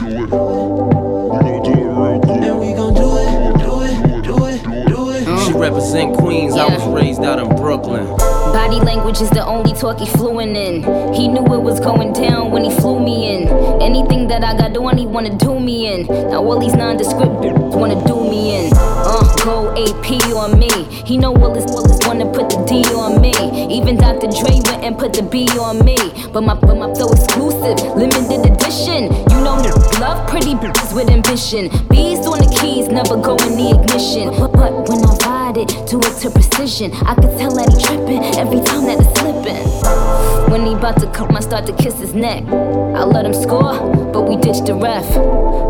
And 2.29 2.59
we 2.59 2.73
gon' 2.73 2.93
do 2.93 3.17
it, 3.17 3.57
do 3.57 3.81
it, 3.81 4.23
do 4.23 4.45
it, 4.45 4.61
do 4.87 5.09
it. 5.09 5.45
She 5.47 5.53
represent 5.53 6.15
Queens. 6.17 6.53
I 6.53 6.65
was 6.67 6.83
raised 6.93 7.23
out 7.23 7.39
in 7.39 7.49
Brooklyn. 7.55 8.05
Body 8.53 8.79
language 8.79 9.19
is 9.19 9.31
the 9.31 9.43
only 9.43 9.73
talk 9.73 9.99
he 9.99 10.05
fluent 10.05 10.55
in. 10.55 10.83
He 11.13 11.27
knew 11.27 11.43
it 11.53 11.61
was 11.61 11.79
going 11.79 12.13
down 12.13 12.51
when 12.51 12.63
he 12.63 12.69
flew 12.69 12.99
me 12.99 13.33
in. 13.33 13.47
Anything 13.81 14.27
that 14.27 14.43
I 14.43 14.55
got 14.55 14.77
on, 14.77 14.97
he 14.97 15.07
wanna 15.07 15.35
do 15.35 15.59
me 15.59 15.87
in. 15.91 16.05
Now 16.29 16.45
all 16.45 16.59
these 16.59 16.75
nondescript 16.75 17.33
wanna 17.75 18.01
do 18.05 18.15
me 18.29 18.55
in. 18.55 18.71
Uh, 18.75 19.35
go 19.43 19.73
AP 19.73 20.07
on 20.35 20.59
me. 20.59 20.69
He 21.03 21.17
know 21.17 21.35
all 21.35 21.53
his 21.55 21.65
wanna 22.05 22.31
put 22.31 22.49
the 22.49 22.63
D 22.65 22.85
on 22.93 23.19
me. 23.21 23.33
Even 23.73 23.97
Dr. 23.97 24.27
Dre 24.27 24.61
went 24.69 24.83
and 24.83 24.97
put 24.97 25.13
the 25.13 25.23
B 25.23 25.49
on 25.57 25.83
me. 25.83 25.97
But 26.31 26.41
my 26.41 26.53
but 26.53 26.77
my 26.77 26.93
flow 26.93 27.09
exclusive, 27.09 27.81
limited 27.97 28.45
edition. 28.45 29.09
You 29.33 29.41
know 29.41 29.57
me, 29.57 29.69
love 29.99 30.29
pretty 30.29 30.53
bitches 30.53 30.93
with 30.93 31.09
ambition. 31.09 31.69
Bees 31.89 32.25
on 32.27 32.37
the 32.37 32.49
keys, 32.61 32.87
never 32.87 33.17
go 33.17 33.33
in 33.47 33.57
the 33.57 33.73
ignition. 33.73 34.29
But, 34.37 34.53
but 34.53 34.71
when 34.89 35.01
I 35.01 35.12
it, 35.57 35.69
do 35.89 35.99
it 35.99 36.15
to 36.21 36.29
precision. 36.29 36.91
I 37.05 37.15
could 37.15 37.37
tell 37.37 37.53
that 37.55 37.69
he 37.71 37.77
tripping 37.83 38.23
every 38.39 38.61
time 38.61 38.85
that 38.85 38.99
it's 38.99 39.19
slipping. 39.19 40.51
When 40.51 40.65
he 40.65 40.73
about 40.73 40.99
to 41.01 41.11
come, 41.11 41.35
I 41.35 41.39
start 41.41 41.65
to 41.67 41.73
kiss 41.73 41.99
his 41.99 42.13
neck. 42.13 42.43
I 42.45 43.03
let 43.03 43.25
him 43.25 43.33
score, 43.33 43.73
but 44.13 44.23
we 44.23 44.35
ditch 44.37 44.65
the 44.65 44.75
ref. 44.75 45.05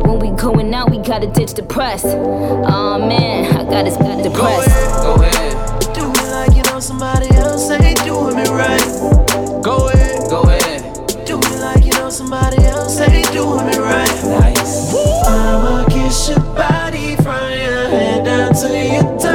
When 0.05 0.19
we 0.19 0.29
going 0.39 0.73
out, 0.73 0.89
we 0.91 0.97
gotta 0.97 1.27
ditch 1.27 1.53
the 1.53 1.63
press. 1.63 2.05
Aw 2.05 2.15
oh, 2.15 3.07
man, 3.07 3.45
I 3.55 3.63
got 3.63 3.86
his 3.86 3.97
got 3.97 4.23
depressed. 4.23 4.69
Go 5.01 5.15
ahead. 5.15 5.93
Do 5.93 6.07
me 6.07 6.29
like 6.31 6.55
you 6.55 6.63
know 6.63 6.79
somebody 6.79 7.27
else 7.36 7.69
ain't 7.71 8.03
doing 8.03 8.36
me 8.36 8.43
right. 8.49 9.63
Go 9.63 9.89
ahead. 9.89 10.29
Go 10.29 10.43
ahead. 10.43 11.25
Do 11.25 11.38
me 11.39 11.57
like 11.59 11.86
you 11.86 11.93
know 11.93 12.09
somebody 12.09 12.63
else 12.65 12.99
ain't 12.99 13.31
doing 13.31 13.65
me 13.65 13.77
right. 13.77 14.23
Nice. 14.23 14.93
I'ma 15.25 15.86
kiss 15.89 16.29
your 16.29 16.39
body 16.55 17.15
from 17.17 17.51
your 17.51 17.89
head 17.89 18.25
down 18.25 18.53
to 18.53 18.67
your 18.67 19.19
toes. 19.19 19.32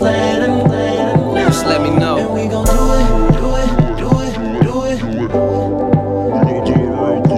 Just 0.00 0.12
let 0.12 0.48
him, 0.48 0.58
let 0.70 1.14
him 1.14 1.20
know. 1.20 1.34
Just 1.34 1.66
let 1.66 1.82
me 1.82 1.90
know. 1.90 2.16
And 2.16 2.32
we 2.32 2.48
gon' 2.48 2.64
do 2.64 2.72
it, 2.72 3.06
do 3.36 3.56
it, 3.56 3.68
do 3.98 4.08
it, 4.20 4.34
do 4.62 4.84
it. 4.86 5.02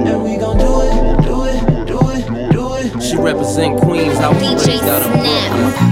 And 0.06 0.22
we 0.22 0.36
gon' 0.36 0.58
do 0.58 0.80
it, 0.82 0.94
do 1.24 1.44
it, 1.44 1.86
do 1.86 1.98
it, 2.10 2.52
do 2.52 2.74
it. 2.74 3.02
She 3.02 3.16
represent 3.16 3.80
Queens. 3.80 4.18
How 4.18 4.30
we 4.32 4.38
DJ 4.38 4.66
raised 4.66 4.84
out 4.84 5.02
of 5.02 5.08
Snap. 5.12 5.91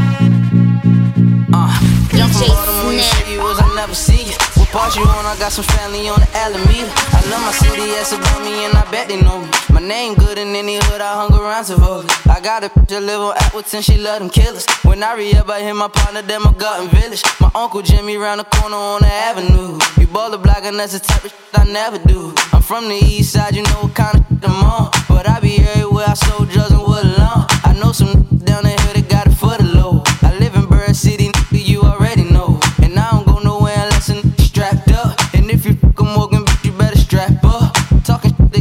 Part 4.71 4.97
you 4.97 5.03
on? 5.03 5.27
I 5.27 5.37
got 5.39 5.53
some 5.53 5.65
family 5.77 6.09
on 6.09 6.21
the 6.21 6.31
Alameda. 6.35 6.91
I 6.91 7.21
love 7.31 7.43
my 7.43 7.53
city, 7.53 7.83
yes, 7.91 8.13
about 8.13 8.41
me, 8.43 8.65
and 8.65 8.75
I 8.75 8.89
bet 8.91 9.09
they 9.09 9.21
know 9.21 9.43
me. 9.43 9.51
My 9.71 9.81
name 9.81 10.15
good 10.15 10.39
in 10.39 10.55
any 10.55 10.77
hood, 10.77 11.01
I 11.01 11.15
hung 11.15 11.35
around 11.35 11.65
Tivoli. 11.65 12.07
I 12.27 12.41
got 12.41 12.65
a 12.65 12.69
that 12.69 13.03
live 13.03 13.21
on 13.21 13.37
Appleton, 13.39 13.83
she 13.83 13.99
love 13.99 14.21
them 14.21 14.31
killers. 14.31 14.67
When 14.83 15.03
I 15.03 15.15
re 15.15 15.33
up, 15.35 15.49
I 15.49 15.61
hit 15.61 15.75
my 15.75 15.89
partner, 15.89 16.23
them 16.23 16.47
a 16.47 16.53
Garden 16.53 16.89
Village. 16.89 17.23
My 17.41 17.51
uncle 17.55 17.83
Jimmy 17.83 18.17
round 18.17 18.41
the 18.41 18.45
corner 18.45 18.77
on 18.77 19.03
the 19.03 19.13
avenue. 19.13 19.79
We 19.99 20.07
ball 20.07 20.31
the 20.31 20.39
block, 20.39 20.63
and 20.65 20.79
that's 20.79 20.93
the 20.93 21.01
type 21.01 21.25
of 21.25 21.31
shit 21.31 21.55
I 21.55 21.65
never 21.65 21.99
do. 21.99 22.35
I'm 22.53 22.63
from 22.63 22.89
the 22.89 22.97
east 22.97 23.33
side, 23.33 23.55
you 23.55 23.63
know 23.63 23.83
what 23.83 23.95
kind 23.95 24.17
of 24.19 24.25
shit 24.29 24.49
I'm 24.49 24.65
on. 24.65 24.91
But 25.09 25.29
I 25.29 25.41
be 25.41 25.59
everywhere, 25.59 26.07
I 26.09 26.15
sold 26.15 26.49
drugs 26.51 26.71
and 26.73 26.83
wood 26.83 27.05
alone. 27.05 27.47
I 27.65 27.77
know 27.81 27.93
some 27.93 28.23
down 28.45 28.63
the 28.63 28.71
hill 28.71 28.95
that 28.95 29.09
got 29.09 29.27
it 29.27 29.35
for 29.35 29.57
the 29.57 29.65
low. 29.65 30.03
I 30.23 30.37
live 30.39 30.55
in 30.55 30.67
Bird 30.67 30.95
City, 30.95 31.31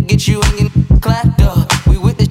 get 0.09 0.27
you 0.27 0.41
and 0.57 0.71
clapped 1.03 1.39
up. 1.41 1.69
We 1.85 1.99
with 1.99 2.17
the 2.17 2.27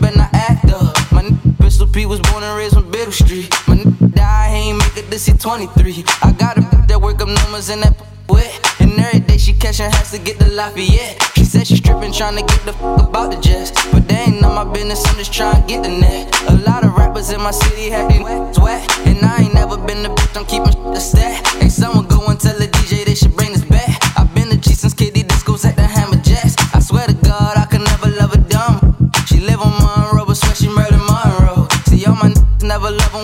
better 0.00 0.16
not 0.16 0.30
act 0.32 0.70
up. 0.70 0.94
My 1.10 1.22
nigga 1.24 1.58
Pistol 1.58 1.88
P 1.88 2.06
was 2.06 2.20
born 2.20 2.44
and 2.44 2.56
raised 2.56 2.76
on 2.76 2.88
Biddle 2.88 3.10
Street. 3.10 3.50
My 3.66 3.74
nigga 3.74 4.14
died, 4.14 4.50
he 4.54 4.70
ain't 4.70 4.78
make 4.78 4.96
it 4.96 5.10
this 5.10 5.26
year 5.26 5.36
23. 5.36 6.04
I 6.22 6.30
got 6.38 6.56
a 6.56 6.60
that 6.86 7.00
work 7.02 7.20
up 7.20 7.26
numbers 7.26 7.68
and 7.70 7.82
that 7.82 8.00
wet. 8.28 8.54
And 8.78 8.92
every 8.92 9.18
day 9.18 9.38
she 9.38 9.54
catchin' 9.54 9.90
has 9.90 10.12
to 10.12 10.18
get 10.18 10.38
the 10.38 10.48
Lafayette. 10.50 11.20
She 11.34 11.44
said 11.44 11.66
she's 11.66 11.78
she 11.78 11.82
trying 11.82 12.36
to 12.36 12.46
get 12.46 12.64
the 12.64 12.72
fuck 12.74 13.08
about 13.08 13.32
the 13.32 13.40
jets. 13.40 13.72
But 13.90 14.06
they 14.06 14.30
ain't 14.30 14.40
none 14.40 14.54
my 14.54 14.72
business, 14.72 15.04
I'm 15.08 15.16
just 15.16 15.32
trying 15.32 15.60
to 15.60 15.66
get 15.66 15.82
the 15.82 15.90
net. 15.90 16.32
A 16.48 16.54
lot 16.58 16.84
of 16.84 16.94
rappers 16.94 17.30
in 17.30 17.40
my 17.42 17.50
city 17.50 17.90
have 17.90 18.08
been 18.08 18.22
wet, 18.22 18.56
wet. 18.58 18.98
And 19.04 19.18
I 19.24 19.42
ain't 19.42 19.54
never 19.54 19.76
been 19.76 20.04
the 20.04 20.10
bitch, 20.10 20.36
I'm 20.38 20.46
keepin' 20.46 20.70
shit 20.70 20.96
a 20.96 21.00
stat. 21.00 21.44
Hey, 21.58 21.70
someone 21.70 22.06
go 22.06 22.24
and 22.26 22.38
tell 22.38 22.56
the 22.56 22.67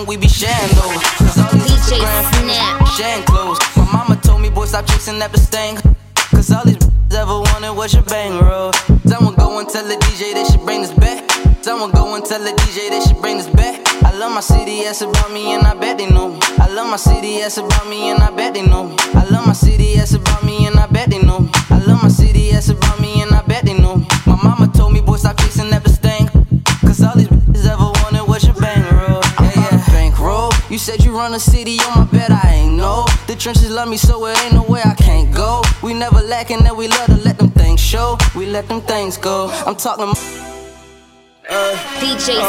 we 0.03 0.17
be 0.17 0.27
sharing 0.27 0.73
those. 0.75 0.99
Cause 1.15 1.37
all 1.39 1.51
these 1.53 1.71
DJ 1.71 2.03
Snap. 2.03 2.87
sharing 2.97 3.23
clothes. 3.23 3.59
My 3.77 3.85
mama 3.93 4.15
told 4.21 4.41
me, 4.41 4.49
boy, 4.49 4.65
stop 4.65 4.85
chasing 4.85 5.19
that 5.19 5.31
stain. 5.37 5.77
Cause 6.31 6.51
all 6.51 6.65
these 6.65 6.77
ever 7.15 7.39
wanted 7.39 7.71
was 7.71 7.93
your 7.93 8.03
bankroll. 8.03 8.73
Someone 9.07 9.35
go 9.35 9.57
and 9.59 9.69
tell 9.69 9.87
the 9.87 9.95
DJ 9.95 10.33
they 10.33 10.43
should 10.43 10.65
bring 10.65 10.81
this 10.81 10.91
back. 10.91 11.23
Someone 11.63 11.91
go 11.91 12.13
and 12.15 12.25
tell 12.25 12.43
the 12.43 12.51
DJ 12.51 12.89
they 12.89 12.99
should 13.01 13.21
bring 13.21 13.37
this 13.37 13.47
back. 13.47 13.81
I 14.03 14.11
love 14.17 14.33
my 14.33 14.41
city, 14.41 14.83
yes, 14.83 15.01
about 15.01 15.31
me, 15.31 15.53
and 15.53 15.65
I 15.65 15.73
bet 15.73 15.97
they 15.97 16.09
know 16.09 16.29
me. 16.29 16.39
I 16.59 16.67
love 16.73 16.89
my 16.89 16.97
city, 16.97 17.39
yes, 17.39 17.57
about 17.57 17.87
me, 17.87 18.09
and 18.11 18.21
I 18.21 18.31
bet 18.35 18.53
they 18.53 18.65
know 18.65 18.89
me. 18.89 18.95
I 19.13 19.25
love 19.31 19.47
my 19.47 19.53
city, 19.53 19.93
yes, 19.95 20.13
about 20.13 20.43
me, 20.43 20.67
and 20.67 20.75
I 20.77 20.87
bet 20.87 21.09
they 21.09 21.21
know 21.21 21.39
me. 21.39 21.49
I 21.69 21.79
love 21.87 22.03
my 22.03 22.09
city, 22.09 22.49
yes, 22.51 22.69
about 22.69 22.99
me, 22.99 23.21
and 23.21 23.31
I 23.33 23.41
bet 23.43 23.65
they 23.65 23.77
know 23.77 23.97
me. 23.97 24.07
You 30.75 30.79
said 30.79 31.05
you 31.05 31.17
run 31.17 31.33
a 31.33 31.39
city 31.39 31.79
on 31.79 31.99
my 31.99 32.03
bed, 32.11 32.31
I 32.31 32.51
ain't 32.53 32.73
know. 32.73 33.05
The 33.27 33.35
trenches 33.37 33.71
love 33.71 33.87
me, 33.87 33.95
so 33.95 34.25
it 34.25 34.37
ain't 34.43 34.55
no 34.55 34.63
way 34.63 34.81
I 34.83 34.93
can't 34.93 35.33
go. 35.33 35.61
We 35.81 35.93
never 35.93 36.21
lacking 36.21 36.65
that 36.65 36.75
we 36.75 36.89
love 36.89 37.05
to 37.05 37.15
let 37.15 37.37
them 37.37 37.49
things 37.49 37.79
show. 37.79 38.17
We 38.35 38.45
let 38.45 38.67
them 38.67 38.81
things 38.81 39.15
go. 39.15 39.49
I'm 39.65 39.77
talking. 39.77 40.13
DJ 42.01 42.43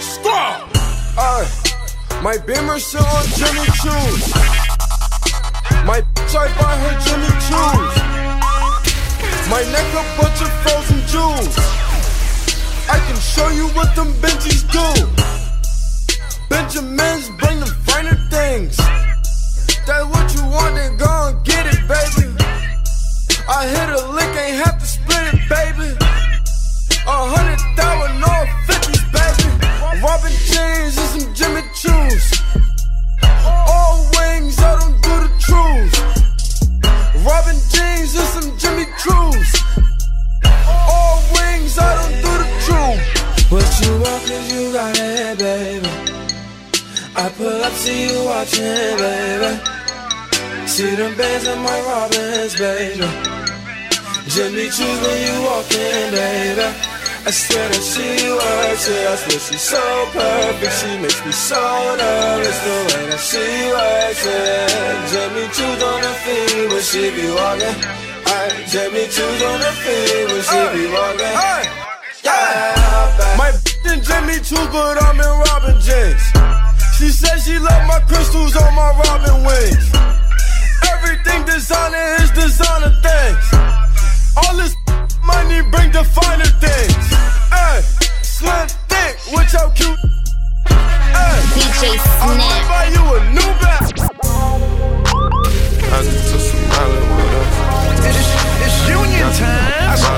Snap. 0.00 0.68
Squad! 1.14 1.46
My 2.20 2.36
Beamer 2.44 2.80
sit 2.80 3.00
on 3.00 3.26
Jimmy 3.38 3.64
Choo's. 3.78 4.49
My 5.86 6.02
bitch, 6.14 6.36
I 6.36 6.46
buy 6.60 6.76
her 6.76 6.94
Jimmy 7.04 7.30
Choo's. 7.46 7.94
My 9.48 9.62
neck 9.72 9.88
a 9.96 10.04
bunch 10.20 10.40
of 10.42 10.52
frozen 10.62 11.00
jewels. 11.08 11.56
I 12.88 12.98
can 13.06 13.16
show 13.16 13.48
you 13.48 13.66
what 13.68 13.94
them 13.96 14.12
Benjis 14.20 14.62
do. 14.70 14.86
Benjamins 16.48 17.30
bring 17.38 17.60
them 17.60 17.68
finer 17.86 18.14
things. 18.30 18.76
That's 19.86 20.04
what 20.04 20.34
you 20.34 20.44
want, 20.44 20.76
then 20.76 20.96
go 20.96 21.28
and 21.28 21.44
get 21.44 21.66
it, 21.66 21.80
baby. 21.88 22.28
I 23.48 23.66
hit 23.66 23.88
a 23.88 24.06
lick, 24.12 24.36
ain't 24.36 24.64
have 24.64 24.78
to 24.78 24.86
split 24.86 25.34
it, 25.34 25.40
baby. 25.48 25.96
A 27.06 27.16
hundred 27.34 27.58
thousand, 27.74 28.22
all 28.22 28.46
fifties, 28.66 29.02
baby. 29.10 29.48
Robin 30.04 30.32
jeans 30.46 30.98
and 30.98 31.22
some 31.22 31.34
Jimmy 31.34 31.62
Choos. 31.72 32.39
All 33.46 34.08
wings, 34.16 34.58
I 34.58 34.78
don't 34.80 34.98
do 35.02 35.14
the 35.24 35.30
truths. 35.46 35.98
Robin 37.26 37.58
jeans 37.72 38.12
and 38.20 38.28
some 38.34 38.50
Jimmy 38.58 38.86
Choos. 39.02 39.50
All 40.66 41.22
wings, 41.34 41.78
I 41.78 41.90
don't 41.98 42.16
do 42.24 42.32
the 42.42 42.48
truth. 42.66 43.02
What 43.52 43.68
you 43.82 43.92
want, 44.02 44.22
cause 44.28 44.52
you 44.52 44.72
got 44.72 44.98
it, 44.98 45.38
baby. 45.38 45.88
I 47.16 47.28
pull 47.36 47.62
up, 47.64 47.72
see 47.72 48.08
you 48.08 48.24
watching, 48.24 48.96
baby. 49.04 49.50
See 50.66 50.94
them 50.94 51.16
bands 51.16 51.46
in 51.46 51.58
my 51.58 51.80
Robins, 51.80 52.54
baby. 52.56 53.08
Jimmy 54.28 54.68
Choos 54.68 54.98
when 55.02 55.18
you 55.26 55.42
walk 55.44 55.70
in, 55.72 56.10
baby. 56.12 56.89
I 57.20 57.30
swear 57.30 57.68
that 57.68 57.84
she 57.84 58.08
works 58.32 58.88
it. 58.88 59.04
I 59.04 59.14
swear 59.20 59.40
she's 59.44 59.60
so 59.60 59.82
perfect. 60.08 60.72
She 60.80 60.90
makes 61.04 61.20
me 61.20 61.32
so 61.32 61.60
nervous. 62.00 62.58
The 62.64 62.76
way 62.88 63.04
that 63.12 63.20
she 63.20 63.44
works 63.76 64.24
it. 64.24 64.80
Jimmy 65.12 65.44
Choos 65.52 65.80
on 65.84 66.00
her 66.00 66.16
feet 66.24 66.72
when 66.72 66.80
she 66.80 67.12
be 67.12 67.28
walking. 67.28 67.76
Ay, 68.24 68.48
Jimmy 68.72 69.04
Choos 69.12 69.40
on 69.44 69.60
her 69.60 69.76
feet 69.84 70.26
when 70.32 70.42
she 70.48 70.60
be 70.72 70.84
walking. 70.88 71.34
Yeah, 72.24 73.36
My 73.36 73.52
bitch 73.52 73.84
and 73.84 74.00
Jimmy 74.00 74.40
Choo, 74.40 74.64
but 74.72 74.96
I'm 75.04 75.20
in 75.20 75.34
Robin 75.44 75.76
James. 75.80 76.24
She 76.96 77.08
said 77.12 77.36
she 77.44 77.58
love 77.58 77.84
my 77.84 78.00
crystals 78.08 78.56
on 78.56 78.72
my 78.74 78.96
Robin 78.96 79.44
wings. 79.44 79.86
Everything 80.88 81.44
designer 81.44 82.16
is 82.24 82.30
designer 82.32 82.92
things. 83.04 83.44
All 84.36 84.56
this 84.56 84.74
money 85.30 85.60
bring 85.70 85.90
the 85.92 86.04
finer 86.04 86.50
things. 86.64 87.06
Hey, 87.54 87.80
slim 88.22 88.66
thick 88.90 89.14
with 89.34 89.52
your 89.52 89.68
cute. 89.78 90.00
Hey, 90.66 91.36
DJ 91.54 91.82
I 91.98 92.34
might 92.36 92.40
Snap. 92.40 92.70
buy 92.70 92.86
you 92.94 93.04
a 93.16 93.20
new 93.36 93.50
bag. 93.62 93.84
I 95.92 95.98
just 96.06 96.22
took 96.30 96.42
some 96.48 96.64
Molly 96.70 97.02
with 97.16 97.40
us. 97.40 97.52
It's 98.66 98.78
Union 98.88 99.30
time. 99.34 99.70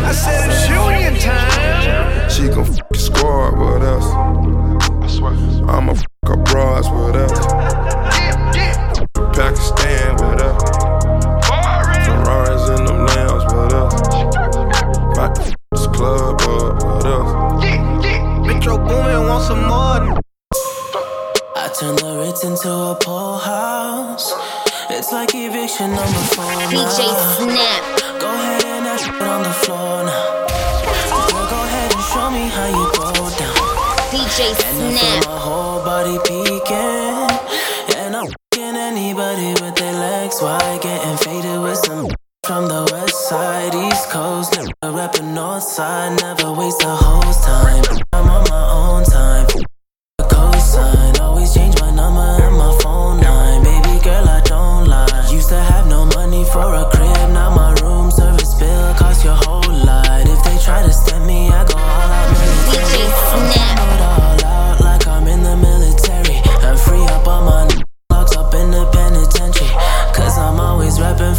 I 0.04 0.12
said 0.12 0.50
it's 0.50 0.68
union 0.68 1.14
time. 1.20 2.30
She 2.30 2.48
gon' 2.48 2.66
f 2.66 2.78
your 2.90 3.00
squad 3.00 3.52
with 3.58 3.82
us. 3.82 4.06
I 5.04 5.08
swear. 5.08 5.34
I'ma 5.68 5.92
f 5.92 6.02
her 6.26 6.36
bras 6.36 6.86
with 6.90 7.16
us. 7.16 7.81
Some 19.52 19.66
more. 19.68 20.20
I 21.62 21.68
turn 21.78 21.94
the 21.96 22.10
Ritz 22.20 22.44
into 22.44 22.70
a 22.70 22.96
pool 23.02 23.36
house. 23.38 24.32
It's 24.88 25.12
like 25.12 25.34
eviction 25.34 25.90
number 25.90 26.24
four 26.34 26.52
now. 26.72 26.72
DJ 26.72 27.00
Snap. 27.36 27.82
Go 28.20 28.28
ahead 28.32 28.64
and 28.64 28.86
that 28.86 28.98
shit 29.02 29.28
on 29.34 29.42
the 29.48 29.54
floor 29.62 30.04
now. 30.08 30.26
Girl, 31.28 31.46
go 31.52 31.58
ahead 31.68 31.90
and 31.96 32.04
show 32.12 32.28
me 32.36 32.44
how 32.56 32.68
you 32.78 32.84
go 32.96 33.08
down. 33.40 33.56
DJ 34.12 34.40
And 34.68 34.78
I 34.80 34.88
feel 34.88 34.96
Snap. 34.96 35.26
my 35.28 35.38
whole 35.46 35.80
body 35.84 36.16
peeking. 36.26 37.28
And 38.00 38.16
I'm 38.16 38.28
fing 38.54 38.76
anybody 38.76 39.50
with 39.60 39.74
their 39.76 39.96
legs 40.06 40.40
wide. 40.40 40.80
Getting 40.80 41.16
faded 41.24 41.60
with 41.60 41.78
some 41.84 42.08
from 42.46 42.68
the 42.68 42.88
west 42.92 43.28
side, 43.28 43.74
east 43.74 44.08
coast. 44.08 44.56
Never 44.56 44.96
reppin' 44.96 45.34
north 45.34 45.62
side. 45.62 46.20
Never 46.20 46.52
waste 46.52 46.82
a 46.82 46.94
host 47.04 47.44
time. 47.44 48.01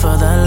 For 0.04 0.18
the 0.18 0.43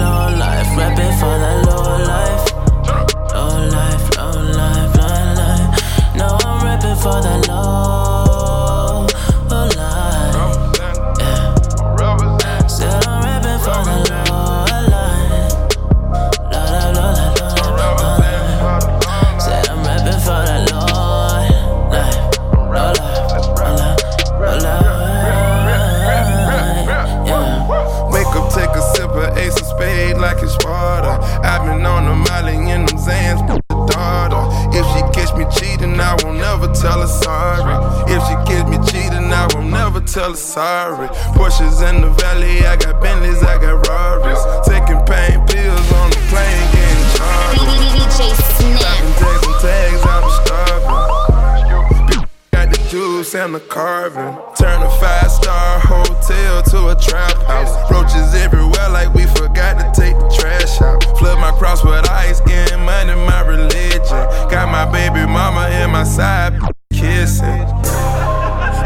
tell 40.27 40.33
her 40.33 40.37
sorry. 40.37 41.07
Porsches 41.35 41.87
in 41.87 42.01
the 42.01 42.09
valley, 42.09 42.65
I 42.65 42.75
got 42.75 43.01
Bentleys, 43.01 43.41
I 43.43 43.57
got 43.59 43.87
Rarries. 43.87 44.39
Taking 44.67 44.99
pain 45.05 45.39
pills 45.47 45.91
on 45.93 46.09
the 46.09 46.21
plane, 46.27 46.67
getting 46.75 47.07
charged. 47.15 47.61
DJ 47.95 48.35
Snap. 48.57 48.97
Tapping 49.19 49.57
tags 49.61 50.01
tags, 50.01 50.01
I 50.03 50.19
was 50.23 50.35
starving. 50.43 52.27
Got 52.51 52.71
the 52.71 52.89
juice 52.89 53.35
and 53.35 53.55
the 53.55 53.59
carving. 53.59 54.35
Turn 54.55 54.81
a 54.81 54.89
five 54.99 55.31
star 55.31 55.79
hotel 55.79 56.63
to 56.63 56.89
a 56.89 56.95
trap 56.99 57.37
house. 57.43 57.91
Roaches 57.91 58.35
everywhere, 58.35 58.89
like 58.89 59.13
we 59.13 59.25
forgot 59.27 59.79
to 59.79 60.01
take 60.01 60.15
the 60.17 60.29
trash 60.29 60.81
out. 60.81 61.03
Flood 61.17 61.39
my 61.39 61.51
cross 61.57 61.83
with 61.83 62.09
ice, 62.09 62.41
getting 62.41 62.83
money, 62.83 63.15
my 63.15 63.41
religion. 63.41 64.23
Got 64.51 64.69
my 64.71 64.85
baby 64.91 65.25
mama 65.25 65.69
in 65.69 65.91
my 65.91 66.03
side. 66.03 66.76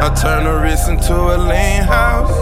I 0.01 0.09
turn 0.15 0.45
the 0.45 0.57
Ritz 0.57 0.87
into 0.87 1.13
a 1.13 1.37
lean 1.37 1.83
house. 1.83 2.33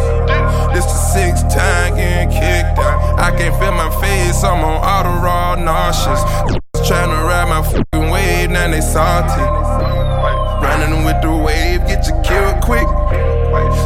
This 0.73 0.85
the 0.85 0.99
sixth 1.11 1.49
time 1.53 1.97
getting 1.97 2.29
kicked 2.29 2.79
out. 2.79 3.19
I 3.19 3.31
can't 3.37 3.53
feel 3.59 3.73
my 3.73 3.89
face, 3.99 4.45
I'm 4.45 4.63
on 4.63 4.77
auto 4.79 5.21
raw 5.21 5.55
nauseous. 5.55 6.23
Trying 6.87 7.09
to 7.09 7.21
ride 7.27 7.49
my 7.49 7.61
fucking 7.61 8.09
wave, 8.09 8.49
now 8.49 8.71
they 8.71 8.79
salty. 8.79 9.41
Running 10.63 11.03
with 11.03 11.21
the 11.21 11.35
wave, 11.35 11.81
get 11.85 12.07
you 12.07 12.15
killed 12.23 12.61
quick. 12.63 12.87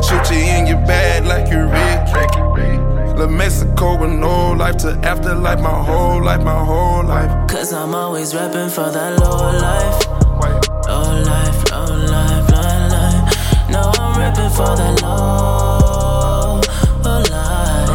Shoot 0.05 0.29
you 0.29 0.43
in 0.53 0.67
your 0.67 0.85
bag 0.85 1.25
like 1.25 1.49
you're 1.51 1.65
Rick. 1.65 3.17
La 3.17 3.25
Mexico 3.25 3.97
with 3.99 4.11
no 4.11 4.51
life 4.51 4.77
to 4.77 4.89
afterlife, 5.03 5.59
my 5.59 5.83
whole 5.83 6.23
life, 6.23 6.43
my 6.43 6.63
whole 6.63 7.03
life. 7.03 7.49
Cause 7.49 7.73
I'm 7.73 7.95
always 7.95 8.33
reppin' 8.33 8.69
for 8.69 8.91
that 8.91 9.19
low 9.19 9.51
life. 9.51 10.22
For 14.53 14.75
the 14.75 14.89
low, 15.01 16.61
low 17.03 17.19
life. 17.33 17.89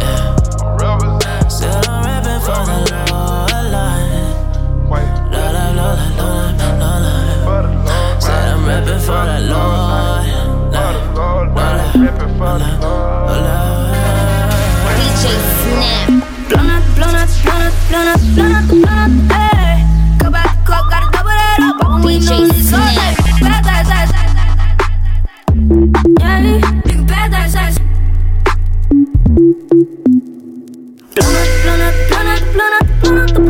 Yeah. 0.00 1.48
Still 1.48 1.72
I'm 1.88 2.04
reppin' 2.04 2.40
for 2.44 2.60
that 2.68 2.84
low 2.90 3.48
life. 3.72 4.28
Low 4.90 5.48
life, 5.56 5.72
low 5.78 5.92
life, 5.96 6.18
low 6.18 6.32
life, 6.36 6.68
low 7.46 7.62
life. 7.86 8.20
Said 8.20 8.46
I'm 8.52 8.60
reppin' 8.68 9.00
for 9.00 9.24
that 9.24 9.42
low 9.48 9.68
life. 9.88 10.36
Low 10.74 10.90
life, 10.90 11.16
low 11.16 11.48
life, 12.58 12.80
low 12.80 13.40
life. 13.46 13.96
DJ 15.00 15.24
Snap. 15.60 16.08
Blonde, 16.50 16.84
blonde, 16.94 17.32
blonde, 17.42 17.74
blonde, 17.88 18.20
blonde, 18.34 18.68
blonde, 18.68 19.16
hey. 19.32 19.80
Go 20.18 20.26
back, 20.30 20.52
go, 20.66 20.76
gotta 20.92 21.08
double 21.10 21.30
that 21.40 21.58
up. 21.62 21.74
But 21.80 22.04
when 22.04 22.20
the 33.10 33.49